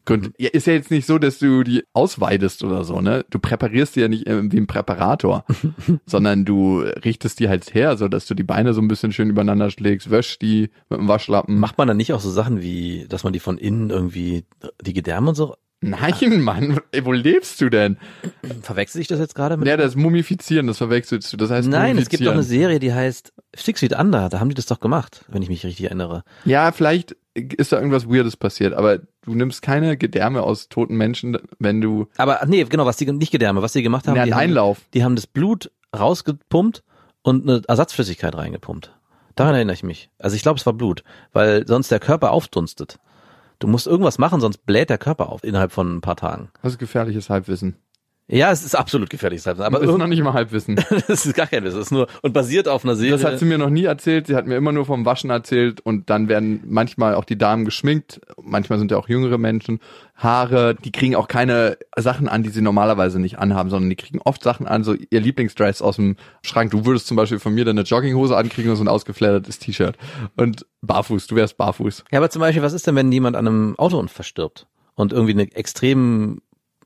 Gut, 0.08 0.32
ja, 0.38 0.48
ist 0.48 0.66
ja 0.66 0.72
jetzt 0.72 0.90
nicht 0.90 1.04
so, 1.04 1.18
dass 1.18 1.38
du 1.38 1.62
die 1.64 1.84
ausweidest 1.92 2.64
oder 2.64 2.82
so, 2.82 3.02
ne? 3.02 3.26
Du 3.28 3.38
präparierst 3.38 3.94
die 3.94 4.00
ja 4.00 4.08
nicht 4.08 4.26
äh, 4.26 4.50
wie 4.50 4.56
ein 4.56 4.66
Präparator, 4.66 5.44
sondern 6.06 6.46
du 6.46 6.80
richtest 6.80 7.40
die 7.40 7.50
halt 7.50 7.74
her, 7.74 7.98
so 7.98 8.08
dass 8.08 8.24
du 8.24 8.32
die 8.32 8.42
Beine 8.42 8.72
so 8.72 8.80
ein 8.80 8.88
bisschen 8.88 9.12
schön 9.12 9.28
übereinander 9.28 9.70
schlägst, 9.70 10.10
wäschst 10.10 10.40
die 10.40 10.70
mit 10.88 10.98
dem 10.98 11.08
Waschlappen. 11.08 11.58
Macht 11.58 11.76
man 11.76 11.88
dann 11.88 11.98
nicht 11.98 12.14
auch 12.14 12.20
so 12.20 12.30
Sachen 12.30 12.62
wie, 12.62 13.04
dass 13.06 13.22
man 13.22 13.34
die 13.34 13.38
von 13.38 13.58
innen 13.58 13.90
irgendwie, 13.90 14.46
die 14.80 14.94
Gedärme 14.94 15.28
und 15.28 15.34
so? 15.34 15.56
Nein, 15.80 16.42
Mann, 16.42 16.80
ey, 16.90 17.04
wo 17.04 17.12
lebst 17.12 17.60
du 17.60 17.68
denn? 17.70 17.98
Verwechsel 18.62 19.00
ich 19.00 19.06
das 19.06 19.20
jetzt 19.20 19.34
gerade 19.36 19.56
mit? 19.56 19.68
Ja, 19.68 19.76
das 19.76 19.94
Mumifizieren, 19.94 20.66
das 20.66 20.78
verwechselst 20.78 21.32
du. 21.32 21.36
Das 21.36 21.50
heißt 21.50 21.68
Nein, 21.68 21.96
es 21.98 22.08
gibt 22.08 22.26
doch 22.26 22.32
eine. 22.32 22.42
Serie, 22.42 22.80
die 22.80 22.92
heißt 22.92 23.32
Six 23.54 23.80
Feet 23.80 23.92
Under. 23.98 24.28
Da 24.28 24.40
haben 24.40 24.48
die 24.48 24.56
das 24.56 24.66
doch 24.66 24.80
gemacht, 24.80 25.24
wenn 25.28 25.42
ich 25.42 25.48
mich 25.48 25.64
richtig 25.64 25.86
erinnere. 25.86 26.24
Ja, 26.44 26.72
vielleicht 26.72 27.16
ist 27.34 27.70
da 27.72 27.76
irgendwas 27.76 28.08
Weirdes 28.08 28.36
passiert, 28.36 28.74
aber 28.74 28.98
du 29.22 29.34
nimmst 29.34 29.62
keine 29.62 29.96
Gedärme 29.96 30.42
aus 30.42 30.68
toten 30.68 30.96
Menschen, 30.96 31.38
wenn 31.60 31.80
du 31.80 32.08
Aber 32.16 32.40
nee, 32.46 32.64
genau, 32.64 32.84
was 32.84 32.96
die 32.96 33.10
nicht 33.12 33.30
Gedärme, 33.30 33.62
was 33.62 33.72
die 33.72 33.82
gemacht 33.82 34.08
haben, 34.08 34.16
Ja, 34.16 34.24
die, 34.24 34.32
einen 34.32 34.40
haben 34.40 34.48
Einlauf. 34.50 34.78
die 34.94 35.04
haben 35.04 35.14
das 35.14 35.28
Blut 35.28 35.70
rausgepumpt 35.96 36.82
und 37.22 37.48
eine 37.48 37.62
Ersatzflüssigkeit 37.68 38.34
reingepumpt. 38.36 38.92
Daran 39.36 39.54
erinnere 39.54 39.74
ich 39.74 39.84
mich. 39.84 40.10
Also 40.18 40.34
ich 40.34 40.42
glaube, 40.42 40.58
es 40.58 40.66
war 40.66 40.72
Blut, 40.72 41.04
weil 41.32 41.64
sonst 41.68 41.92
der 41.92 42.00
Körper 42.00 42.32
aufdunstet. 42.32 42.98
Du 43.58 43.66
musst 43.66 43.86
irgendwas 43.86 44.18
machen, 44.18 44.40
sonst 44.40 44.66
bläht 44.66 44.90
der 44.90 44.98
Körper 44.98 45.30
auf 45.30 45.42
innerhalb 45.42 45.72
von 45.72 45.96
ein 45.96 46.00
paar 46.00 46.16
Tagen. 46.16 46.50
Das 46.62 46.72
ist 46.72 46.78
gefährliches 46.78 47.28
Halbwissen. 47.28 47.76
Ja, 48.30 48.52
es 48.52 48.62
ist 48.62 48.74
absolut 48.74 49.08
gefährlich, 49.08 49.46
aber 49.48 49.64
Aber 49.64 49.80
ist 49.80 49.96
noch 49.96 50.06
nicht 50.06 50.22
mal 50.22 50.34
Halbwissen. 50.34 50.76
das 51.08 51.24
ist 51.24 51.34
gar 51.34 51.46
kein 51.46 51.64
Wissen, 51.64 51.78
das 51.78 51.86
ist 51.86 51.92
nur 51.92 52.08
und 52.20 52.34
basiert 52.34 52.68
auf 52.68 52.84
einer 52.84 52.94
Serie. 52.94 53.12
Das 53.12 53.24
hat 53.24 53.38
sie 53.38 53.46
mir 53.46 53.56
noch 53.56 53.70
nie 53.70 53.84
erzählt. 53.84 54.26
Sie 54.26 54.36
hat 54.36 54.46
mir 54.46 54.56
immer 54.56 54.70
nur 54.70 54.84
vom 54.84 55.06
Waschen 55.06 55.30
erzählt 55.30 55.80
und 55.80 56.10
dann 56.10 56.28
werden 56.28 56.62
manchmal 56.66 57.14
auch 57.14 57.24
die 57.24 57.38
Damen 57.38 57.64
geschminkt. 57.64 58.20
Manchmal 58.42 58.78
sind 58.78 58.90
ja 58.90 58.98
auch 58.98 59.08
jüngere 59.08 59.38
Menschen. 59.38 59.80
Haare, 60.14 60.74
die 60.74 60.92
kriegen 60.92 61.14
auch 61.14 61.26
keine 61.26 61.78
Sachen 61.96 62.28
an, 62.28 62.42
die 62.42 62.50
sie 62.50 62.60
normalerweise 62.60 63.18
nicht 63.18 63.38
anhaben, 63.38 63.70
sondern 63.70 63.88
die 63.88 63.96
kriegen 63.96 64.20
oft 64.22 64.42
Sachen 64.42 64.66
an, 64.66 64.84
so 64.84 64.94
ihr 64.94 65.20
Lieblingsdress 65.20 65.80
aus 65.80 65.96
dem 65.96 66.16
Schrank. 66.42 66.70
Du 66.70 66.84
würdest 66.84 67.06
zum 67.06 67.16
Beispiel 67.16 67.38
von 67.38 67.54
mir 67.54 67.64
dann 67.64 67.78
eine 67.78 67.86
Jogginghose 67.86 68.36
ankriegen 68.36 68.70
und 68.70 68.76
so 68.76 68.84
ein 68.84 68.88
ausgeflattertes 68.88 69.58
T-Shirt. 69.58 69.96
Und 70.36 70.66
barfuß, 70.82 71.28
du 71.28 71.36
wärst 71.36 71.56
barfuß. 71.56 72.04
Ja, 72.12 72.18
aber 72.18 72.28
zum 72.28 72.40
Beispiel, 72.40 72.62
was 72.62 72.74
ist 72.74 72.86
denn, 72.86 72.94
wenn 72.94 73.10
jemand 73.10 73.36
an 73.36 73.46
einem 73.46 73.78
Autounfall 73.78 74.16
verstirbt 74.16 74.66
und 74.96 75.12
irgendwie 75.14 75.32
eine 75.32 75.50
extrem, 75.52 76.42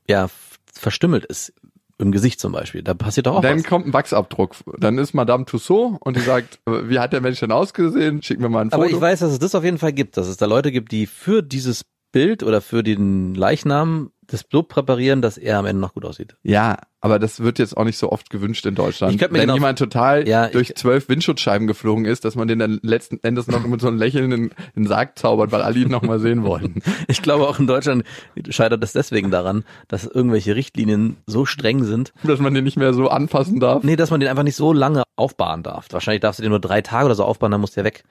ja, 0.07 0.29
verstümmelt 0.73 1.25
ist? 1.25 1.53
Im 1.99 2.11
Gesicht 2.11 2.39
zum 2.39 2.51
Beispiel. 2.51 2.81
Da 2.81 2.95
passiert 2.95 3.27
doch 3.27 3.35
auch 3.35 3.41
dann 3.41 3.59
was. 3.59 3.65
kommt 3.65 3.85
ein 3.85 3.93
Wachsabdruck. 3.93 4.55
Dann 4.79 4.97
ist 4.97 5.13
Madame 5.13 5.45
Tussaud 5.45 5.97
und 5.99 6.17
die 6.17 6.21
sagt, 6.21 6.59
wie 6.65 6.99
hat 6.99 7.13
der 7.13 7.21
Mensch 7.21 7.39
denn 7.39 7.51
ausgesehen? 7.51 8.21
Schick 8.23 8.39
mir 8.39 8.49
mal 8.49 8.61
ein 8.61 8.71
Foto. 8.71 8.83
Aber 8.83 8.91
ich 8.91 8.99
weiß, 8.99 9.19
dass 9.19 9.31
es 9.31 9.39
das 9.39 9.53
auf 9.55 9.63
jeden 9.63 9.77
Fall 9.77 9.93
gibt, 9.93 10.17
dass 10.17 10.27
es 10.27 10.37
da 10.37 10.47
Leute 10.47 10.71
gibt, 10.71 10.91
die 10.91 11.05
für 11.05 11.43
dieses 11.43 11.85
Bild 12.11 12.43
oder 12.43 12.61
für 12.61 12.83
den 12.83 13.35
Leichnam 13.35 14.11
das 14.33 14.43
Blut 14.43 14.67
präparieren, 14.67 15.21
dass 15.21 15.37
er 15.37 15.59
am 15.59 15.65
Ende 15.65 15.79
noch 15.81 15.93
gut 15.93 16.05
aussieht. 16.05 16.35
Ja, 16.43 16.77
aber 17.01 17.19
das 17.19 17.41
wird 17.41 17.59
jetzt 17.59 17.77
auch 17.77 17.83
nicht 17.83 17.97
so 17.97 18.11
oft 18.11 18.29
gewünscht 18.29 18.65
in 18.65 18.75
Deutschland. 18.75 19.13
Ich 19.13 19.19
könnte 19.19 19.33
mir 19.33 19.39
Wenn 19.39 19.47
genau- 19.47 19.55
jemand 19.55 19.77
total 19.77 20.27
Ja, 20.27 20.47
durch 20.47 20.73
zwölf 20.75 21.07
Windschutzscheiben 21.09 21.67
geflogen 21.67 22.05
ist, 22.05 22.25
dass 22.25 22.35
man 22.35 22.47
den 22.47 22.59
dann 22.59 22.79
letzten 22.81 23.19
Endes 23.23 23.47
noch 23.47 23.65
mit 23.67 23.81
so 23.81 23.87
einem 23.87 23.97
Lächeln 23.97 24.31
in 24.31 24.43
in 24.43 24.51
den 24.75 24.87
Sarg 24.87 25.19
zaubert, 25.19 25.51
weil 25.51 25.61
alle 25.61 25.77
ihn 25.79 25.89
noch 25.89 26.01
mal 26.01 26.19
sehen 26.19 26.43
wollen. 26.43 26.81
Ich 27.07 27.21
glaube, 27.21 27.47
auch 27.47 27.59
in 27.59 27.67
Deutschland 27.67 28.03
scheitert 28.49 28.83
es 28.83 28.93
deswegen 28.93 29.29
daran, 29.31 29.63
dass 29.87 30.05
irgendwelche 30.05 30.55
Richtlinien 30.55 31.17
so 31.27 31.45
streng 31.45 31.83
sind, 31.83 32.11
Dass 32.23 32.39
man 32.39 32.53
den 32.53 32.63
nicht 32.63 32.77
mehr 32.77 32.93
so 32.93 33.09
anfassen 33.09 33.59
darf. 33.59 33.83
nee, 33.83 33.95
dass 33.95 34.09
man 34.11 34.19
den 34.19 34.29
einfach 34.29 34.43
nicht 34.43 34.55
so 34.55 34.73
lange 34.73 35.03
aufbahren 35.15 35.61
darf. 35.63 35.87
Wahrscheinlich 35.91 36.21
darfst 36.21 36.39
du 36.39 36.43
den 36.43 36.49
nur 36.49 36.59
drei 36.59 36.81
Tage 36.81 37.05
oder 37.05 37.15
so 37.15 37.23
aufbauen, 37.23 37.51
dann 37.51 37.61
muss 37.61 37.71
der 37.71 37.83
weg. 37.83 38.03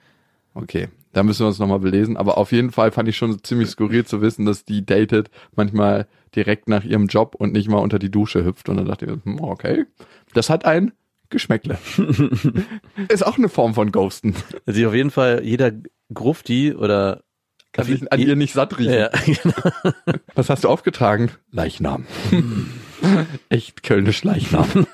Okay, 0.55 0.89
da 1.13 1.23
müssen 1.23 1.41
wir 1.41 1.47
uns 1.47 1.59
nochmal 1.59 1.79
belesen. 1.79 2.17
Aber 2.17 2.37
auf 2.37 2.51
jeden 2.51 2.71
Fall 2.71 2.91
fand 2.91 3.09
ich 3.09 3.17
schon 3.17 3.43
ziemlich 3.43 3.69
skurril 3.69 4.05
zu 4.05 4.21
wissen, 4.21 4.45
dass 4.45 4.65
die 4.65 4.85
datet 4.85 5.29
manchmal 5.55 6.07
direkt 6.35 6.67
nach 6.69 6.83
ihrem 6.83 7.07
Job 7.07 7.35
und 7.35 7.53
nicht 7.53 7.69
mal 7.69 7.77
unter 7.79 7.99
die 7.99 8.11
Dusche 8.11 8.43
hüpft. 8.45 8.69
Und 8.69 8.77
dann 8.77 8.85
dachte 8.85 9.05
ich, 9.05 9.11
hm, 9.25 9.39
okay, 9.41 9.85
das 10.33 10.49
hat 10.49 10.65
ein 10.65 10.91
Geschmäckle. 11.29 11.77
Ist 13.09 13.25
auch 13.25 13.37
eine 13.37 13.49
Form 13.49 13.73
von 13.73 13.91
Ghosten. 13.91 14.35
Sich 14.67 14.85
auf 14.85 14.93
jeden 14.93 15.11
Fall 15.11 15.41
jeder 15.43 15.71
Grufti 16.13 16.75
oder 16.75 17.23
Kann 17.71 17.85
sich 17.85 18.11
an 18.11 18.19
ihr 18.19 18.35
nicht 18.35 18.53
satt 18.53 18.77
riechen. 18.77 18.93
ja, 18.93 19.09
genau. 19.25 19.93
Was 20.35 20.49
hast 20.51 20.63
du 20.63 20.69
aufgetragen? 20.69 21.31
Leichnam. 21.51 22.05
Echt 23.49 23.81
kölnisch 23.81 24.23
Leichnam. 24.23 24.85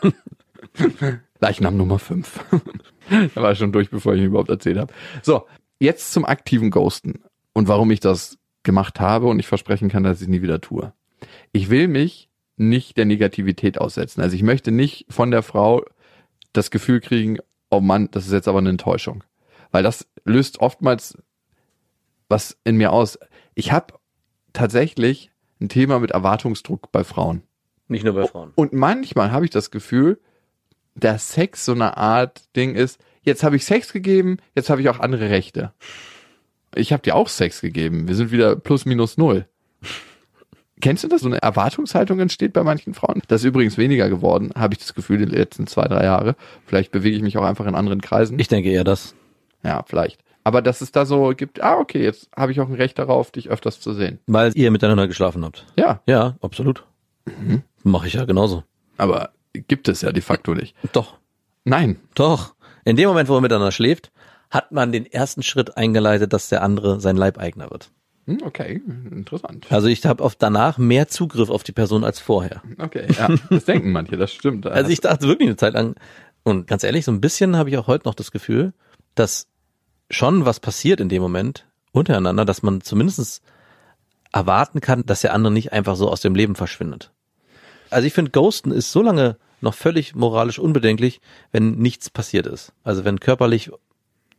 Leichnam 1.41 1.75
Nummer 1.77 1.99
5. 1.99 2.39
da 3.35 3.41
war 3.41 3.51
ich 3.51 3.57
schon 3.57 3.71
durch, 3.71 3.89
bevor 3.89 4.13
ich 4.13 4.21
ihn 4.21 4.27
überhaupt 4.27 4.49
erzählt 4.49 4.77
habe. 4.77 4.93
So, 5.21 5.45
jetzt 5.79 6.11
zum 6.13 6.25
aktiven 6.25 6.71
Ghosten 6.71 7.23
und 7.53 7.67
warum 7.67 7.91
ich 7.91 7.99
das 7.99 8.37
gemacht 8.63 8.99
habe 8.99 9.27
und 9.27 9.39
ich 9.39 9.47
versprechen 9.47 9.89
kann, 9.89 10.03
dass 10.03 10.17
ich 10.17 10.23
es 10.23 10.27
nie 10.27 10.41
wieder 10.41 10.61
tue. 10.61 10.93
Ich 11.51 11.69
will 11.69 11.87
mich 11.87 12.29
nicht 12.57 12.97
der 12.97 13.05
Negativität 13.05 13.79
aussetzen. 13.79 14.21
Also 14.21 14.35
ich 14.35 14.43
möchte 14.43 14.71
nicht 14.71 15.05
von 15.09 15.31
der 15.31 15.43
Frau 15.43 15.83
das 16.53 16.71
Gefühl 16.71 16.99
kriegen, 16.99 17.37
oh 17.69 17.79
Mann, 17.79 18.09
das 18.11 18.25
ist 18.25 18.33
jetzt 18.33 18.47
aber 18.47 18.59
eine 18.59 18.69
Enttäuschung. 18.69 19.23
Weil 19.71 19.83
das 19.83 20.07
löst 20.25 20.59
oftmals 20.59 21.17
was 22.27 22.57
in 22.63 22.77
mir 22.77 22.91
aus. 22.91 23.17
Ich 23.55 23.71
habe 23.71 23.95
tatsächlich 24.53 25.31
ein 25.59 25.69
Thema 25.69 25.99
mit 25.99 26.11
Erwartungsdruck 26.11 26.91
bei 26.91 27.03
Frauen. 27.03 27.43
Nicht 27.87 28.05
nur 28.05 28.13
bei 28.13 28.27
Frauen. 28.27 28.51
Und 28.55 28.71
manchmal 28.71 29.31
habe 29.31 29.45
ich 29.45 29.51
das 29.51 29.71
Gefühl, 29.71 30.19
dass 31.03 31.33
Sex 31.33 31.65
so 31.65 31.73
eine 31.73 31.97
Art 31.97 32.43
Ding 32.55 32.75
ist, 32.75 32.99
jetzt 33.21 33.43
habe 33.43 33.55
ich 33.55 33.65
Sex 33.65 33.93
gegeben, 33.93 34.37
jetzt 34.55 34.69
habe 34.69 34.81
ich 34.81 34.89
auch 34.89 34.99
andere 34.99 35.29
Rechte. 35.29 35.73
Ich 36.75 36.93
habe 36.93 37.01
dir 37.01 37.15
auch 37.15 37.27
Sex 37.27 37.61
gegeben. 37.61 38.07
Wir 38.07 38.15
sind 38.15 38.31
wieder 38.31 38.55
plus 38.55 38.85
minus 38.85 39.17
null. 39.17 39.45
Kennst 40.81 41.03
du 41.03 41.07
das? 41.09 41.21
So 41.21 41.27
eine 41.27 41.41
Erwartungshaltung 41.41 42.19
entsteht 42.19 42.53
bei 42.53 42.63
manchen 42.63 42.93
Frauen. 42.93 43.21
Das 43.27 43.41
ist 43.41 43.47
übrigens 43.47 43.77
weniger 43.77 44.07
geworden, 44.09 44.51
habe 44.55 44.73
ich 44.73 44.79
das 44.79 44.93
Gefühl, 44.93 45.21
in 45.21 45.29
den 45.29 45.37
letzten 45.37 45.67
zwei, 45.67 45.87
drei 45.87 46.05
Jahre. 46.05 46.35
Vielleicht 46.65 46.91
bewege 46.91 47.17
ich 47.17 47.21
mich 47.21 47.37
auch 47.37 47.43
einfach 47.43 47.65
in 47.65 47.75
anderen 47.75 47.99
Kreisen. 48.01 48.39
Ich 48.39 48.47
denke 48.47 48.69
eher 48.69 48.83
das. 48.85 49.13
ja, 49.63 49.83
vielleicht. 49.85 50.21
Aber 50.45 50.61
dass 50.61 50.79
es 50.79 50.93
da 50.93 51.05
so 51.05 51.33
gibt, 51.35 51.61
ah, 51.61 51.77
okay, 51.77 52.01
jetzt 52.01 52.29
habe 52.35 52.53
ich 52.53 52.61
auch 52.61 52.69
ein 52.69 52.75
Recht 52.75 52.97
darauf, 52.97 53.29
dich 53.29 53.49
öfters 53.49 53.81
zu 53.81 53.93
sehen. 53.93 54.19
Weil 54.25 54.53
ihr 54.55 54.71
miteinander 54.71 55.07
geschlafen 55.07 55.43
habt. 55.43 55.65
Ja, 55.77 56.01
Ja, 56.07 56.37
absolut. 56.41 56.85
Mhm. 57.25 57.63
Mache 57.83 58.07
ich 58.07 58.13
ja 58.13 58.23
genauso. 58.23 58.63
aber 58.97 59.31
gibt 59.53 59.87
es 59.87 60.01
ja 60.01 60.11
de 60.11 60.21
facto 60.21 60.53
nicht. 60.53 60.75
Doch, 60.93 61.17
Nein. 61.63 61.99
doch. 62.15 62.55
In 62.85 62.95
dem 62.95 63.07
Moment, 63.09 63.29
wo 63.29 63.33
man 63.33 63.43
miteinander 63.43 63.71
schläft, 63.71 64.11
hat 64.49 64.71
man 64.71 64.91
den 64.91 65.05
ersten 65.05 65.43
Schritt 65.43 65.77
eingeleitet, 65.77 66.33
dass 66.33 66.49
der 66.49 66.63
andere 66.63 66.99
sein 66.99 67.17
Leibeigner 67.17 67.69
wird. 67.69 67.91
Hm, 68.25 68.39
Okay, 68.43 68.81
interessant. 69.11 69.67
Also 69.69 69.87
ich 69.87 70.05
habe 70.05 70.23
auf 70.23 70.35
danach 70.35 70.77
mehr 70.77 71.07
Zugriff 71.07 71.49
auf 71.49 71.63
die 71.63 71.71
Person 71.71 72.03
als 72.03 72.19
vorher. 72.19 72.61
Okay, 72.77 73.07
ja, 73.17 73.29
das 73.49 73.65
denken 73.65 73.91
manche, 73.91 74.17
das 74.17 74.31
stimmt. 74.31 74.65
Also 74.67 74.89
ich 74.89 75.01
dachte 75.01 75.27
wirklich 75.27 75.49
eine 75.49 75.57
Zeit 75.57 75.73
lang, 75.73 75.95
und 76.43 76.67
ganz 76.67 76.83
ehrlich, 76.83 77.05
so 77.05 77.11
ein 77.11 77.21
bisschen 77.21 77.57
habe 77.57 77.69
ich 77.69 77.77
auch 77.77 77.87
heute 77.87 78.07
noch 78.07 78.15
das 78.15 78.31
Gefühl, 78.31 78.73
dass 79.13 79.47
schon 80.09 80.45
was 80.45 80.59
passiert 80.59 80.99
in 80.99 81.09
dem 81.09 81.21
Moment 81.21 81.67
untereinander, 81.91 82.45
dass 82.45 82.63
man 82.63 82.81
zumindest 82.81 83.41
erwarten 84.31 84.79
kann, 84.81 85.05
dass 85.05 85.21
der 85.21 85.33
andere 85.33 85.51
nicht 85.51 85.73
einfach 85.73 85.95
so 85.95 86.09
aus 86.09 86.21
dem 86.21 86.35
Leben 86.35 86.55
verschwindet. 86.55 87.11
Also 87.89 88.07
ich 88.07 88.13
finde, 88.13 88.31
Ghosten 88.31 88.71
ist 88.71 88.91
so 88.91 89.01
lange 89.01 89.37
noch 89.61 89.73
völlig 89.73 90.15
moralisch 90.15 90.59
unbedenklich, 90.59 91.19
wenn 91.51 91.71
nichts 91.71 92.09
passiert 92.09 92.47
ist. 92.47 92.73
Also 92.83 93.03
wenn 93.03 93.19
körperlich 93.19 93.71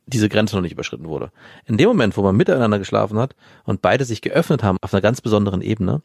diese 0.07 0.29
Grenze 0.29 0.57
noch 0.57 0.63
nicht 0.63 0.73
überschritten 0.73 1.09
wurde. 1.09 1.31
In 1.67 1.77
dem 1.77 1.89
Moment, 1.89 2.17
wo 2.17 2.23
man 2.23 2.37
miteinander 2.37 2.79
geschlafen 2.79 3.19
hat 3.19 3.37
und 3.65 3.83
beide 3.83 4.05
sich 4.05 4.23
geöffnet 4.23 4.63
haben 4.63 4.79
auf 4.81 4.93
einer 4.93 5.03
ganz 5.03 5.21
besonderen 5.21 5.63
Ebene, 5.63 6.03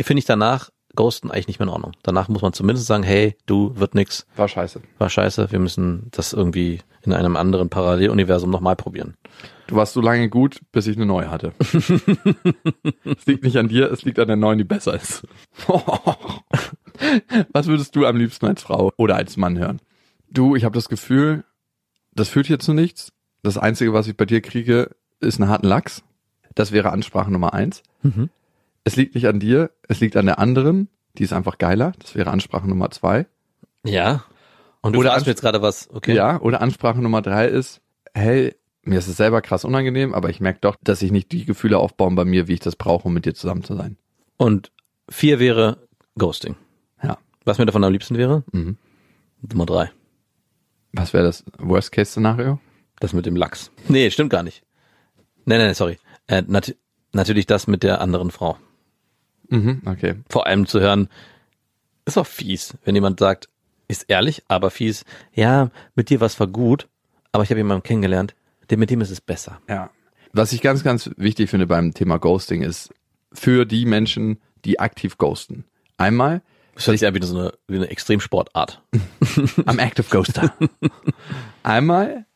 finde 0.00 0.18
ich 0.18 0.24
danach 0.24 0.70
Ghosten 0.94 1.30
eigentlich 1.30 1.48
nicht 1.48 1.58
mehr 1.58 1.68
in 1.68 1.72
Ordnung. 1.72 1.92
Danach 2.02 2.28
muss 2.28 2.42
man 2.42 2.52
zumindest 2.52 2.86
sagen, 2.86 3.02
hey, 3.02 3.36
du, 3.46 3.72
wird 3.76 3.94
nix, 3.94 4.26
war 4.36 4.48
scheiße. 4.48 4.80
war 4.98 5.10
scheiße, 5.10 5.50
wir 5.50 5.58
müssen 5.58 6.08
das 6.12 6.32
irgendwie 6.32 6.80
in 7.02 7.12
einem 7.12 7.36
anderen 7.36 7.68
Paralleluniversum 7.68 8.50
nochmal 8.50 8.76
probieren. 8.76 9.14
Du 9.66 9.76
warst 9.76 9.94
so 9.94 10.00
lange 10.00 10.28
gut, 10.28 10.60
bis 10.72 10.86
ich 10.86 10.96
eine 10.96 11.06
neue 11.06 11.30
hatte. 11.30 11.52
es 13.04 13.26
liegt 13.26 13.44
nicht 13.44 13.56
an 13.56 13.68
dir, 13.68 13.90
es 13.90 14.02
liegt 14.02 14.18
an 14.18 14.28
der 14.28 14.36
neuen, 14.36 14.58
die 14.58 14.64
besser 14.64 14.94
ist. 14.94 15.26
Was 17.52 17.66
würdest 17.66 17.96
du 17.96 18.06
am 18.06 18.16
liebsten 18.16 18.46
als 18.46 18.62
Frau 18.62 18.92
oder 18.96 19.16
als 19.16 19.36
Mann 19.36 19.58
hören? 19.58 19.80
Du, 20.30 20.54
ich 20.54 20.64
habe 20.64 20.74
das 20.74 20.88
Gefühl, 20.88 21.44
das 22.12 22.28
führt 22.28 22.46
hier 22.46 22.58
zu 22.58 22.72
nichts. 22.72 23.12
Das 23.42 23.58
Einzige, 23.58 23.92
was 23.92 24.06
ich 24.06 24.16
bei 24.16 24.24
dir 24.24 24.40
kriege, 24.40 24.90
ist 25.20 25.40
einen 25.40 25.50
harten 25.50 25.66
Lachs. 25.66 26.02
Das 26.54 26.72
wäre 26.72 26.92
Ansprache 26.92 27.30
Nummer 27.30 27.52
eins. 27.52 27.82
Mhm. 28.02 28.30
Es 28.84 28.96
liegt 28.96 29.14
nicht 29.14 29.26
an 29.26 29.40
dir, 29.40 29.70
es 29.88 30.00
liegt 30.00 30.16
an 30.16 30.26
der 30.26 30.38
anderen. 30.38 30.88
Die 31.16 31.22
ist 31.22 31.32
einfach 31.32 31.58
geiler. 31.58 31.92
Das 32.00 32.14
wäre 32.14 32.30
Ansprache 32.30 32.68
Nummer 32.68 32.90
zwei. 32.90 33.26
Ja. 33.84 34.24
Und 34.82 34.94
du 34.94 35.00
Oder 35.00 35.10
fragst 35.10 35.26
mir 35.26 35.32
jetzt 35.32 35.40
gerade 35.40 35.62
was, 35.62 35.88
okay? 35.90 36.14
Ja, 36.14 36.40
oder 36.40 36.60
Ansprache 36.60 37.00
Nummer 37.00 37.22
drei 37.22 37.46
ist, 37.46 37.80
hey, 38.12 38.54
mir 38.82 38.98
ist 38.98 39.08
es 39.08 39.16
selber 39.16 39.40
krass 39.40 39.64
unangenehm, 39.64 40.12
aber 40.12 40.28
ich 40.28 40.40
merke 40.40 40.58
doch, 40.60 40.76
dass 40.82 41.00
sich 41.00 41.10
nicht 41.10 41.32
die 41.32 41.46
Gefühle 41.46 41.78
aufbauen 41.78 42.14
bei 42.14 42.24
mir, 42.24 42.48
wie 42.48 42.54
ich 42.54 42.60
das 42.60 42.76
brauche, 42.76 43.08
um 43.08 43.14
mit 43.14 43.24
dir 43.24 43.34
zusammen 43.34 43.64
zu 43.64 43.74
sein. 43.74 43.96
Und 44.36 44.72
vier 45.08 45.38
wäre 45.38 45.78
Ghosting. 46.18 46.56
Ja. 47.02 47.18
Was 47.44 47.58
mir 47.58 47.66
davon 47.66 47.84
am 47.84 47.92
liebsten 47.92 48.18
wäre? 48.18 48.44
Mhm. 48.52 48.76
Nummer 49.40 49.66
drei. 49.66 49.90
Was 50.92 51.12
wäre 51.12 51.24
das 51.24 51.44
Worst-Case-Szenario? 51.58 52.58
Das 53.00 53.12
mit 53.12 53.26
dem 53.26 53.36
Lachs. 53.36 53.70
Nee, 53.88 54.10
stimmt 54.10 54.30
gar 54.30 54.42
nicht. 54.42 54.62
Nee, 55.44 55.58
nee, 55.58 55.66
nee, 55.66 55.72
sorry. 55.72 55.98
Äh, 56.26 56.42
nat 56.46 56.74
natürlich 57.12 57.46
das 57.46 57.66
mit 57.66 57.82
der 57.82 58.00
anderen 58.00 58.30
Frau. 58.30 58.58
Mhm, 59.48 59.82
okay. 59.86 60.14
Vor 60.28 60.46
allem 60.46 60.66
zu 60.66 60.80
hören, 60.80 61.08
ist 62.04 62.18
auch 62.18 62.26
fies, 62.26 62.74
wenn 62.84 62.94
jemand 62.94 63.20
sagt, 63.20 63.48
ist 63.88 64.04
ehrlich, 64.08 64.42
aber 64.48 64.70
fies, 64.70 65.04
ja, 65.32 65.70
mit 65.94 66.10
dir 66.10 66.20
was 66.20 66.38
war 66.40 66.46
gut, 66.46 66.88
aber 67.32 67.44
ich 67.44 67.50
habe 67.50 67.60
jemanden 67.60 67.82
kennengelernt, 67.82 68.34
der 68.70 68.78
mit 68.78 68.90
dem 68.90 69.00
ist 69.00 69.10
es 69.10 69.20
besser. 69.20 69.60
Ja. 69.68 69.90
Was 70.32 70.52
ich 70.52 70.62
ganz, 70.62 70.82
ganz 70.82 71.10
wichtig 71.16 71.50
finde 71.50 71.66
beim 71.66 71.94
Thema 71.94 72.18
Ghosting 72.18 72.62
ist, 72.62 72.92
für 73.32 73.66
die 73.66 73.84
Menschen, 73.84 74.38
die 74.64 74.80
aktiv 74.80 75.18
ghosten. 75.18 75.64
Einmal, 75.96 76.42
Das 76.74 76.86
hört 76.86 76.98
sich 76.98 77.06
an 77.06 77.14
wie 77.14 77.24
so 77.24 77.38
eine, 77.38 77.52
wie 77.68 77.76
eine 77.76 77.88
Extremsportart. 77.88 78.82
I'm 79.66 79.80
active 79.80 80.08
ghoster. 80.10 80.52
Einmal, 81.62 82.26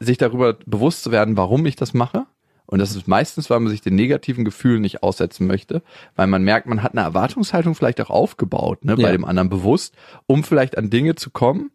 sich 0.00 0.18
darüber 0.18 0.54
bewusst 0.66 1.02
zu 1.02 1.10
werden, 1.12 1.36
warum 1.36 1.66
ich 1.66 1.76
das 1.76 1.94
mache. 1.94 2.26
Und 2.66 2.78
das 2.78 2.96
ist 2.96 3.06
meistens, 3.06 3.50
weil 3.50 3.60
man 3.60 3.70
sich 3.70 3.82
den 3.82 3.94
negativen 3.94 4.44
Gefühlen 4.44 4.80
nicht 4.80 5.02
aussetzen 5.02 5.46
möchte, 5.46 5.82
weil 6.16 6.26
man 6.26 6.42
merkt, 6.44 6.66
man 6.66 6.82
hat 6.82 6.92
eine 6.92 7.02
Erwartungshaltung 7.02 7.74
vielleicht 7.74 8.00
auch 8.00 8.10
aufgebaut, 8.10 8.84
ne, 8.84 8.96
bei 8.96 9.02
Ja. 9.02 9.12
dem 9.12 9.24
anderen 9.24 9.48
bewusst, 9.50 9.94
um 10.26 10.44
vielleicht 10.44 10.78
an 10.78 10.88
Dinge 10.90 11.14
zu 11.14 11.30
kommen. 11.30 11.70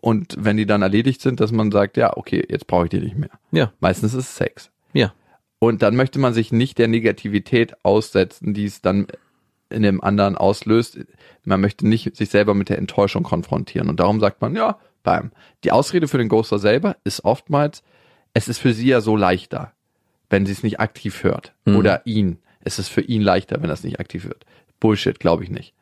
Und 0.00 0.36
wenn 0.38 0.56
die 0.56 0.66
dann 0.66 0.82
erledigt 0.82 1.20
sind, 1.20 1.40
dass 1.40 1.52
man 1.52 1.70
sagt, 1.72 1.96
ja, 1.96 2.16
okay, 2.16 2.44
jetzt 2.48 2.66
brauche 2.66 2.84
ich 2.84 2.90
die 2.90 3.00
nicht 3.00 3.16
mehr. 3.18 3.30
Ja, 3.50 3.72
Meistens 3.80 4.14
ist 4.14 4.24
es 4.30 4.36
Sex. 4.36 4.70
ja. 4.92 5.12
Und 5.58 5.80
dann 5.80 5.96
möchte 5.96 6.18
man 6.18 6.34
sich 6.34 6.52
nicht 6.52 6.76
der 6.76 6.86
Negativität 6.86 7.82
aussetzen, 7.82 8.52
die 8.52 8.66
es 8.66 8.82
dann 8.82 9.06
in 9.70 9.82
dem 9.82 10.02
anderen 10.04 10.36
auslöst. 10.36 10.98
Man 11.44 11.62
möchte 11.62 11.88
nicht 11.88 12.14
sich 12.14 12.28
selber 12.28 12.52
mit 12.52 12.68
der 12.68 12.76
Enttäuschung 12.76 13.22
konfrontieren. 13.22 13.88
Und 13.88 13.98
darum 13.98 14.20
sagt 14.20 14.42
man, 14.42 14.54
ja, 14.54 14.78
beim. 15.02 15.32
Die 15.64 15.72
Ausrede 15.72 16.08
für 16.08 16.18
den 16.18 16.28
Ghoster 16.28 16.58
selber 16.58 16.96
ist 17.04 17.24
oftmals, 17.24 17.82
es 18.34 18.48
ist 18.48 18.58
für 18.58 18.74
sie 18.74 18.88
ja 18.88 19.00
so 19.00 19.16
leichter, 19.16 19.72
wenn 20.30 20.46
sie 20.46 20.52
es 20.52 20.62
nicht 20.62 20.80
aktiv 20.80 21.22
hört. 21.24 21.52
Mhm. 21.64 21.76
Oder 21.76 22.06
ihn. 22.06 22.38
Es 22.60 22.78
ist 22.78 22.88
für 22.88 23.00
ihn 23.00 23.22
leichter, 23.22 23.62
wenn 23.62 23.70
er 23.70 23.74
es 23.74 23.84
nicht 23.84 24.00
aktiv 24.00 24.24
hört. 24.24 24.44
Bullshit, 24.80 25.18
glaube 25.20 25.44
ich 25.44 25.50
nicht. 25.50 25.72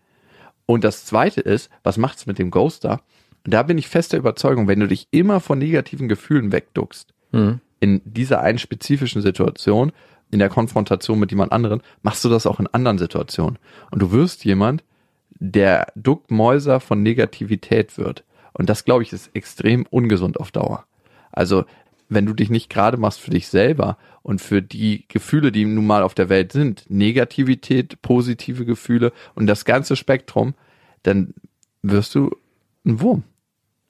Und 0.66 0.84
das 0.84 1.05
zweite 1.05 1.40
ist, 1.40 1.70
was 1.82 1.97
macht's 1.97 2.26
mit 2.26 2.38
dem 2.38 2.51
Ghoster? 2.51 3.03
Und 3.45 3.53
da 3.53 3.62
bin 3.62 3.76
ich 3.78 3.88
fester 3.88 4.16
Überzeugung, 4.16 4.68
wenn 4.68 4.80
du 4.80 4.88
dich 4.88 5.09
immer 5.11 5.40
von 5.40 5.59
negativen 5.59 6.09
Gefühlen 6.09 6.53
wegduckst, 6.53 7.12
Mhm. 7.32 7.61
in 7.80 8.01
dieser 8.05 8.40
einen 8.40 8.59
spezifischen 8.59 9.20
Situation, 9.20 9.92
in 10.30 10.38
der 10.38 10.49
Konfrontation 10.49 11.18
mit 11.18 11.30
jemand 11.32 11.53
anderen, 11.53 11.82
machst 12.03 12.24
du 12.24 12.28
das 12.28 12.47
auch 12.47 12.61
in 12.61 12.66
anderen 12.68 12.99
Situationen. 12.99 13.59
Und 13.90 14.01
du 14.01 14.12
wirst 14.12 14.45
jemand, 14.45 14.82
der 15.30 15.88
Duckmäuser 15.97 16.80
von 16.80 17.03
Negativität 17.03 17.99
wird. 17.99 18.24
Und 18.53 18.70
das, 18.70 18.84
glaube 18.84 19.03
ich, 19.03 19.12
ist 19.12 19.30
extrem 19.34 19.84
ungesund 19.90 20.38
auf 20.38 20.53
Dauer. 20.53 20.86
Also, 21.32 21.64
wenn 22.09 22.26
du 22.26 22.34
dich 22.34 22.50
nicht 22.50 22.68
gerade 22.70 22.96
machst 22.96 23.20
für 23.20 23.30
dich 23.30 23.48
selber 23.48 23.98
und 24.22 24.40
für 24.40 24.62
die 24.62 25.07
Gefühle, 25.09 25.52
die 25.52 25.64
nun 25.64 25.86
mal 25.86 26.02
auf 26.02 26.14
der 26.14 26.28
Welt 26.28 26.52
sind, 26.52 26.84
Negativität, 26.88 28.00
positive 28.02 28.64
Gefühle 28.64 29.12
und 29.34 29.46
das 29.46 29.64
ganze 29.64 29.96
Spektrum, 29.96 30.55
dann 31.02 31.34
wirst 31.82 32.14
du 32.14 32.30
ein 32.84 33.00
Wurm, 33.00 33.24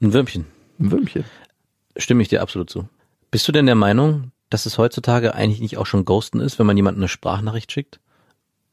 Ein 0.01 0.13
Würmchen. 0.13 0.47
ein 0.79 0.91
Würmchen. 0.91 1.25
Stimme 1.97 2.23
ich 2.23 2.29
dir 2.29 2.43
absolut 2.43 2.71
zu. 2.71 2.89
Bist 3.31 3.47
du 3.49 3.53
denn 3.53 3.67
der 3.67 3.75
Meinung, 3.75 4.33
dass 4.51 4.67
es 4.67 4.79
heutzutage 4.79 5.35
eigentlich 5.35 5.61
nicht 5.61 5.79
auch 5.79 5.87
schon 5.87 6.05
Ghosten 6.05 6.41
ist, 6.41 6.59
wenn 6.59 6.67
man 6.67 6.77
jemandem 6.77 7.03
eine 7.03 7.09
Sprachnachricht 7.09 7.73
schickt? 7.73 8.01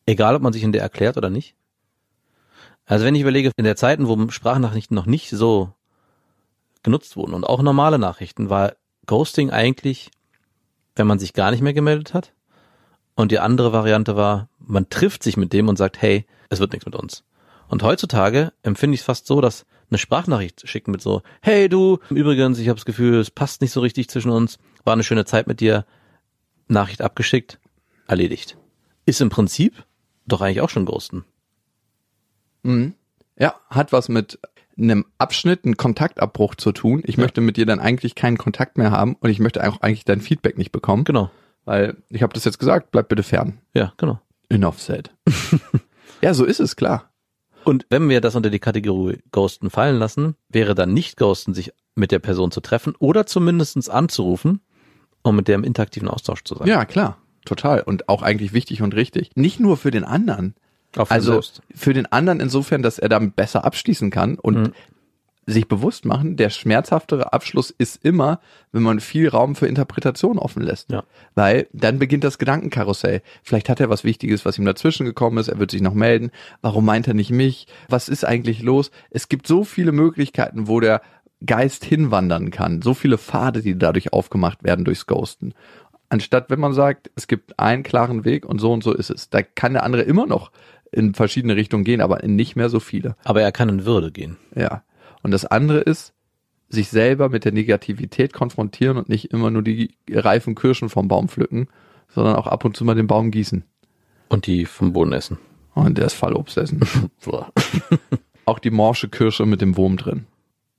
Egal, 0.05 0.35
ob 0.35 0.41
man 0.41 0.53
sich 0.53 0.63
in 0.63 0.71
der 0.71 0.81
erklärt 0.81 1.17
oder 1.17 1.29
nicht? 1.29 1.55
Also 2.85 3.05
wenn 3.05 3.15
ich 3.15 3.21
überlege, 3.21 3.51
in 3.55 3.63
der 3.63 3.75
Zeiten, 3.75 4.07
wo 4.07 4.29
Sprachnachrichten 4.29 4.95
noch 4.95 5.05
nicht 5.05 5.29
so 5.29 5.73
genutzt 6.83 7.15
wurden 7.15 7.33
und 7.33 7.43
auch 7.45 7.61
normale 7.61 7.99
Nachrichten, 7.99 8.49
war 8.49 8.73
Ghosting 9.05 9.49
eigentlich, 9.51 10.11
wenn 10.95 11.07
man 11.07 11.19
sich 11.19 11.33
gar 11.33 11.51
nicht 11.51 11.61
mehr 11.61 11.73
gemeldet 11.73 12.13
hat. 12.13 12.33
Und 13.15 13.31
die 13.31 13.39
andere 13.39 13.73
Variante 13.73 14.15
war, 14.15 14.49
man 14.59 14.89
trifft 14.89 15.23
sich 15.23 15.37
mit 15.37 15.53
dem 15.53 15.67
und 15.67 15.77
sagt, 15.77 16.01
hey, 16.01 16.25
es 16.49 16.59
wird 16.59 16.71
nichts 16.71 16.85
mit 16.85 16.95
uns. 16.95 17.23
Und 17.67 17.83
heutzutage 17.83 18.53
empfinde 18.63 18.95
ich 18.95 19.01
es 19.01 19.05
fast 19.05 19.27
so, 19.27 19.41
dass 19.41 19.65
eine 19.89 19.97
Sprachnachricht 19.97 20.67
schicken 20.67 20.91
mit 20.91 21.01
so, 21.01 21.21
hey 21.41 21.67
du, 21.69 21.99
übrigens, 22.09 22.59
ich 22.59 22.69
habe 22.69 22.77
das 22.77 22.85
Gefühl, 22.85 23.19
es 23.19 23.31
passt 23.31 23.61
nicht 23.61 23.71
so 23.71 23.81
richtig 23.81 24.09
zwischen 24.09 24.31
uns, 24.31 24.57
war 24.83 24.93
eine 24.93 25.03
schöne 25.03 25.25
Zeit 25.25 25.47
mit 25.47 25.59
dir, 25.59 25.85
Nachricht 26.67 27.01
abgeschickt, 27.01 27.59
erledigt. 28.07 28.57
Ist 29.05 29.21
im 29.21 29.29
Prinzip 29.29 29.85
doch 30.25 30.41
eigentlich 30.41 30.61
auch 30.61 30.69
schon 30.69 30.85
Ghosten. 30.85 31.25
Mhm. 32.63 32.95
Ja, 33.37 33.55
hat 33.69 33.91
was 33.91 34.07
mit 34.07 34.39
einem 34.77 35.05
Abschnitt, 35.17 35.65
einem 35.65 35.77
Kontaktabbruch 35.77 36.55
zu 36.55 36.71
tun. 36.71 37.01
Ich 37.05 37.15
Ja. 37.17 37.23
möchte 37.23 37.41
mit 37.41 37.57
dir 37.57 37.65
dann 37.65 37.79
eigentlich 37.79 38.15
keinen 38.15 38.37
Kontakt 38.37 38.77
mehr 38.77 38.91
haben 38.91 39.15
und 39.19 39.29
ich 39.29 39.39
möchte 39.39 39.67
auch 39.67 39.81
eigentlich 39.81 40.05
dein 40.05 40.21
Feedback 40.21 40.57
nicht 40.57 40.71
bekommen, 40.71 41.03
Genau. 41.03 41.29
weil 41.65 41.97
ich 42.09 42.23
habe 42.23 42.33
das 42.33 42.45
jetzt 42.45 42.59
gesagt, 42.59 42.91
bleib 42.91 43.09
bitte 43.09 43.23
fern. 43.23 43.59
Ja, 43.73 43.93
genau. 43.97 44.19
Enough 44.49 44.79
said. 44.81 45.11
ja, 46.21 46.33
so 46.33 46.45
ist 46.45 46.59
es, 46.59 46.75
klar. 46.75 47.11
Und 47.63 47.85
wenn 47.89 48.09
wir 48.09 48.21
das 48.21 48.35
unter 48.35 48.49
die 48.49 48.59
Kategorie 48.59 49.19
Ghosten 49.31 49.69
fallen 49.69 49.97
lassen, 49.97 50.35
wäre 50.49 50.73
dann 50.75 50.93
nicht 50.93 51.17
Ghosten, 51.17 51.53
sich 51.53 51.71
mit 51.95 52.11
der 52.11 52.19
Person 52.19 52.51
zu 52.51 52.59
treffen 52.61 52.95
oder 52.97 53.25
zumindestens 53.27 53.87
anzurufen, 53.89 54.61
um 55.21 55.35
mit 55.35 55.47
der 55.47 55.55
im 55.55 55.63
interaktiven 55.63 56.07
Austausch 56.07 56.43
zu 56.43 56.55
sein. 56.55 56.67
Ja, 56.67 56.85
klar. 56.85 57.17
Total. 57.45 57.81
Und 57.81 58.09
auch 58.09 58.21
eigentlich 58.23 58.53
wichtig 58.53 58.81
und 58.81 58.95
richtig. 58.95 59.31
Nicht 59.35 59.59
nur 59.59 59.77
für 59.77 59.91
den 59.91 60.03
anderen. 60.03 60.55
Also 60.97 61.33
selbst. 61.33 61.61
für 61.73 61.93
den 61.93 62.05
anderen 62.11 62.39
insofern, 62.39 62.81
dass 62.81 62.99
er 62.99 63.09
damit 63.09 63.35
besser 63.35 63.63
abschließen 63.65 64.09
kann 64.11 64.35
und 64.35 64.55
Mhm. 64.57 64.73
sich 65.47 65.67
bewusst 65.67 66.05
machen, 66.05 66.37
der 66.37 66.49
schmerzhaftere 66.51 67.33
Abschluss 67.33 67.71
ist 67.71 68.05
immer, 68.05 68.39
wenn 68.71 68.83
man 68.83 68.99
viel 68.99 69.27
Raum 69.27 69.55
für 69.55 69.65
Interpretation 69.67 70.37
offen 70.37 70.61
lässt. 70.61 70.91
Ja. 70.91 71.03
Weil 71.33 71.67
dann 71.73 71.97
beginnt 71.97 72.23
das 72.23 72.37
Gedankenkarussell. 72.37 73.21
Vielleicht 73.41 73.67
hat 73.67 73.79
er 73.79 73.89
was 73.89 74.03
Wichtiges, 74.03 74.45
was 74.45 74.57
ihm 74.59 74.65
dazwischen 74.65 75.05
gekommen 75.05 75.37
ist, 75.39 75.47
er 75.47 75.57
wird 75.59 75.71
sich 75.71 75.81
noch 75.81 75.95
melden. 75.95 76.29
Warum 76.61 76.85
meint 76.85 77.07
er 77.07 77.15
nicht 77.15 77.31
mich? 77.31 77.67
Was 77.89 78.07
ist 78.07 78.23
eigentlich 78.23 78.61
los? 78.61 78.91
Es 79.09 79.29
gibt 79.29 79.47
so 79.47 79.63
viele 79.63 79.91
Möglichkeiten, 79.91 80.67
wo 80.67 80.79
der 80.79 81.01
Geist 81.43 81.83
hinwandern 81.85 82.51
kann. 82.51 82.83
So 82.83 82.93
viele 82.93 83.17
Pfade, 83.17 83.61
die 83.63 83.77
dadurch 83.77 84.13
aufgemacht 84.13 84.63
werden 84.63 84.85
durchs 84.85 85.07
Ghosten. 85.07 85.53
Anstatt 86.07 86.49
wenn 86.51 86.59
man 86.59 86.73
sagt, 86.73 87.09
es 87.15 87.25
gibt 87.27 87.57
einen 87.57 87.81
klaren 87.83 88.25
Weg 88.25 88.45
und 88.45 88.59
so 88.59 88.71
und 88.71 88.83
so 88.83 88.93
ist 88.93 89.09
es. 89.09 89.29
Da 89.29 89.41
kann 89.41 89.73
der 89.73 89.83
andere 89.83 90.03
immer 90.03 90.27
noch 90.27 90.51
in 90.91 91.13
verschiedene 91.13 91.55
Richtungen 91.55 91.83
gehen, 91.83 92.01
aber 92.01 92.23
in 92.23 92.35
nicht 92.35 92.55
mehr 92.55 92.69
so 92.69 92.79
viele. 92.79 93.15
Aber 93.23 93.41
er 93.41 93.51
kann 93.51 93.69
in 93.69 93.85
Würde 93.85 94.11
gehen. 94.11 94.37
Ja. 94.55 94.83
Und 95.23 95.31
das 95.31 95.45
andere 95.45 95.79
ist, 95.79 96.13
sich 96.69 96.89
selber 96.89 97.29
mit 97.29 97.45
der 97.45 97.51
Negativität 97.51 98.33
konfrontieren 98.33 98.97
und 98.97 99.09
nicht 99.09 99.31
immer 99.31 99.51
nur 99.51 99.61
die 99.61 99.95
reifen 100.09 100.55
Kirschen 100.55 100.89
vom 100.89 101.07
Baum 101.07 101.27
pflücken, 101.27 101.67
sondern 102.13 102.35
auch 102.35 102.47
ab 102.47 102.65
und 102.65 102.77
zu 102.77 102.85
mal 102.85 102.95
den 102.95 103.07
Baum 103.07 103.31
gießen 103.31 103.63
Und 104.29 104.47
die 104.47 104.65
vom 104.65 104.93
Boden 104.93 105.13
essen. 105.13 105.37
und 105.73 105.97
das 105.97 106.13
Fallobst 106.13 106.57
essen. 106.57 106.81
auch 108.45 108.59
die 108.59 108.71
morsche 108.71 109.09
Kirsche 109.09 109.45
mit 109.45 109.61
dem 109.61 109.77
Wurm 109.77 109.97
drin. 109.97 110.25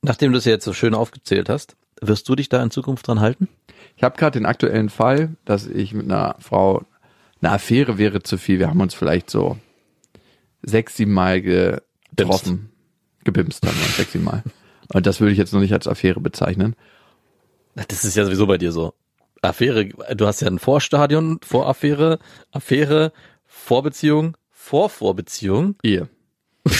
Nachdem 0.02 0.32
du 0.32 0.38
es 0.38 0.44
jetzt 0.44 0.64
so 0.64 0.72
schön 0.72 0.94
aufgezählt 0.94 1.48
hast, 1.48 1.76
wirst 2.00 2.28
du 2.28 2.34
dich 2.34 2.48
da 2.48 2.62
in 2.62 2.70
Zukunft 2.70 3.06
dran 3.06 3.20
halten? 3.20 3.48
Ich 3.96 4.02
habe 4.02 4.16
gerade 4.16 4.38
den 4.38 4.46
aktuellen 4.46 4.88
Fall, 4.88 5.36
dass 5.44 5.66
ich 5.66 5.94
mit 5.94 6.10
einer 6.10 6.36
Frau, 6.40 6.82
eine 7.40 7.52
Affäre 7.52 7.98
wäre 7.98 8.22
zu 8.22 8.38
viel. 8.38 8.58
Wir 8.58 8.68
haben 8.68 8.80
uns 8.80 8.94
vielleicht 8.94 9.30
so 9.30 9.58
sechs, 10.62 10.96
sieben 10.96 11.12
Mal 11.12 11.42
getroffen. 11.42 12.70
Gebimst 13.24 13.66
haben 13.66 13.76
wir 13.76 13.84
uns 13.84 13.96
sechs, 13.96 14.12
sieben 14.12 14.24
Mal. 14.24 14.42
Und 14.92 15.06
das 15.06 15.20
würde 15.20 15.32
ich 15.32 15.38
jetzt 15.38 15.52
noch 15.52 15.60
nicht 15.60 15.72
als 15.72 15.86
Affäre 15.86 16.20
bezeichnen. 16.20 16.76
Das 17.74 18.04
ist 18.04 18.16
ja 18.16 18.24
sowieso 18.24 18.46
bei 18.46 18.58
dir 18.58 18.72
so. 18.72 18.94
Affäre, 19.40 19.88
du 19.88 20.26
hast 20.26 20.40
ja 20.40 20.48
ein 20.48 20.58
Vorstadion, 20.58 21.38
Voraffäre, 21.42 22.18
Affäre, 22.52 23.12
Vorbeziehung, 23.44 24.36
Vorvorbeziehung, 24.50 25.74
Ehe. 25.82 26.08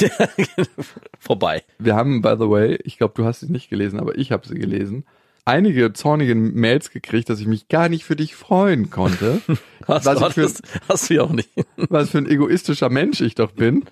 vorbei. 1.19 1.65
Wir 1.79 1.97
haben, 1.97 2.23
by 2.23 2.37
the 2.39 2.49
way, 2.49 2.79
ich 2.85 2.99
glaube, 2.99 3.15
du 3.17 3.25
hast 3.25 3.41
sie 3.41 3.51
nicht 3.51 3.69
gelesen, 3.69 3.99
aber 3.99 4.17
ich 4.17 4.31
habe 4.31 4.47
sie 4.47 4.55
gelesen, 4.55 5.05
einige 5.45 5.93
zornige 5.93 6.35
Mails 6.35 6.91
gekriegt, 6.91 7.29
dass 7.29 7.41
ich 7.41 7.47
mich 7.47 7.69
gar 7.69 7.89
nicht 7.89 8.05
für 8.05 8.17
dich 8.17 8.35
freuen 8.35 8.91
konnte. 8.91 9.41
Hast, 9.87 10.07
Was 10.07 10.19
du, 10.19 10.31
für- 10.31 10.43
hast, 10.45 10.63
hast 10.89 11.11
du 11.11 11.15
ja 11.15 11.23
auch 11.23 11.33
nicht. 11.33 11.51
was 11.77 12.11
für 12.11 12.19
ein 12.19 12.27
egoistischer 12.27 12.89
Mensch 12.91 13.21
ich 13.21 13.35
doch 13.35 13.53
bin. 13.53 13.85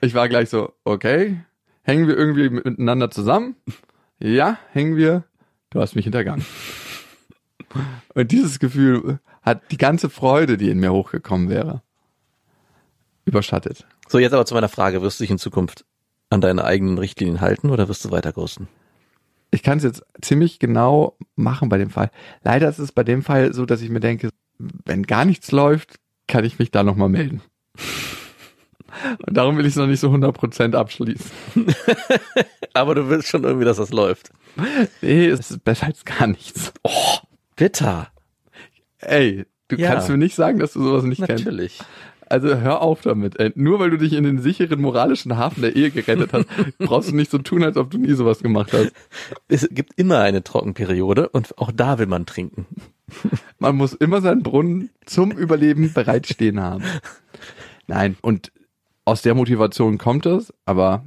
Ich 0.00 0.14
war 0.14 0.28
gleich 0.28 0.48
so, 0.48 0.72
okay, 0.84 1.40
hängen 1.82 2.06
wir 2.06 2.16
irgendwie 2.16 2.48
miteinander 2.50 3.10
zusammen? 3.10 3.56
Ja, 4.20 4.58
hängen 4.72 4.96
wir. 4.96 5.24
Du 5.70 5.80
hast 5.80 5.96
mich 5.96 6.04
hintergangen. 6.04 6.44
Und 8.14 8.30
dieses 8.30 8.58
Gefühl 8.58 9.18
hat 9.42 9.70
die 9.72 9.76
ganze 9.76 10.08
Freude, 10.08 10.56
die 10.56 10.70
in 10.70 10.78
mir 10.78 10.92
hochgekommen 10.92 11.48
wäre, 11.50 11.82
überschattet. 13.24 13.86
So, 14.08 14.18
jetzt 14.18 14.32
aber 14.32 14.46
zu 14.46 14.54
meiner 14.54 14.68
Frage. 14.68 15.02
Wirst 15.02 15.20
du 15.20 15.24
dich 15.24 15.30
in 15.30 15.38
Zukunft 15.38 15.84
an 16.30 16.40
deine 16.40 16.64
eigenen 16.64 16.98
Richtlinien 16.98 17.40
halten 17.40 17.70
oder 17.70 17.88
wirst 17.88 18.04
du 18.04 18.10
weiter 18.10 18.32
ghosten? 18.32 18.68
Ich 19.50 19.62
kann 19.62 19.78
es 19.78 19.84
jetzt 19.84 20.02
ziemlich 20.20 20.58
genau 20.58 21.16
machen 21.36 21.68
bei 21.68 21.78
dem 21.78 21.90
Fall. 21.90 22.10
Leider 22.42 22.68
ist 22.68 22.78
es 22.78 22.92
bei 22.92 23.04
dem 23.04 23.22
Fall 23.22 23.54
so, 23.54 23.64
dass 23.66 23.80
ich 23.80 23.88
mir 23.90 24.00
denke, 24.00 24.28
wenn 24.58 25.04
gar 25.04 25.24
nichts 25.24 25.50
läuft, 25.52 25.96
kann 26.26 26.44
ich 26.44 26.58
mich 26.58 26.70
da 26.70 26.82
nochmal 26.82 27.08
melden. 27.08 27.40
Und 29.26 29.36
darum 29.36 29.56
will 29.56 29.64
ich 29.66 29.72
es 29.72 29.76
noch 29.76 29.86
nicht 29.86 30.00
so 30.00 30.10
100% 30.10 30.74
abschließen. 30.74 31.30
Aber 32.74 32.94
du 32.94 33.08
willst 33.08 33.28
schon 33.28 33.44
irgendwie, 33.44 33.64
dass 33.64 33.76
das 33.76 33.90
läuft. 33.90 34.30
Nee, 35.02 35.26
es 35.26 35.50
ist 35.50 35.64
besser 35.64 35.86
als 35.86 36.04
gar 36.04 36.26
nichts. 36.26 36.72
Oh, 36.82 37.18
bitter. 37.56 38.08
Ey, 38.98 39.46
du 39.68 39.76
Ja. 39.76 39.92
kannst 39.92 40.08
mir 40.08 40.16
nicht 40.18 40.34
sagen, 40.34 40.58
dass 40.58 40.72
du 40.72 40.82
sowas 40.82 41.04
nicht 41.04 41.22
kennst. 41.24 41.44
Natürlich. 41.44 41.78
Also 42.30 42.56
hör 42.56 42.82
auf 42.82 43.00
damit. 43.00 43.38
Ey. 43.40 43.52
Nur 43.54 43.78
weil 43.78 43.90
du 43.90 43.96
dich 43.96 44.12
in 44.12 44.24
den 44.24 44.40
sicheren 44.40 44.80
moralischen 44.80 45.36
Hafen 45.36 45.62
der 45.62 45.76
Ehe 45.76 45.90
gerettet 45.90 46.32
hast, 46.32 46.46
brauchst 46.78 47.10
du 47.10 47.16
nicht 47.16 47.30
so 47.30 47.38
tun, 47.38 47.62
als 47.62 47.76
ob 47.76 47.90
du 47.90 47.98
nie 47.98 48.12
sowas 48.12 48.40
gemacht 48.40 48.72
hast. 48.72 48.92
Es 49.48 49.68
gibt 49.70 49.92
immer 49.96 50.20
eine 50.20 50.44
Trockenperiode 50.44 51.28
und 51.30 51.56
auch 51.58 51.72
da 51.72 51.98
will 51.98 52.06
man 52.06 52.26
trinken. 52.26 52.66
Man 53.58 53.76
muss 53.76 53.94
immer 53.94 54.20
seinen 54.20 54.42
Brunnen 54.42 54.90
zum 55.06 55.32
Überleben 55.32 55.92
bereitstehen 55.94 56.60
haben. 56.60 56.84
Nein, 57.86 58.16
und 58.20 58.52
aus 59.06 59.22
der 59.22 59.34
Motivation 59.34 59.96
kommt 59.96 60.26
es, 60.26 60.52
aber 60.66 61.04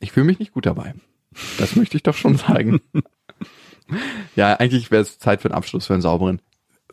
ich 0.00 0.12
fühle 0.12 0.24
mich 0.26 0.38
nicht 0.38 0.52
gut 0.52 0.64
dabei. 0.64 0.94
Das 1.58 1.76
möchte 1.76 1.96
ich 1.98 2.02
doch 2.02 2.14
schon 2.14 2.36
sagen. 2.36 2.80
ja, 4.36 4.54
eigentlich 4.54 4.90
wäre 4.90 5.02
es 5.02 5.18
Zeit 5.18 5.42
für 5.42 5.48
einen 5.48 5.56
Abschluss, 5.56 5.86
für 5.86 5.92
einen 5.92 6.02
sauberen. 6.02 6.40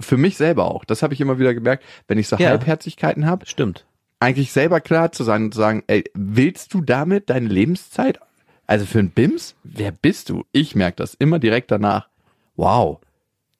Für 0.01 0.17
mich 0.17 0.37
selber 0.37 0.65
auch. 0.65 0.85
Das 0.85 1.03
habe 1.03 1.13
ich 1.13 1.21
immer 1.21 1.39
wieder 1.39 1.53
gemerkt, 1.53 1.83
wenn 2.07 2.17
ich 2.17 2.27
so 2.27 2.35
Ja. 2.37 2.49
Halbherzigkeiten 2.49 3.25
habe, 3.25 3.45
Stimmt. 3.45 3.85
eigentlich 4.19 4.51
selber 4.51 4.81
klar 4.81 5.11
zu 5.11 5.23
sein 5.23 5.45
und 5.45 5.53
zu 5.53 5.59
sagen, 5.59 5.83
ey, 5.87 6.03
willst 6.13 6.73
du 6.73 6.81
damit 6.81 7.29
deine 7.29 7.47
Lebenszeit, 7.47 8.19
also 8.67 8.85
für 8.85 8.99
einen 8.99 9.11
BIMS, 9.11 9.55
wer 9.63 9.91
bist 9.91 10.29
du? 10.29 10.45
Ich 10.51 10.75
merke 10.75 10.97
das 10.97 11.13
immer 11.13 11.39
direkt 11.39 11.71
danach. 11.71 12.07
Wow, 12.55 12.99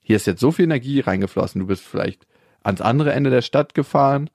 hier 0.01 0.15
ist 0.15 0.27
jetzt 0.27 0.39
so 0.41 0.51
viel 0.51 0.65
Energie 0.65 0.99
reingeflossen. 0.99 1.59
Du 1.61 1.67
bist 1.67 1.83
vielleicht 1.83 2.25
ans 2.63 2.81
andere 2.81 3.13
Ende 3.13 3.29
der 3.29 3.41
Stadt 3.41 3.73
gefahren. 3.73 4.29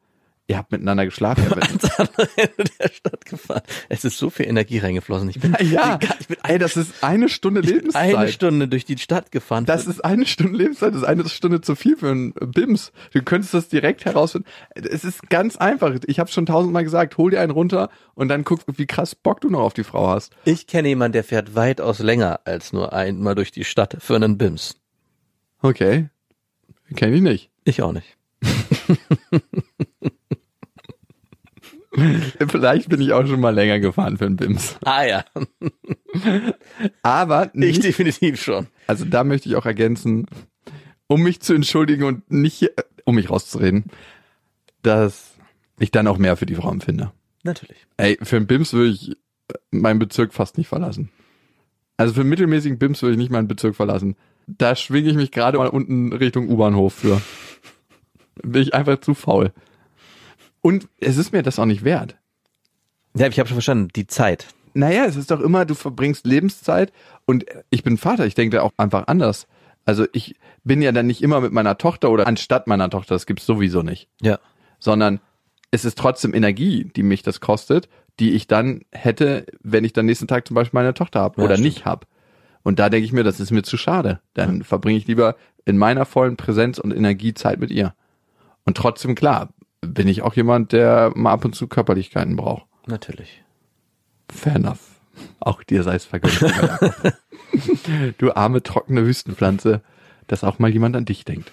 Ihr 0.49 0.59
habt 0.59 0.71
miteinander 0.71 1.05
geschlafen. 1.05 1.43
ans 1.53 1.99
andere 1.99 2.29
Ende 2.37 2.71
der 2.79 2.89
Stadt 2.89 3.25
gefahren. 3.25 3.63
Es 3.89 4.05
ist 4.05 4.17
so 4.17 4.31
viel 4.31 4.47
Energie 4.47 4.79
reingeflossen. 4.79 5.29
Ich 5.29 5.41
bin, 5.41 5.57
ja, 5.61 5.99
ich 6.21 6.29
bin 6.29 6.37
ey, 6.45 6.59
das 6.59 6.77
ist 6.77 7.03
eine 7.03 7.29
Stunde 7.29 7.63
Lebenszeit. 7.63 8.15
eine 8.15 8.29
Stunde 8.31 8.69
durch 8.69 8.85
die 8.85 8.97
Stadt 8.97 9.33
gefahren. 9.33 9.67
Das 9.67 9.89
ist 9.89 10.05
eine 10.05 10.25
Stunde 10.25 10.57
Lebenszeit, 10.57 10.91
das 10.95 11.03
ist 11.03 11.07
eine 11.09 11.29
Stunde 11.29 11.63
zu 11.63 11.75
viel 11.75 11.97
für 11.97 12.11
einen 12.11 12.33
BIMS. 12.33 12.93
Du 13.13 13.23
könntest 13.23 13.55
das 13.55 13.69
direkt 13.69 14.05
herausfinden. 14.05 14.47
Es 14.77 15.05
ist 15.05 15.29
ganz 15.31 15.57
einfach. 15.57 15.97
Ich 16.07 16.21
habe 16.21 16.31
schon 16.31 16.47
tausendmal 16.47 16.85
gesagt, 16.85 17.17
hol 17.19 17.33
dir 17.33 17.41
einen 17.41 17.51
runter 17.51 17.91
und 18.15 18.29
dann 18.29 18.45
guck, 18.45 18.61
wie 18.67 18.87
krass 18.87 19.17
Bock 19.17 19.41
du 19.41 19.51
noch 19.51 19.61
auf 19.61 19.75
die 19.75 19.85
Frau 19.85 20.09
hast. 20.09 20.33
ich 20.45 20.69
kenne 20.69 20.89
jemanden, 20.89 21.15
der 21.15 21.25
fährt 21.25 21.57
weitaus 21.57 21.99
länger 21.99 22.41
als 22.45 22.73
nur 22.73 22.93
einmal 22.93 23.35
durch 23.35 23.51
die 23.51 23.65
Stadt 23.65 23.97
für 23.99 24.15
einen 24.15 24.39
BIMS. 24.39 24.77
Okay. 25.61 26.09
Kenne 26.95 27.17
ich 27.17 27.23
nicht. 27.23 27.51
Ich 27.65 27.83
auch 27.83 27.93
nicht. 27.93 28.17
Vielleicht 32.49 32.89
bin 32.89 33.01
ich 33.01 33.13
auch 33.13 33.27
schon 33.27 33.41
mal 33.41 33.55
länger 33.55 33.81
gefahren 33.81 34.19
für 34.19 34.27
einen 34.27 34.37
BIMS. 34.37 34.77
Ah 34.85 35.05
ja, 35.05 35.25
Aber 37.03 37.47
ich 37.55 37.55
nicht, 37.55 37.85
definitiv 37.85 38.43
schon. 38.43 38.67
also 38.87 39.05
da 39.05 39.25
möchte 39.25 39.49
ich 39.49 39.57
auch 39.57 39.67
ergänzen, 39.67 40.27
um 41.07 41.23
mich 41.23 41.41
zu 41.41 41.55
entschuldigen 41.55 42.05
und 42.05 42.31
nicht, 42.31 42.63
äh, 42.63 42.71
um 43.05 43.15
mich 43.15 43.31
rauszureden, 43.31 43.85
dass 44.83 45.35
ich 45.79 45.91
dann 45.91 46.07
auch 46.07 46.19
mehr 46.19 46.37
für 46.37 46.47
die 46.47 46.55
Frau 46.55 46.71
empfinde. 46.71 47.13
Natürlich. 47.43 47.87
Ey, 47.97 48.19
für 48.23 48.37
einen 48.37 48.47
BIMS 48.47 48.73
würde 48.73 48.91
ich 48.91 49.11
äh, 49.11 49.15
meinen 49.71 49.99
Bezirk 49.99 50.35
fast 50.35 50.59
nicht 50.59 50.69
verlassen. 50.69 51.11
Also 51.97 52.15
für 52.15 52.21
einen 52.21 52.31
mittelmäßigen 52.31 52.79
BIMS 52.79 53.03
würde 53.03 53.13
ich 53.13 53.19
nicht 53.19 53.31
meinen 53.31 53.49
Bezirk 53.49 53.75
verlassen. 53.77 54.17
Da 54.47 54.77
schwinge 54.77 55.09
ich 55.11 55.17
mich 55.17 55.31
gerade 55.31 55.59
mal 55.59 55.69
unten 55.69 56.13
Richtung 56.13 56.49
U-Bahnhof 56.49 56.95
für. 56.95 57.21
Bin 58.43 58.63
ich 58.63 58.75
einfach 58.75 59.01
zu 59.01 59.15
faul. 59.15 59.53
Und 60.67 60.89
es 60.99 61.17
ist 61.17 61.33
mir 61.33 61.45
das 61.45 61.61
auch 61.61 61.65
nicht 61.65 61.85
wert. 61.85 62.17
Ja, 63.15 63.29
ich 63.29 63.39
habe 63.39 63.49
schon 63.49 63.55
verstanden. 63.55 63.89
Die 63.95 64.09
Zeit. 64.09 64.49
Naja, 64.75 65.05
es 65.05 65.15
ist 65.15 65.31
doch 65.31 65.39
immer, 65.39 65.65
du 65.65 65.77
verbringst 65.77 66.27
Lebenszeit 66.27 66.93
und 67.25 67.47
ich 67.71 67.85
bin 67.85 67.97
Vater, 67.97 68.27
ich 68.27 68.35
denke 68.35 68.57
da 68.57 68.63
auch 68.65 68.73
einfach 68.77 69.07
anders. 69.07 69.47
Also 69.85 70.07
ich 70.13 70.35
bin 70.65 70.83
ja 70.83 70.91
dann 70.91 71.07
nicht 71.07 71.23
immer 71.23 71.41
mit 71.41 71.53
meiner 71.53 71.79
Tochter 71.79 72.11
oder 72.11 72.27
anstatt 72.27 72.67
meiner 72.67 72.91
Tochter, 72.91 73.15
das 73.15 73.27
gibt's 73.27 73.47
sowieso 73.47 73.83
nicht. 73.83 74.09
Ja. 74.21 74.41
Sondern 74.81 75.21
es 75.71 75.85
ist 75.85 75.97
trotzdem 75.97 76.35
Energie, 76.35 76.91
die 76.97 77.05
mich 77.05 77.23
das 77.23 77.39
kostet, 77.41 77.89
die 78.19 78.33
ich 78.33 78.49
dann 78.49 78.81
hätte, 78.91 79.47
wenn 79.63 79.85
ich 79.85 79.93
dann 79.93 80.07
nächsten 80.07 80.27
Tag 80.27 80.49
zum 80.49 80.57
Beispiel 80.57 80.81
meine 80.81 80.95
Tochter 80.95 81.21
habe 81.21 81.41
Ja, 81.41 81.45
oder 81.45 81.55
stimmt. 81.55 81.75
nicht 81.75 81.85
habe. 81.85 82.09
Und 82.65 82.81
da 82.81 82.91
denke 82.91 83.05
ich 83.05 83.13
mir, 83.13 83.23
das 83.23 83.39
ist 83.39 83.53
mir 83.53 83.63
zu 83.63 83.77
schade. 83.77 84.19
Dann 84.35 84.65
verbringe 84.65 84.99
ich 84.99 85.07
lieber 85.07 85.37
in 85.65 85.79
meiner 85.79 86.07
vollen 86.07 86.37
Präsenz 86.37 86.81
und 86.81 86.91
Energie 86.91 87.35
Zeit 87.35 87.61
mit 87.61 87.71
ihr. 87.71 87.95
Und 88.65 88.77
trotzdem, 88.77 89.15
klar, 89.15 89.51
bin 89.87 90.09
ich 90.09 90.23
auch 90.23 90.35
jemand, 90.35 90.73
der 90.73 91.13
mal 91.15 91.33
ab 91.33 91.45
und 91.45 91.55
zu 91.55 91.67
Körperlichkeiten 91.67 92.37
braucht. 92.37 92.67
Natürlich. 92.87 93.43
Fair 94.31 94.57
enough. 94.57 95.01
Auch 95.41 95.63
dir 95.63 95.83
sei 95.83 95.95
es 95.95 96.05
vergönnt. 96.05 96.41
du 98.19 98.33
arme, 98.33 98.63
trockene 98.63 99.07
Wüstenpflanze, 99.07 99.83
dass 100.27 100.45
auch 100.45 100.59
mal 100.59 100.71
jemand 100.71 100.97
an 100.97 101.05
dich 101.05 101.25
denkt. 101.25 101.51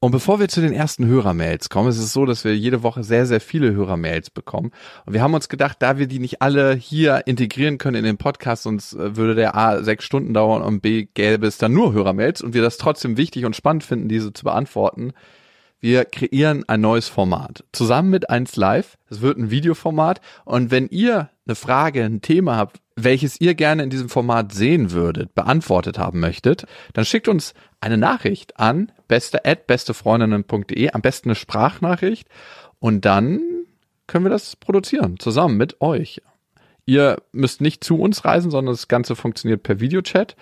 Und 0.00 0.12
bevor 0.12 0.38
wir 0.38 0.46
zu 0.46 0.60
den 0.60 0.72
ersten 0.72 1.06
Hörermails 1.06 1.70
kommen, 1.70 1.88
ist 1.88 1.98
es 1.98 2.12
so, 2.12 2.24
dass 2.24 2.44
wir 2.44 2.56
jede 2.56 2.84
Woche 2.84 3.02
sehr, 3.02 3.26
sehr 3.26 3.40
viele 3.40 3.74
Hörermails 3.74 4.30
bekommen. 4.30 4.70
Und 5.04 5.12
wir 5.12 5.22
haben 5.22 5.34
uns 5.34 5.48
gedacht, 5.48 5.78
da 5.80 5.98
wir 5.98 6.06
die 6.06 6.20
nicht 6.20 6.40
alle 6.40 6.74
hier 6.74 7.26
integrieren 7.26 7.78
können 7.78 7.96
in 7.96 8.04
den 8.04 8.16
Podcast, 8.16 8.62
sonst 8.62 8.92
äh, 8.92 9.16
würde 9.16 9.34
der 9.34 9.56
A 9.56 9.82
sechs 9.82 10.04
Stunden 10.04 10.34
dauern 10.34 10.62
und 10.62 10.82
B 10.82 11.08
gäbe 11.14 11.48
es 11.48 11.58
dann 11.58 11.72
nur 11.72 11.92
Hörermails 11.92 12.42
und 12.42 12.54
wir 12.54 12.62
das 12.62 12.78
trotzdem 12.78 13.16
wichtig 13.16 13.44
und 13.44 13.56
spannend 13.56 13.82
finden, 13.82 14.08
diese 14.08 14.32
zu 14.32 14.44
beantworten, 14.44 15.14
wir 15.80 16.04
kreieren 16.04 16.64
ein 16.68 16.80
neues 16.80 17.08
Format. 17.08 17.64
Zusammen 17.72 18.10
mit 18.10 18.30
1 18.30 18.56
Live. 18.56 18.98
Es 19.10 19.20
wird 19.20 19.38
ein 19.38 19.50
Videoformat. 19.50 20.20
Und 20.44 20.70
wenn 20.70 20.88
ihr 20.88 21.30
eine 21.46 21.54
Frage, 21.54 22.04
ein 22.04 22.20
Thema 22.20 22.56
habt, 22.56 22.80
welches 22.96 23.40
ihr 23.40 23.54
gerne 23.54 23.84
in 23.84 23.90
diesem 23.90 24.08
Format 24.08 24.52
sehen 24.52 24.90
würdet, 24.90 25.34
beantwortet 25.34 25.98
haben 25.98 26.18
möchtet, 26.18 26.66
dann 26.94 27.04
schickt 27.04 27.28
uns 27.28 27.54
eine 27.80 27.96
Nachricht 27.96 28.58
an 28.58 28.90
beste 29.06 29.44
at 29.44 29.66
bestefreundinnen.de, 29.66 30.90
am 30.90 31.00
besten 31.00 31.28
eine 31.28 31.36
Sprachnachricht. 31.36 32.28
Und 32.80 33.04
dann 33.04 33.40
können 34.06 34.24
wir 34.24 34.30
das 34.30 34.56
produzieren, 34.56 35.18
zusammen 35.18 35.56
mit 35.56 35.80
euch. 35.80 36.22
Ihr 36.86 37.22
müsst 37.32 37.60
nicht 37.60 37.84
zu 37.84 38.00
uns 38.00 38.24
reisen, 38.24 38.50
sondern 38.50 38.72
das 38.72 38.88
Ganze 38.88 39.14
funktioniert 39.14 39.62
per 39.62 39.78
Videochat. 39.78 40.36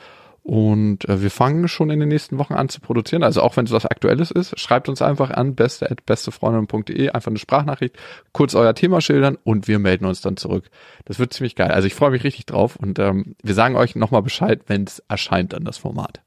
Und 0.46 1.08
äh, 1.08 1.22
wir 1.22 1.32
fangen 1.32 1.66
schon 1.66 1.90
in 1.90 1.98
den 1.98 2.08
nächsten 2.08 2.38
Wochen 2.38 2.54
an 2.54 2.68
zu 2.68 2.80
produzieren. 2.80 3.24
Also 3.24 3.42
auch 3.42 3.56
wenn 3.56 3.66
es 3.66 3.72
was 3.72 3.84
Aktuelles 3.84 4.30
ist, 4.30 4.56
schreibt 4.60 4.88
uns 4.88 5.02
einfach 5.02 5.32
an 5.32 5.56
beste 5.56 5.90
at 5.90 6.06
bestefreundin.de, 6.06 7.10
einfach 7.10 7.32
eine 7.32 7.40
Sprachnachricht, 7.40 7.96
kurz 8.30 8.54
euer 8.54 8.72
Thema 8.72 9.00
schildern 9.00 9.38
und 9.42 9.66
wir 9.66 9.80
melden 9.80 10.04
uns 10.04 10.20
dann 10.20 10.36
zurück. 10.36 10.70
Das 11.04 11.18
wird 11.18 11.32
ziemlich 11.32 11.56
geil. 11.56 11.72
Also 11.72 11.88
ich 11.88 11.94
freue 11.94 12.12
mich 12.12 12.22
richtig 12.22 12.46
drauf 12.46 12.76
und 12.76 13.00
ähm, 13.00 13.34
wir 13.42 13.54
sagen 13.54 13.74
euch 13.74 13.96
nochmal 13.96 14.22
Bescheid, 14.22 14.60
wenn 14.68 14.84
es 14.84 15.00
erscheint 15.08 15.52
dann 15.52 15.64
das 15.64 15.78
Format. 15.78 16.22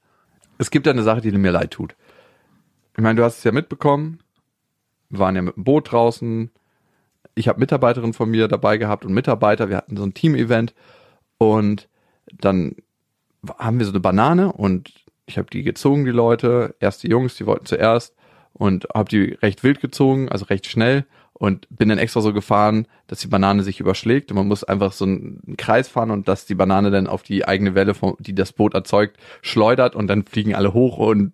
Es 0.57 0.69
gibt 0.69 0.85
eine 0.89 1.03
Sache, 1.03 1.21
die 1.21 1.31
mir 1.31 1.51
leid 1.51 1.71
tut. 1.71 1.95
Ich 2.97 3.01
meine, 3.01 3.15
du 3.15 3.23
hast 3.23 3.37
es 3.37 3.45
ja 3.45 3.53
mitbekommen. 3.53 4.19
Wir 5.09 5.19
waren 5.19 5.37
ja 5.37 5.43
mit 5.43 5.55
dem 5.55 5.63
Boot 5.63 5.93
draußen. 5.93 6.51
Ich 7.35 7.47
habe 7.47 7.61
Mitarbeiterinnen 7.61 8.11
von 8.11 8.29
mir 8.29 8.49
dabei 8.49 8.75
gehabt 8.77 9.05
und 9.05 9.13
Mitarbeiter. 9.13 9.69
Wir 9.69 9.77
hatten 9.77 9.95
so 9.95 10.03
ein 10.03 10.13
Team-Event 10.13 10.73
und 11.37 11.87
dann 12.37 12.75
haben 13.57 13.79
wir 13.79 13.85
so 13.85 13.91
eine 13.91 13.99
Banane 13.99 14.51
und 14.51 14.91
ich 15.25 15.37
habe 15.37 15.49
die 15.51 15.63
gezogen, 15.63 16.05
die 16.05 16.11
Leute. 16.11 16.75
Erst 16.79 17.03
die 17.03 17.09
Jungs, 17.09 17.35
die 17.35 17.45
wollten 17.45 17.65
zuerst 17.65 18.15
und 18.53 18.87
habe 18.93 19.09
die 19.09 19.37
recht 19.41 19.63
wild 19.63 19.79
gezogen, 19.79 20.29
also 20.29 20.45
recht 20.45 20.67
schnell 20.67 21.05
und 21.33 21.67
bin 21.69 21.87
dann 21.89 21.97
extra 21.97 22.19
so 22.19 22.33
gefahren, 22.33 22.85
dass 23.07 23.19
die 23.19 23.27
Banane 23.27 23.63
sich 23.63 23.79
überschlägt 23.79 24.29
und 24.29 24.35
man 24.35 24.47
muss 24.47 24.65
einfach 24.65 24.91
so 24.91 25.05
einen 25.05 25.55
Kreis 25.57 25.87
fahren 25.87 26.11
und 26.11 26.27
dass 26.27 26.45
die 26.45 26.55
Banane 26.55 26.91
dann 26.91 27.07
auf 27.07 27.23
die 27.23 27.47
eigene 27.47 27.75
Welle, 27.75 27.93
vom, 27.93 28.17
die 28.19 28.35
das 28.35 28.51
Boot 28.51 28.73
erzeugt, 28.73 29.17
schleudert 29.41 29.95
und 29.95 30.07
dann 30.07 30.25
fliegen 30.25 30.53
alle 30.53 30.73
hoch 30.73 30.97
und 30.97 31.33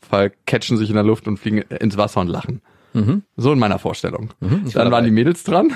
vercatchen 0.00 0.76
sich 0.76 0.88
in 0.88 0.96
der 0.96 1.04
Luft 1.04 1.28
und 1.28 1.36
fliegen 1.38 1.58
ins 1.58 1.96
Wasser 1.96 2.20
und 2.20 2.28
lachen. 2.28 2.62
Mhm. 2.94 3.22
So 3.36 3.52
in 3.52 3.58
meiner 3.58 3.78
Vorstellung. 3.78 4.30
Mhm, 4.40 4.64
ich 4.66 4.74
war 4.74 4.84
dann 4.84 4.92
waren 4.92 5.04
die 5.04 5.12
Mädels 5.12 5.44
dran. 5.44 5.72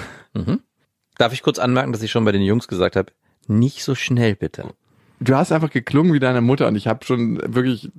Darf 1.16 1.32
ich 1.32 1.42
kurz 1.42 1.58
anmerken, 1.58 1.92
dass 1.92 2.02
ich 2.02 2.10
schon 2.10 2.24
bei 2.24 2.32
den 2.32 2.42
Jungs 2.42 2.66
gesagt 2.66 2.96
habe, 2.96 3.12
nicht 3.46 3.84
so 3.84 3.94
schnell 3.94 4.34
bitte. 4.34 4.74
Du 5.20 5.34
hast 5.34 5.52
einfach 5.52 5.70
geklungen 5.70 6.12
wie 6.12 6.20
deine 6.20 6.40
Mutter 6.40 6.68
und 6.68 6.76
ich 6.76 6.86
habe 6.86 7.04
schon 7.04 7.40
wirklich, 7.54 7.90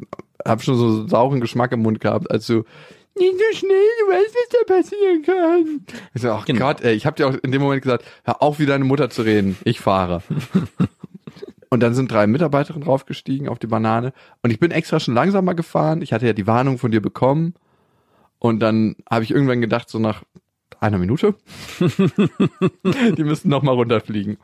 habe 0.46 0.62
schon 0.64 0.76
so 0.76 1.08
sauren 1.08 1.42
Geschmack 1.42 1.72
im 1.72 1.82
Mund 1.82 2.00
gehabt, 2.00 2.32
als 2.32 2.48
du 2.48 2.64
nicht 3.18 3.34
so 3.34 3.58
schnell, 3.58 3.88
du 4.00 4.12
weißt, 4.14 4.36
was 4.36 4.50
da 4.50 4.74
passieren 4.74 5.22
kann. 5.24 5.86
Ich 6.14 6.22
so, 6.22 6.32
ach 6.32 6.46
Genau. 6.46 6.60
Gott, 6.60 6.82
ey, 6.82 6.94
ich 6.96 7.06
habe 7.06 7.18
dir 7.18 7.28
auch 7.28 7.36
in 7.44 7.52
dem 7.52 7.62
Moment 7.62 7.82
gesagt, 7.82 8.06
hör 8.24 8.42
auf, 8.42 8.60
wie 8.60 8.66
deine 8.66 8.86
Mutter 8.86 9.10
zu 9.10 9.24
reden. 9.24 9.58
Ich 9.66 9.80
fahre. 9.82 10.22
Und 11.70 11.82
dann 11.82 11.94
sind 11.94 12.12
drei 12.12 12.26
Mitarbeiterinnen 12.28 12.86
draufgestiegen 12.86 13.48
auf 13.50 13.60
die 13.60 13.68
Banane. 13.68 14.14
Und 14.42 14.52
ich 14.52 14.60
bin 14.60 14.72
extra 14.72 15.00
schon 15.00 15.14
langsamer 15.14 15.54
gefahren. 15.54 16.02
Ich 16.02 16.14
hatte 16.14 16.26
ja 16.26 16.34
die 16.34 16.48
Warnung 16.48 16.78
von 16.78 16.92
dir 16.92 17.02
bekommen. 17.02 17.54
Und 18.40 18.60
dann 18.62 18.96
habe 19.10 19.24
ich 19.24 19.32
irgendwann 19.32 19.62
gedacht, 19.62 19.90
so 19.90 20.00
nach 20.00 20.24
einer 20.80 20.98
Minute, 20.98 21.36
die 23.18 23.24
müssen 23.24 23.50
noch 23.50 23.62
mal 23.64 23.74
runterfliegen. 23.74 24.38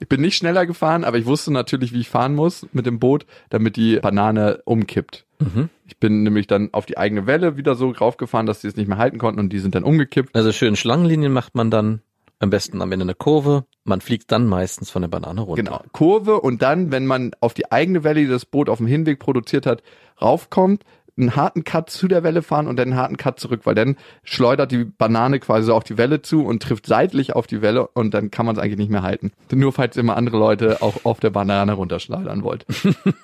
Ich 0.00 0.08
bin 0.08 0.22
nicht 0.22 0.36
schneller 0.36 0.66
gefahren, 0.66 1.04
aber 1.04 1.18
ich 1.18 1.26
wusste 1.26 1.52
natürlich, 1.52 1.92
wie 1.92 2.00
ich 2.00 2.08
fahren 2.08 2.34
muss 2.34 2.66
mit 2.72 2.86
dem 2.86 2.98
Boot, 2.98 3.26
damit 3.50 3.76
die 3.76 3.96
Banane 4.00 4.62
umkippt. 4.64 5.26
Mhm. 5.38 5.68
Ich 5.86 5.98
bin 5.98 6.22
nämlich 6.22 6.46
dann 6.46 6.70
auf 6.72 6.86
die 6.86 6.96
eigene 6.96 7.26
Welle 7.26 7.56
wieder 7.56 7.74
so 7.74 7.90
raufgefahren, 7.90 8.46
dass 8.46 8.60
die 8.60 8.68
es 8.68 8.76
nicht 8.76 8.88
mehr 8.88 8.98
halten 8.98 9.18
konnten 9.18 9.40
und 9.40 9.52
die 9.52 9.58
sind 9.58 9.74
dann 9.74 9.84
umgekippt. 9.84 10.34
Also 10.34 10.52
schön 10.52 10.74
Schlangenlinien 10.74 11.32
macht 11.32 11.54
man 11.54 11.70
dann 11.70 12.00
am 12.38 12.48
besten 12.48 12.80
am 12.80 12.90
Ende 12.90 13.04
eine 13.04 13.14
Kurve. 13.14 13.66
Man 13.84 14.00
fliegt 14.00 14.32
dann 14.32 14.46
meistens 14.46 14.90
von 14.90 15.02
der 15.02 15.08
Banane 15.08 15.42
runter. 15.42 15.62
Genau. 15.62 15.82
Kurve 15.92 16.40
und 16.40 16.62
dann, 16.62 16.90
wenn 16.90 17.06
man 17.06 17.32
auf 17.40 17.52
die 17.52 17.70
eigene 17.70 18.02
Welle, 18.02 18.20
die 18.20 18.28
das 18.28 18.46
Boot 18.46 18.68
auf 18.70 18.78
dem 18.78 18.86
Hinweg 18.86 19.18
produziert 19.18 19.66
hat, 19.66 19.82
raufkommt, 20.20 20.84
einen 21.20 21.36
harten 21.36 21.64
Cut 21.64 21.90
zu 21.90 22.08
der 22.08 22.22
Welle 22.22 22.42
fahren 22.42 22.66
und 22.66 22.76
dann 22.76 22.88
einen 22.88 23.00
harten 23.00 23.16
Cut 23.16 23.38
zurück, 23.40 23.62
weil 23.64 23.74
dann 23.74 23.96
schleudert 24.22 24.72
die 24.72 24.84
Banane 24.84 25.40
quasi 25.40 25.66
so 25.66 25.74
auf 25.74 25.84
die 25.84 25.98
Welle 25.98 26.22
zu 26.22 26.44
und 26.44 26.62
trifft 26.62 26.86
seitlich 26.86 27.34
auf 27.34 27.46
die 27.46 27.62
Welle 27.62 27.86
und 27.88 28.14
dann 28.14 28.30
kann 28.30 28.46
man 28.46 28.56
es 28.56 28.62
eigentlich 28.62 28.78
nicht 28.78 28.90
mehr 28.90 29.02
halten. 29.02 29.32
Nur 29.52 29.72
falls 29.72 29.96
immer 29.96 30.16
andere 30.16 30.38
Leute 30.38 30.82
auch 30.82 31.04
auf 31.04 31.20
der 31.20 31.30
Banane 31.30 31.72
runterschleudern 31.72 32.42
wollt. 32.42 32.66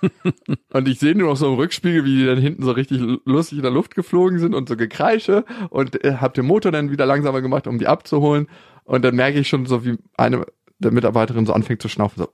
und 0.72 0.88
ich 0.88 0.98
sehe 0.98 1.14
nur 1.14 1.30
noch 1.30 1.36
so 1.36 1.48
im 1.48 1.54
Rückspiegel, 1.54 2.04
wie 2.04 2.18
die 2.18 2.26
dann 2.26 2.38
hinten 2.38 2.62
so 2.62 2.72
richtig 2.72 3.00
lustig 3.24 3.58
in 3.58 3.62
der 3.62 3.72
Luft 3.72 3.94
geflogen 3.94 4.38
sind 4.38 4.54
und 4.54 4.68
so 4.68 4.76
gekreische 4.76 5.44
und 5.70 6.04
äh, 6.04 6.16
hab 6.20 6.34
den 6.34 6.46
Motor 6.46 6.72
dann 6.72 6.90
wieder 6.90 7.06
langsamer 7.06 7.42
gemacht, 7.42 7.66
um 7.66 7.78
die 7.78 7.86
abzuholen 7.86 8.48
und 8.84 9.04
dann 9.04 9.16
merke 9.16 9.38
ich 9.38 9.48
schon 9.48 9.66
so, 9.66 9.84
wie 9.84 9.98
eine 10.16 10.46
der 10.78 10.92
Mitarbeiterin 10.92 11.46
so 11.46 11.52
anfängt 11.52 11.82
zu 11.82 11.88
schnaufen, 11.88 12.24
so 12.24 12.32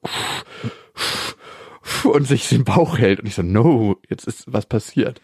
und 2.10 2.26
sich 2.26 2.48
den 2.48 2.64
Bauch 2.64 2.98
hält 2.98 3.20
und 3.20 3.26
ich 3.26 3.34
so, 3.34 3.42
no, 3.42 3.96
jetzt 4.08 4.26
ist 4.26 4.44
was 4.52 4.66
passiert. 4.66 5.20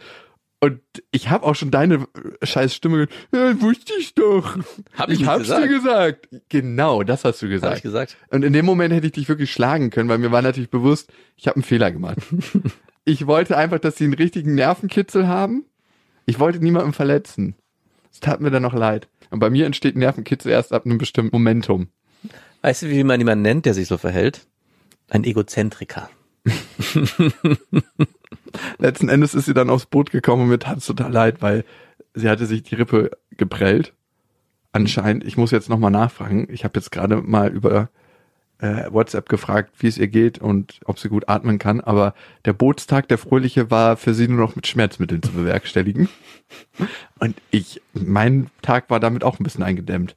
Und 0.61 0.81
ich 1.13 1.31
habe 1.31 1.47
auch 1.47 1.55
schon 1.55 1.71
deine 1.71 2.07
scheiß 2.43 2.75
Stimme 2.75 3.07
gehört, 3.07 3.13
ja, 3.33 3.61
wusste 3.61 3.93
ich 3.99 4.15
doch. 4.15 4.59
Hab 4.97 5.09
ich 5.09 5.21
ich 5.21 5.27
hab's 5.27 5.43
gesagt. 5.43 5.65
dir 5.65 5.69
gesagt. 5.69 6.29
Genau, 6.49 7.05
das 7.05 7.25
hast 7.25 7.41
du 7.41 7.47
Hab 7.47 7.53
gesagt. 7.53 7.77
ich 7.77 7.83
gesagt. 7.83 8.17
Und 8.31 8.45
in 8.45 8.53
dem 8.53 8.67
Moment 8.67 8.93
hätte 8.93 9.07
ich 9.07 9.13
dich 9.13 9.29
wirklich 9.29 9.53
schlagen 9.53 9.91
können, 9.91 10.09
weil 10.09 10.19
mir 10.19 10.33
war 10.33 10.43
natürlich 10.43 10.71
bewusst, 10.71 11.13
ich 11.37 11.47
habe 11.47 11.57
einen 11.57 11.63
Fehler 11.63 11.93
gemacht. 11.93 12.19
ich 13.05 13.27
wollte 13.29 13.57
einfach, 13.57 13.79
dass 13.79 13.97
sie 13.97 14.05
einen 14.05 14.15
richtigen 14.15 14.57
Nervenkitzel 14.57 15.29
haben. 15.29 15.65
Ich 16.27 16.41
wollte 16.41 16.59
niemanden 16.59 16.93
verletzen. 16.93 17.55
Es 18.11 18.19
tat 18.19 18.41
mir 18.41 18.51
dann 18.51 18.63
noch 18.63 18.75
leid. 18.75 19.09
Und 19.31 19.39
bei 19.39 19.51
mir 19.51 19.65
entsteht 19.65 19.97
Nervenkitzel 19.97 20.51
erst 20.51 20.73
ab 20.73 20.87
einem 20.87 20.99
bestimmten 20.99 21.37
Momentum. 21.37 21.89
Weißt 22.63 22.83
du, 22.83 22.91
wie 22.91 23.05
man 23.05 23.21
jemanden 23.21 23.43
nennt, 23.43 23.67
der 23.67 23.75
sich 23.75 23.87
so 23.87 23.97
verhält? 23.97 24.49
Ein 25.09 25.23
Egozentriker. 25.23 26.11
Letzten 28.79 29.09
Endes 29.09 29.35
ist 29.35 29.47
sie 29.47 29.55
dann 29.55 29.71
aufs 29.71 29.87
Boot 29.87 30.11
gekommen 30.11 30.43
und 30.43 30.49
mir 30.49 30.59
tat 30.59 30.79
es 30.79 30.87
total 30.87 31.13
leid, 31.13 31.43
weil 31.43 31.65
sie 32.15 32.29
hatte 32.29 32.47
sich 32.47 32.63
die 32.63 32.75
Rippe 32.75 33.11
geprellt. 33.37 33.93
Anscheinend, 34.73 35.25
ich 35.25 35.37
muss 35.37 35.51
jetzt 35.51 35.69
nochmal 35.69 35.91
nachfragen. 35.91 36.49
Ich 36.51 36.65
habe 36.65 36.79
jetzt 36.79 36.91
gerade 36.91 37.17
mal 37.17 37.49
über 37.51 37.89
äh, 38.59 38.91
WhatsApp 38.91 39.29
gefragt, 39.29 39.75
wie 39.79 39.87
es 39.87 39.99
ihr 39.99 40.09
geht 40.09 40.39
und 40.39 40.81
ob 40.85 40.99
sie 40.99 41.09
gut 41.09 41.29
atmen 41.29 41.59
kann, 41.59 41.81
aber 41.81 42.15
der 42.45 42.53
Bootstag, 42.53 43.09
der 43.09 43.19
fröhliche, 43.19 43.71
war 43.71 43.97
für 43.97 44.15
sie 44.15 44.29
nur 44.29 44.39
noch 44.39 44.57
mit 44.57 44.67
Schmerzmitteln 44.67 45.23
zu 45.23 45.33
bewerkstelligen. 45.33 46.09
Und 47.19 47.37
ich, 47.51 47.83
mein 47.93 48.49
Tag 48.63 48.91
war 48.91 49.01
damit 49.01 49.23
auch 49.25 49.39
ein 49.39 49.45
bisschen 49.45 49.63
eingedämmt. 49.63 50.17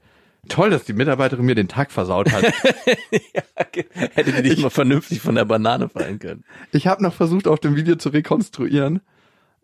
Toll, 0.49 0.71
dass 0.71 0.85
die 0.85 0.93
Mitarbeiterin 0.93 1.45
mir 1.45 1.55
den 1.55 1.67
Tag 1.67 1.91
versaut 1.91 2.31
hat. 2.31 2.43
Hätte 4.13 4.31
die 4.31 4.49
nicht 4.49 4.61
mal 4.61 4.69
vernünftig 4.69 5.21
von 5.21 5.35
der 5.35 5.45
Banane 5.45 5.87
fallen 5.87 6.19
können. 6.19 6.43
Ich 6.71 6.87
habe 6.87 7.03
noch 7.03 7.13
versucht, 7.13 7.47
auf 7.47 7.59
dem 7.59 7.75
Video 7.75 7.95
zu 7.95 8.09
rekonstruieren, 8.09 9.01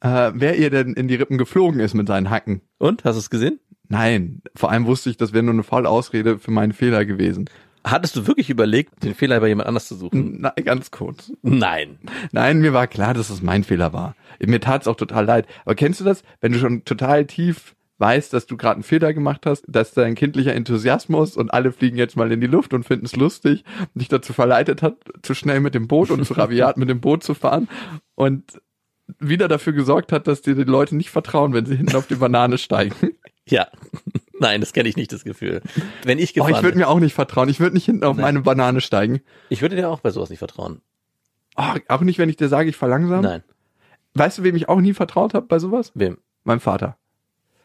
äh, 0.01 0.31
wer 0.33 0.57
ihr 0.57 0.69
denn 0.69 0.93
in 0.93 1.07
die 1.07 1.15
Rippen 1.15 1.37
geflogen 1.37 1.79
ist 1.79 1.95
mit 1.95 2.07
seinen 2.07 2.29
Hacken. 2.29 2.61
Und? 2.77 3.03
Hast 3.03 3.15
du 3.15 3.19
es 3.19 3.29
gesehen? 3.29 3.59
Nein, 3.89 4.41
vor 4.55 4.71
allem 4.71 4.85
wusste 4.85 5.09
ich, 5.09 5.17
das 5.17 5.33
wäre 5.33 5.43
nur 5.43 5.53
eine 5.53 5.63
faule 5.63 5.89
Ausrede 5.89 6.37
für 6.39 6.51
meinen 6.51 6.73
Fehler 6.73 7.05
gewesen. 7.05 7.49
Hattest 7.83 8.17
du 8.17 8.27
wirklich 8.27 8.49
überlegt, 8.49 9.03
den 9.03 9.15
Fehler 9.15 9.39
bei 9.39 9.47
jemand 9.47 9.67
anders 9.67 9.87
zu 9.87 9.95
suchen? 9.95 10.37
Na, 10.41 10.49
ganz 10.49 10.91
kurz. 10.91 11.31
Nein. 11.41 11.99
Nein, 12.33 12.59
mir 12.59 12.73
war 12.73 12.85
klar, 12.85 13.13
dass 13.13 13.29
es 13.29 13.41
mein 13.41 13.63
Fehler 13.63 13.93
war. 13.93 14.15
Mir 14.45 14.59
tat 14.59 14.81
es 14.81 14.87
auch 14.89 14.97
total 14.97 15.25
leid. 15.25 15.47
Aber 15.63 15.75
kennst 15.75 16.01
du 16.01 16.03
das, 16.03 16.23
wenn 16.41 16.51
du 16.51 16.59
schon 16.59 16.83
total 16.83 17.25
tief 17.25 17.75
weißt, 17.99 18.31
dass 18.33 18.45
du 18.45 18.57
gerade 18.57 18.75
einen 18.75 18.83
Fehler 18.83 19.13
gemacht 19.13 19.45
hast, 19.45 19.65
dass 19.67 19.93
dein 19.93 20.15
kindlicher 20.15 20.53
Enthusiasmus 20.53 21.35
und 21.35 21.51
alle 21.53 21.71
fliegen 21.71 21.97
jetzt 21.97 22.15
mal 22.15 22.31
in 22.31 22.41
die 22.41 22.47
Luft 22.47 22.73
und 22.73 22.83
finden 22.83 23.05
es 23.05 23.15
lustig, 23.15 23.63
dich 23.95 24.07
dazu 24.07 24.33
verleitet 24.33 24.81
hat, 24.81 24.97
zu 25.21 25.33
schnell 25.33 25.59
mit 25.59 25.73
dem 25.75 25.87
Boot 25.87 26.11
und 26.11 26.23
zu 26.25 26.33
rabiat 26.37 26.77
mit 26.77 26.89
dem 26.89 27.01
Boot 27.01 27.23
zu 27.23 27.33
fahren 27.33 27.67
und 28.15 28.61
wieder 29.19 29.47
dafür 29.47 29.73
gesorgt 29.73 30.11
hat, 30.11 30.27
dass 30.27 30.41
dir 30.41 30.53
die 30.55 30.63
Leute 30.63 30.95
nicht 30.95 31.09
vertrauen, 31.09 31.53
wenn 31.53 31.65
sie 31.65 31.75
hinten 31.77 31.95
auf 31.95 32.07
die 32.07 32.15
Banane 32.15 32.57
steigen. 32.57 32.95
Ja. 33.49 33.67
Nein, 34.41 34.59
das 34.59 34.73
kenne 34.73 34.89
ich 34.89 34.97
nicht, 34.97 35.13
das 35.13 35.23
Gefühl. 35.23 35.61
Wenn 36.03 36.19
ich 36.19 36.31
Oh, 36.31 36.43
gefahren 36.43 36.55
ich 36.55 36.63
würde 36.63 36.77
mir 36.77 36.89
auch 36.89 36.99
nicht 36.99 37.13
vertrauen. 37.13 37.47
Ich 37.47 37.61
würde 37.61 37.75
nicht 37.75 37.85
hinten 37.85 38.03
auf 38.03 38.17
Nein. 38.17 38.23
meine 38.23 38.41
Banane 38.41 38.81
steigen. 38.81 39.21
ich 39.47 39.61
würde 39.61 39.77
dir 39.77 39.89
auch 39.89 40.01
bei 40.01 40.11
sowas 40.11 40.29
nicht 40.29 40.39
vertrauen. 40.39 40.81
Oh, 41.55 41.63
auch 41.87 42.01
nicht, 42.01 42.19
wenn 42.19 42.27
ich 42.27 42.35
dir 42.35 42.49
sage, 42.49 42.69
ich 42.69 42.75
verlangsam. 42.75 43.21
Nein. 43.21 43.43
Weißt 44.15 44.39
du, 44.39 44.43
wem 44.43 44.57
ich 44.57 44.67
auch 44.67 44.81
nie 44.81 44.93
vertraut 44.93 45.33
habe 45.33 45.45
bei 45.47 45.59
sowas? 45.59 45.93
Wem? 45.95 46.17
Meinem 46.43 46.59
Vater. 46.59 46.97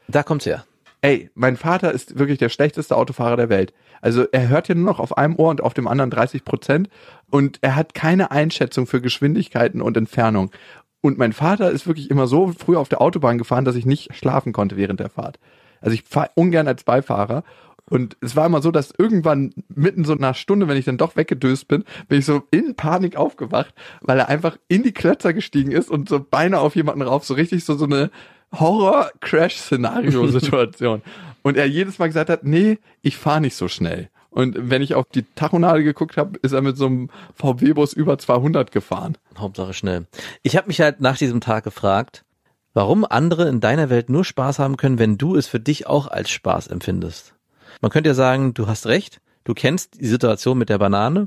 Da 0.09 0.22
kommt's 0.22 0.46
her. 0.46 0.64
Ey, 1.00 1.30
mein 1.34 1.57
Vater 1.57 1.90
ist 1.90 2.18
wirklich 2.18 2.38
der 2.38 2.48
schlechteste 2.48 2.96
Autofahrer 2.96 3.36
der 3.36 3.48
Welt. 3.48 3.72
Also 4.00 4.24
er 4.30 4.48
hört 4.48 4.68
ja 4.68 4.74
nur 4.74 4.84
noch 4.84 5.00
auf 5.00 5.16
einem 5.16 5.36
Ohr 5.36 5.50
und 5.50 5.61
auf 5.61 5.74
dem 5.74 5.88
anderen 5.88 6.11
30 6.11 6.44
Prozent 6.44 6.88
und 7.28 7.59
er 7.61 7.74
hat 7.74 7.94
keine 7.94 8.30
Einschätzung 8.30 8.86
für 8.86 9.00
Geschwindigkeiten 9.00 9.80
und 9.80 9.96
Entfernung. 9.96 10.53
Und 11.00 11.18
mein 11.18 11.32
Vater 11.32 11.70
ist 11.70 11.88
wirklich 11.88 12.11
immer 12.11 12.28
so 12.28 12.53
früh 12.53 12.76
auf 12.76 12.88
der 12.88 13.00
Autobahn 13.00 13.36
gefahren, 13.36 13.64
dass 13.64 13.74
ich 13.74 13.84
nicht 13.84 14.14
schlafen 14.14 14.53
konnte 14.53 14.76
während 14.76 15.00
der 15.00 15.11
Fahrt. 15.11 15.40
Also 15.80 15.94
ich 15.94 16.05
fahre 16.05 16.30
ungern 16.36 16.68
als 16.68 16.84
Beifahrer. 16.84 17.42
Und 17.90 18.16
es 18.20 18.36
war 18.36 18.46
immer 18.46 18.62
so, 18.62 18.70
dass 18.70 18.94
irgendwann 18.96 19.53
mitten 19.68 20.05
so 20.05 20.14
nach 20.14 20.36
Stunde, 20.36 20.68
wenn 20.68 20.76
ich 20.76 20.84
dann 20.84 20.98
doch 20.98 21.16
weggedöst 21.16 21.66
bin, 21.66 21.84
bin 22.09 22.20
ich 22.20 22.24
so 22.24 22.44
in 22.53 22.76
Panik 22.76 23.16
aufgewacht, 23.16 23.74
weil 24.00 24.18
er 24.18 24.28
einfach 24.28 24.57
in 24.68 24.84
die 24.84 24.92
Klötzer 24.92 25.32
gestiegen 25.32 25.72
ist 25.72 25.90
und 25.90 26.09
so 26.09 26.20
beinahe 26.20 26.61
auf 26.61 26.76
jemanden 26.76 27.03
rauf, 27.03 27.24
so 27.24 27.34
richtig 27.34 27.64
so, 27.64 27.74
so 27.74 27.84
eine 27.84 28.11
Horror-Crash-Szenario-Situation. 28.53 31.03
und 31.42 31.57
er 31.57 31.66
jedes 31.66 31.98
Mal 31.98 32.07
gesagt 32.07 32.30
hat, 32.30 32.44
nee, 32.44 32.78
ich 33.03 33.16
fahre 33.16 33.40
nicht 33.40 33.57
so 33.57 33.66
schnell. 33.68 34.09
Und 34.30 34.70
wenn 34.70 34.80
ich 34.80 34.94
auf 34.94 35.05
die 35.14 35.24
Tachonadel 35.34 35.82
geguckt 35.84 36.16
habe, 36.16 36.38
ist 36.40 36.53
er 36.53 36.62
mit 36.62 36.78
so 36.78 36.86
einem 36.86 37.11
VW-Bus 37.34 37.92
über 37.92 38.16
200 38.16 38.72
gefahren. 38.72 39.18
Hauptsache 39.36 39.74
schnell. 39.74 40.07
Ich 40.42 40.57
habe 40.57 40.68
mich 40.68 40.80
halt 40.80 41.03
nach 41.03 41.18
diesem 41.18 41.42
Tag 41.42 41.64
gefragt, 41.64 42.24
warum 42.72 43.05
andere 43.05 43.46
in 43.48 43.61
deiner 43.61 43.90
Welt 43.90 44.09
nur 44.09 44.24
Spaß 44.24 44.59
haben 44.59 44.78
können, 44.78 44.98
wenn 44.98 45.18
du 45.18 45.36
es 45.36 45.46
für 45.46 45.61
dich 45.61 45.86
auch 45.86 46.07
als 46.07 46.30
Spaß 46.30 46.68
empfindest. 46.68 47.34
Man 47.82 47.90
könnte 47.90 48.09
ja 48.09 48.14
sagen, 48.14 48.55
du 48.55 48.66
hast 48.66 48.86
recht, 48.86 49.20
du 49.44 49.53
kennst 49.53 50.00
die 50.00 50.07
Situation 50.07 50.57
mit 50.57 50.70
der 50.70 50.78
Banane 50.78 51.26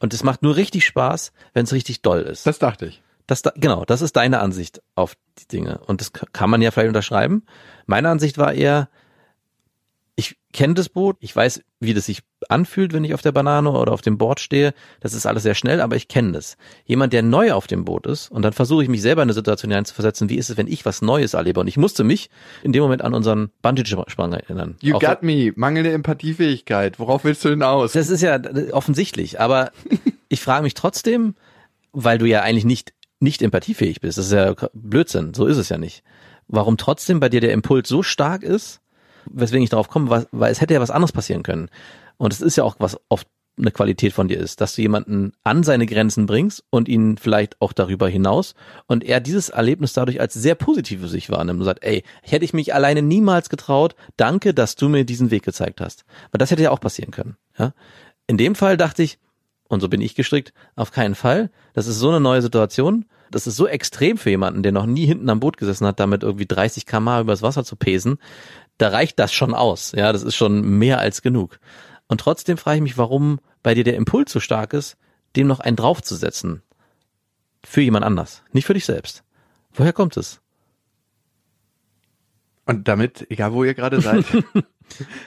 und 0.00 0.12
es 0.12 0.24
macht 0.24 0.42
nur 0.42 0.56
richtig 0.56 0.84
Spaß, 0.84 1.30
wenn 1.54 1.62
es 1.64 1.72
richtig 1.72 2.02
doll 2.02 2.22
ist. 2.22 2.44
Das 2.44 2.58
dachte 2.58 2.86
ich. 2.86 3.02
Das 3.26 3.42
da, 3.42 3.52
genau, 3.56 3.84
das 3.84 4.02
ist 4.02 4.14
deine 4.16 4.40
Ansicht 4.40 4.80
auf 4.94 5.14
die 5.40 5.48
Dinge. 5.48 5.78
Und 5.86 6.00
das 6.00 6.12
ka- 6.12 6.26
kann 6.32 6.48
man 6.50 6.62
ja 6.62 6.70
vielleicht 6.70 6.88
unterschreiben. 6.88 7.42
Meine 7.86 8.08
Ansicht 8.08 8.38
war 8.38 8.52
eher, 8.54 8.88
ich 10.18 10.38
kenne 10.52 10.72
das 10.74 10.88
Boot, 10.88 11.16
ich 11.20 11.34
weiß, 11.36 11.60
wie 11.80 11.92
das 11.92 12.06
sich 12.06 12.22
anfühlt, 12.48 12.94
wenn 12.94 13.04
ich 13.04 13.12
auf 13.12 13.20
der 13.20 13.32
Banane 13.32 13.70
oder 13.70 13.92
auf 13.92 14.00
dem 14.00 14.16
Board 14.16 14.40
stehe. 14.40 14.72
Das 15.00 15.12
ist 15.12 15.26
alles 15.26 15.42
sehr 15.42 15.54
schnell, 15.54 15.80
aber 15.82 15.96
ich 15.96 16.08
kenne 16.08 16.32
das. 16.32 16.56
Jemand, 16.86 17.12
der 17.12 17.22
neu 17.22 17.52
auf 17.52 17.66
dem 17.66 17.84
Boot 17.84 18.06
ist, 18.06 18.30
und 18.30 18.40
dann 18.42 18.54
versuche 18.54 18.82
ich 18.82 18.88
mich 18.88 19.02
selber 19.02 19.22
in 19.22 19.26
eine 19.26 19.34
Situation 19.34 19.70
hineinzuversetzen, 19.70 20.30
wie 20.30 20.36
ist 20.36 20.48
es, 20.48 20.56
wenn 20.56 20.68
ich 20.68 20.86
was 20.86 21.02
Neues 21.02 21.34
erlebe? 21.34 21.60
Und 21.60 21.66
ich 21.66 21.76
musste 21.76 22.02
mich 22.04 22.30
in 22.62 22.72
dem 22.72 22.82
Moment 22.82 23.02
an 23.02 23.12
unseren 23.12 23.50
Bungee-Sprung 23.60 24.32
erinnern. 24.32 24.76
You 24.80 24.94
Auch- 24.94 25.00
got 25.00 25.22
me. 25.22 25.52
Mangelnde 25.56 25.92
Empathiefähigkeit. 25.92 26.98
Worauf 26.98 27.24
willst 27.24 27.44
du 27.44 27.50
hinaus? 27.50 27.92
das 27.92 28.08
ist 28.08 28.22
ja 28.22 28.40
offensichtlich, 28.72 29.38
aber 29.40 29.72
ich 30.30 30.40
frage 30.40 30.62
mich 30.62 30.74
trotzdem, 30.74 31.34
weil 31.92 32.16
du 32.16 32.24
ja 32.26 32.40
eigentlich 32.42 32.64
nicht, 32.64 32.94
nicht 33.20 33.42
empathiefähig 33.42 34.00
bist. 34.00 34.18
Das 34.18 34.26
ist 34.26 34.32
ja 34.32 34.54
Blödsinn. 34.72 35.34
So 35.34 35.46
ist 35.46 35.56
es 35.56 35.68
ja 35.68 35.78
nicht. 35.78 36.02
Warum 36.48 36.76
trotzdem 36.76 37.20
bei 37.20 37.28
dir 37.28 37.40
der 37.40 37.52
Impuls 37.52 37.88
so 37.88 38.02
stark 38.02 38.42
ist, 38.42 38.80
weswegen 39.30 39.64
ich 39.64 39.70
darauf 39.70 39.88
komme, 39.88 40.26
weil 40.30 40.52
es 40.52 40.60
hätte 40.60 40.74
ja 40.74 40.80
was 40.80 40.90
anderes 40.90 41.12
passieren 41.12 41.42
können. 41.42 41.68
Und 42.18 42.32
es 42.32 42.40
ist 42.40 42.56
ja 42.56 42.64
auch 42.64 42.76
was 42.78 42.98
oft 43.08 43.26
eine 43.58 43.70
Qualität 43.70 44.12
von 44.12 44.28
dir 44.28 44.38
ist, 44.38 44.60
dass 44.60 44.74
du 44.74 44.82
jemanden 44.82 45.32
an 45.42 45.62
seine 45.62 45.86
Grenzen 45.86 46.26
bringst 46.26 46.64
und 46.70 46.88
ihn 46.88 47.16
vielleicht 47.16 47.60
auch 47.60 47.72
darüber 47.72 48.08
hinaus 48.08 48.54
und 48.86 49.02
er 49.02 49.20
dieses 49.20 49.48
Erlebnis 49.48 49.94
dadurch 49.94 50.20
als 50.20 50.34
sehr 50.34 50.54
positiv 50.54 51.00
für 51.00 51.08
sich 51.08 51.30
wahrnimmt 51.30 51.60
und 51.60 51.64
sagt, 51.64 51.82
ey, 51.82 52.04
hätte 52.22 52.44
ich 52.44 52.52
mich 52.52 52.74
alleine 52.74 53.00
niemals 53.00 53.48
getraut, 53.48 53.94
danke, 54.16 54.52
dass 54.52 54.76
du 54.76 54.88
mir 54.88 55.04
diesen 55.04 55.30
Weg 55.30 55.42
gezeigt 55.42 55.80
hast. 55.80 56.04
Weil 56.30 56.38
das 56.38 56.50
hätte 56.50 56.62
ja 56.62 56.70
auch 56.70 56.80
passieren 56.80 57.12
können. 57.12 57.36
Ja? 57.58 57.72
In 58.26 58.36
dem 58.36 58.54
Fall 58.54 58.76
dachte 58.76 59.02
ich, 59.02 59.18
und 59.68 59.80
so 59.80 59.88
bin 59.88 60.00
ich 60.00 60.14
gestrickt, 60.14 60.52
auf 60.74 60.92
keinen 60.92 61.14
Fall. 61.14 61.50
Das 61.74 61.86
ist 61.86 61.98
so 61.98 62.08
eine 62.08 62.20
neue 62.20 62.42
Situation. 62.42 63.06
Das 63.30 63.46
ist 63.46 63.56
so 63.56 63.66
extrem 63.66 64.18
für 64.18 64.30
jemanden, 64.30 64.62
der 64.62 64.72
noch 64.72 64.86
nie 64.86 65.06
hinten 65.06 65.28
am 65.28 65.40
Boot 65.40 65.56
gesessen 65.56 65.86
hat, 65.86 65.98
damit 65.98 66.22
irgendwie 66.22 66.46
30 66.46 66.86
km 66.86 67.20
übers 67.20 67.42
Wasser 67.42 67.64
zu 67.64 67.76
pesen. 67.76 68.18
Da 68.78 68.88
reicht 68.88 69.18
das 69.18 69.32
schon 69.32 69.54
aus. 69.54 69.92
Ja, 69.92 70.12
das 70.12 70.22
ist 70.22 70.36
schon 70.36 70.62
mehr 70.62 70.98
als 70.98 71.22
genug. 71.22 71.58
Und 72.08 72.20
trotzdem 72.20 72.56
frage 72.56 72.76
ich 72.76 72.82
mich, 72.82 72.98
warum 72.98 73.40
bei 73.62 73.74
dir 73.74 73.84
der 73.84 73.96
Impuls 73.96 74.30
so 74.30 74.38
stark 74.38 74.72
ist, 74.72 74.96
dem 75.34 75.48
noch 75.48 75.60
einen 75.60 75.76
draufzusetzen. 75.76 76.62
Für 77.64 77.80
jemand 77.80 78.04
anders, 78.04 78.44
nicht 78.52 78.66
für 78.66 78.74
dich 78.74 78.84
selbst. 78.84 79.24
Woher 79.72 79.92
kommt 79.92 80.16
es? 80.16 80.40
Und 82.64 82.88
damit, 82.88 83.26
egal 83.30 83.52
wo 83.52 83.64
ihr 83.64 83.74
gerade 83.74 84.00
seid, 84.00 84.24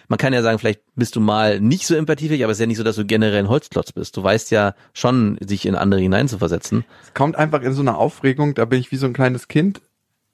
Man 0.07 0.17
kann 0.17 0.33
ja 0.33 0.41
sagen, 0.41 0.59
vielleicht 0.59 0.81
bist 0.95 1.15
du 1.15 1.19
mal 1.19 1.59
nicht 1.59 1.85
so 1.85 1.95
empathiefähig, 1.95 2.43
aber 2.43 2.51
es 2.51 2.57
ist 2.57 2.61
ja 2.61 2.67
nicht 2.67 2.77
so, 2.77 2.83
dass 2.83 2.95
du 2.95 3.05
generell 3.05 3.39
ein 3.39 3.49
Holzklotz 3.49 3.91
bist. 3.91 4.17
Du 4.17 4.23
weißt 4.23 4.51
ja 4.51 4.73
schon, 4.93 5.37
sich 5.45 5.65
in 5.65 5.75
andere 5.75 6.01
hineinzuversetzen. 6.01 6.85
es 7.03 7.13
kommt 7.13 7.35
einfach 7.35 7.61
in 7.61 7.73
so 7.73 7.81
eine 7.81 7.97
Aufregung, 7.97 8.55
da 8.55 8.65
bin 8.65 8.79
ich 8.79 8.91
wie 8.91 8.97
so 8.97 9.05
ein 9.05 9.13
kleines 9.13 9.47
Kind 9.47 9.81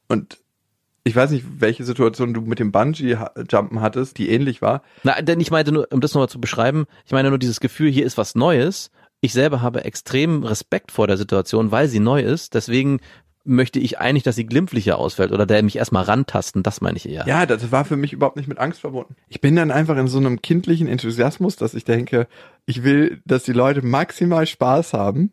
und 0.07 0.37
ich 1.07 1.15
weiß 1.15 1.29
nicht, 1.29 1.45
welche 1.59 1.83
Situation 1.83 2.33
du 2.33 2.41
mit 2.41 2.57
dem 2.57 2.71
Bungee-Jumpen 2.71 3.79
hattest, 3.79 4.17
die 4.17 4.29
ähnlich 4.29 4.63
war. 4.63 4.81
Na, 5.03 5.21
denn 5.21 5.39
ich 5.39 5.51
meinte 5.51 5.71
nur, 5.71 5.87
um 5.91 6.01
das 6.01 6.15
nochmal 6.15 6.29
zu 6.29 6.41
beschreiben, 6.41 6.87
ich 7.05 7.11
meine 7.11 7.29
nur 7.29 7.37
dieses 7.37 7.59
Gefühl, 7.59 7.91
hier 7.91 8.05
ist 8.05 8.17
was 8.17 8.33
Neues. 8.33 8.89
Ich 9.21 9.31
selber 9.31 9.61
habe 9.61 9.85
extrem 9.85 10.43
Respekt 10.43 10.91
vor 10.91 11.05
der 11.05 11.17
Situation, 11.17 11.69
weil 11.71 11.87
sie 11.89 11.99
neu 11.99 12.21
ist. 12.21 12.55
Deswegen 12.55 13.01
möchte 13.45 13.79
ich 13.79 13.99
eigentlich, 13.99 14.23
dass 14.23 14.35
sie 14.35 14.45
glimpflicher 14.45 14.97
ausfällt 14.97 15.31
oder 15.31 15.45
der 15.45 15.63
mich 15.63 15.77
erstmal 15.77 16.03
rantasten, 16.03 16.63
das 16.63 16.81
meine 16.81 16.97
ich 16.97 17.07
eher. 17.07 17.25
Ja, 17.27 17.45
das 17.45 17.71
war 17.71 17.85
für 17.85 17.95
mich 17.95 18.11
überhaupt 18.11 18.37
nicht 18.37 18.47
mit 18.47 18.57
Angst 18.57 18.81
verbunden. 18.81 19.15
Ich 19.29 19.39
bin 19.39 19.55
dann 19.55 19.71
einfach 19.71 19.97
in 19.97 20.07
so 20.07 20.17
einem 20.17 20.41
kindlichen 20.41 20.87
Enthusiasmus, 20.87 21.55
dass 21.55 21.73
ich 21.73 21.85
denke, 21.85 22.27
ich 22.65 22.83
will, 22.83 23.21
dass 23.25 23.43
die 23.43 23.53
Leute 23.53 23.81
maximal 23.83 24.47
Spaß 24.47 24.93
haben 24.93 25.31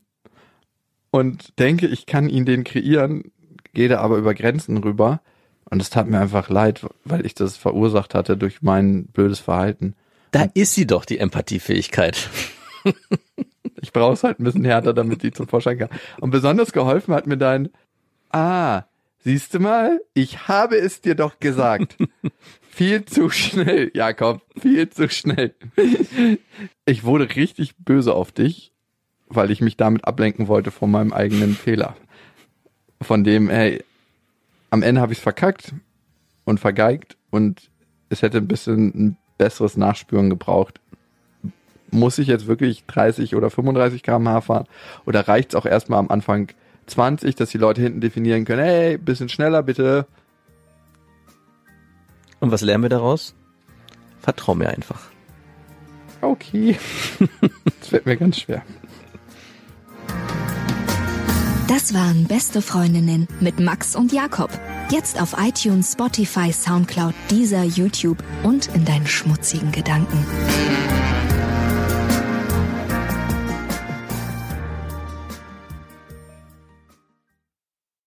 und 1.11 1.59
denke, 1.59 1.87
ich 1.87 2.07
kann 2.07 2.29
ihnen 2.29 2.47
den 2.47 2.65
kreieren, 2.65 3.33
gehe 3.73 3.89
da 3.89 4.01
aber 4.01 4.17
über 4.17 4.35
Grenzen 4.35 4.77
rüber. 4.79 5.21
Und 5.65 5.81
es 5.81 5.89
tat 5.89 6.07
mir 6.07 6.21
einfach 6.21 6.51
leid, 6.51 6.87
weil 7.05 7.25
ich 7.25 7.35
das 7.35 7.57
verursacht 7.57 8.15
hatte 8.15 8.37
durch 8.37 8.61
mein 8.61 9.07
blödes 9.07 9.41
Verhalten. 9.41 9.95
Da 10.31 10.47
ist 10.53 10.75
sie 10.75 10.87
doch, 10.87 11.07
die 11.07 11.19
Empathiefähigkeit. 11.19 12.29
Ich 13.83 13.93
brauche 13.93 14.13
es 14.13 14.23
halt 14.23 14.39
ein 14.39 14.45
bisschen 14.45 14.65
härter, 14.65 14.95
damit 14.95 15.25
die 15.25 15.33
zum 15.33 15.49
Vorschein 15.49 15.77
kann. 15.77 15.89
Und 16.21 16.31
besonders 16.31 16.73
geholfen 16.73 17.13
hat 17.15 17.27
mir 17.27 17.37
dein, 17.37 17.69
ah, 18.33 18.85
siehst 19.19 19.55
du 19.55 19.61
mal, 19.61 20.01
ich 20.15 20.49
habe 20.49 20.77
es 20.77 21.01
dir 21.01 21.15
doch 21.15 21.39
gesagt. 21.39 21.97
viel 22.71 23.05
zu 23.05 23.31
schnell, 23.31 23.91
Jakob, 23.95 24.43
viel 24.59 24.89
zu 24.89 25.09
schnell. 25.09 25.55
Ich 26.87 27.05
wurde 27.05 27.35
richtig 27.37 27.77
böse 27.77 28.15
auf 28.15 28.33
dich, 28.33 28.73
weil 29.29 29.51
ich 29.51 29.61
mich 29.61 29.77
damit 29.77 30.05
ablenken 30.07 30.49
wollte 30.49 30.71
von 30.71 30.91
meinem 30.91 31.13
eigenen 31.13 31.55
Fehler. 31.55 31.97
Von 33.01 33.25
dem, 33.25 33.51
hey, 33.51 33.85
am 34.71 34.83
Ende 34.83 35.01
habe 35.01 35.13
ich 35.13 35.19
es 35.19 35.23
verkackt 35.23 35.75
und 36.45 36.61
vergeigt 36.61 37.17
und 37.31 37.71
es 38.09 38.23
hätte 38.23 38.39
ein 38.39 38.49
bisschen 38.49 38.87
ein 38.95 39.17
besseres 39.39 39.77
Nachspüren 39.77 40.31
gebraucht. 40.31 40.81
Muss 41.91 42.19
ich 42.19 42.27
jetzt 42.27 42.47
wirklich 42.47 42.85
30 42.87 43.37
oder 43.37 43.51
35 43.51 44.03
km/h 44.03 44.41
fahren? 44.41 44.67
Oder 45.05 45.29
reicht 45.29 45.51
es 45.51 45.55
auch 45.57 45.67
erstmal 45.67 45.99
am 45.99 46.09
Anfang 46.09 46.49
20, 46.87 47.35
dass 47.37 47.51
die 47.51 47.59
Leute 47.59 47.81
hinten 47.81 48.01
definieren 48.01 48.45
können, 48.45 48.65
hey, 48.65 48.99
bisschen 48.99 49.29
schneller 49.29 49.63
bitte. 49.63 50.07
Und 52.41 52.51
was 52.51 52.63
lernen 52.63 52.85
wir 52.85 52.91
daraus? 52.91 53.35
Vertrau 54.21 54.55
mir 54.55 54.69
einfach. 54.69 55.01
Okay. 56.21 56.79
Das 57.81 57.89
fällt 57.89 58.07
mir 58.07 58.17
ganz 58.17 58.39
schwer. 58.39 58.63
Das 61.69 61.95
waren 61.95 62.27
Beste 62.27 62.63
Freundinnen 62.63 63.27
mit 63.41 63.59
Max 63.59 63.97
und 63.97 64.13
Jakob. 64.13 64.51
Jetzt 64.91 65.21
auf 65.21 65.35
iTunes, 65.39 65.93
Spotify, 65.93 66.53
Soundcloud, 66.53 67.15
Deezer, 67.31 67.65
YouTube 67.65 68.19
und 68.43 68.69
in 68.75 68.85
deinen 68.85 69.07
schmutzigen 69.07 69.73
Gedanken. 69.73 70.25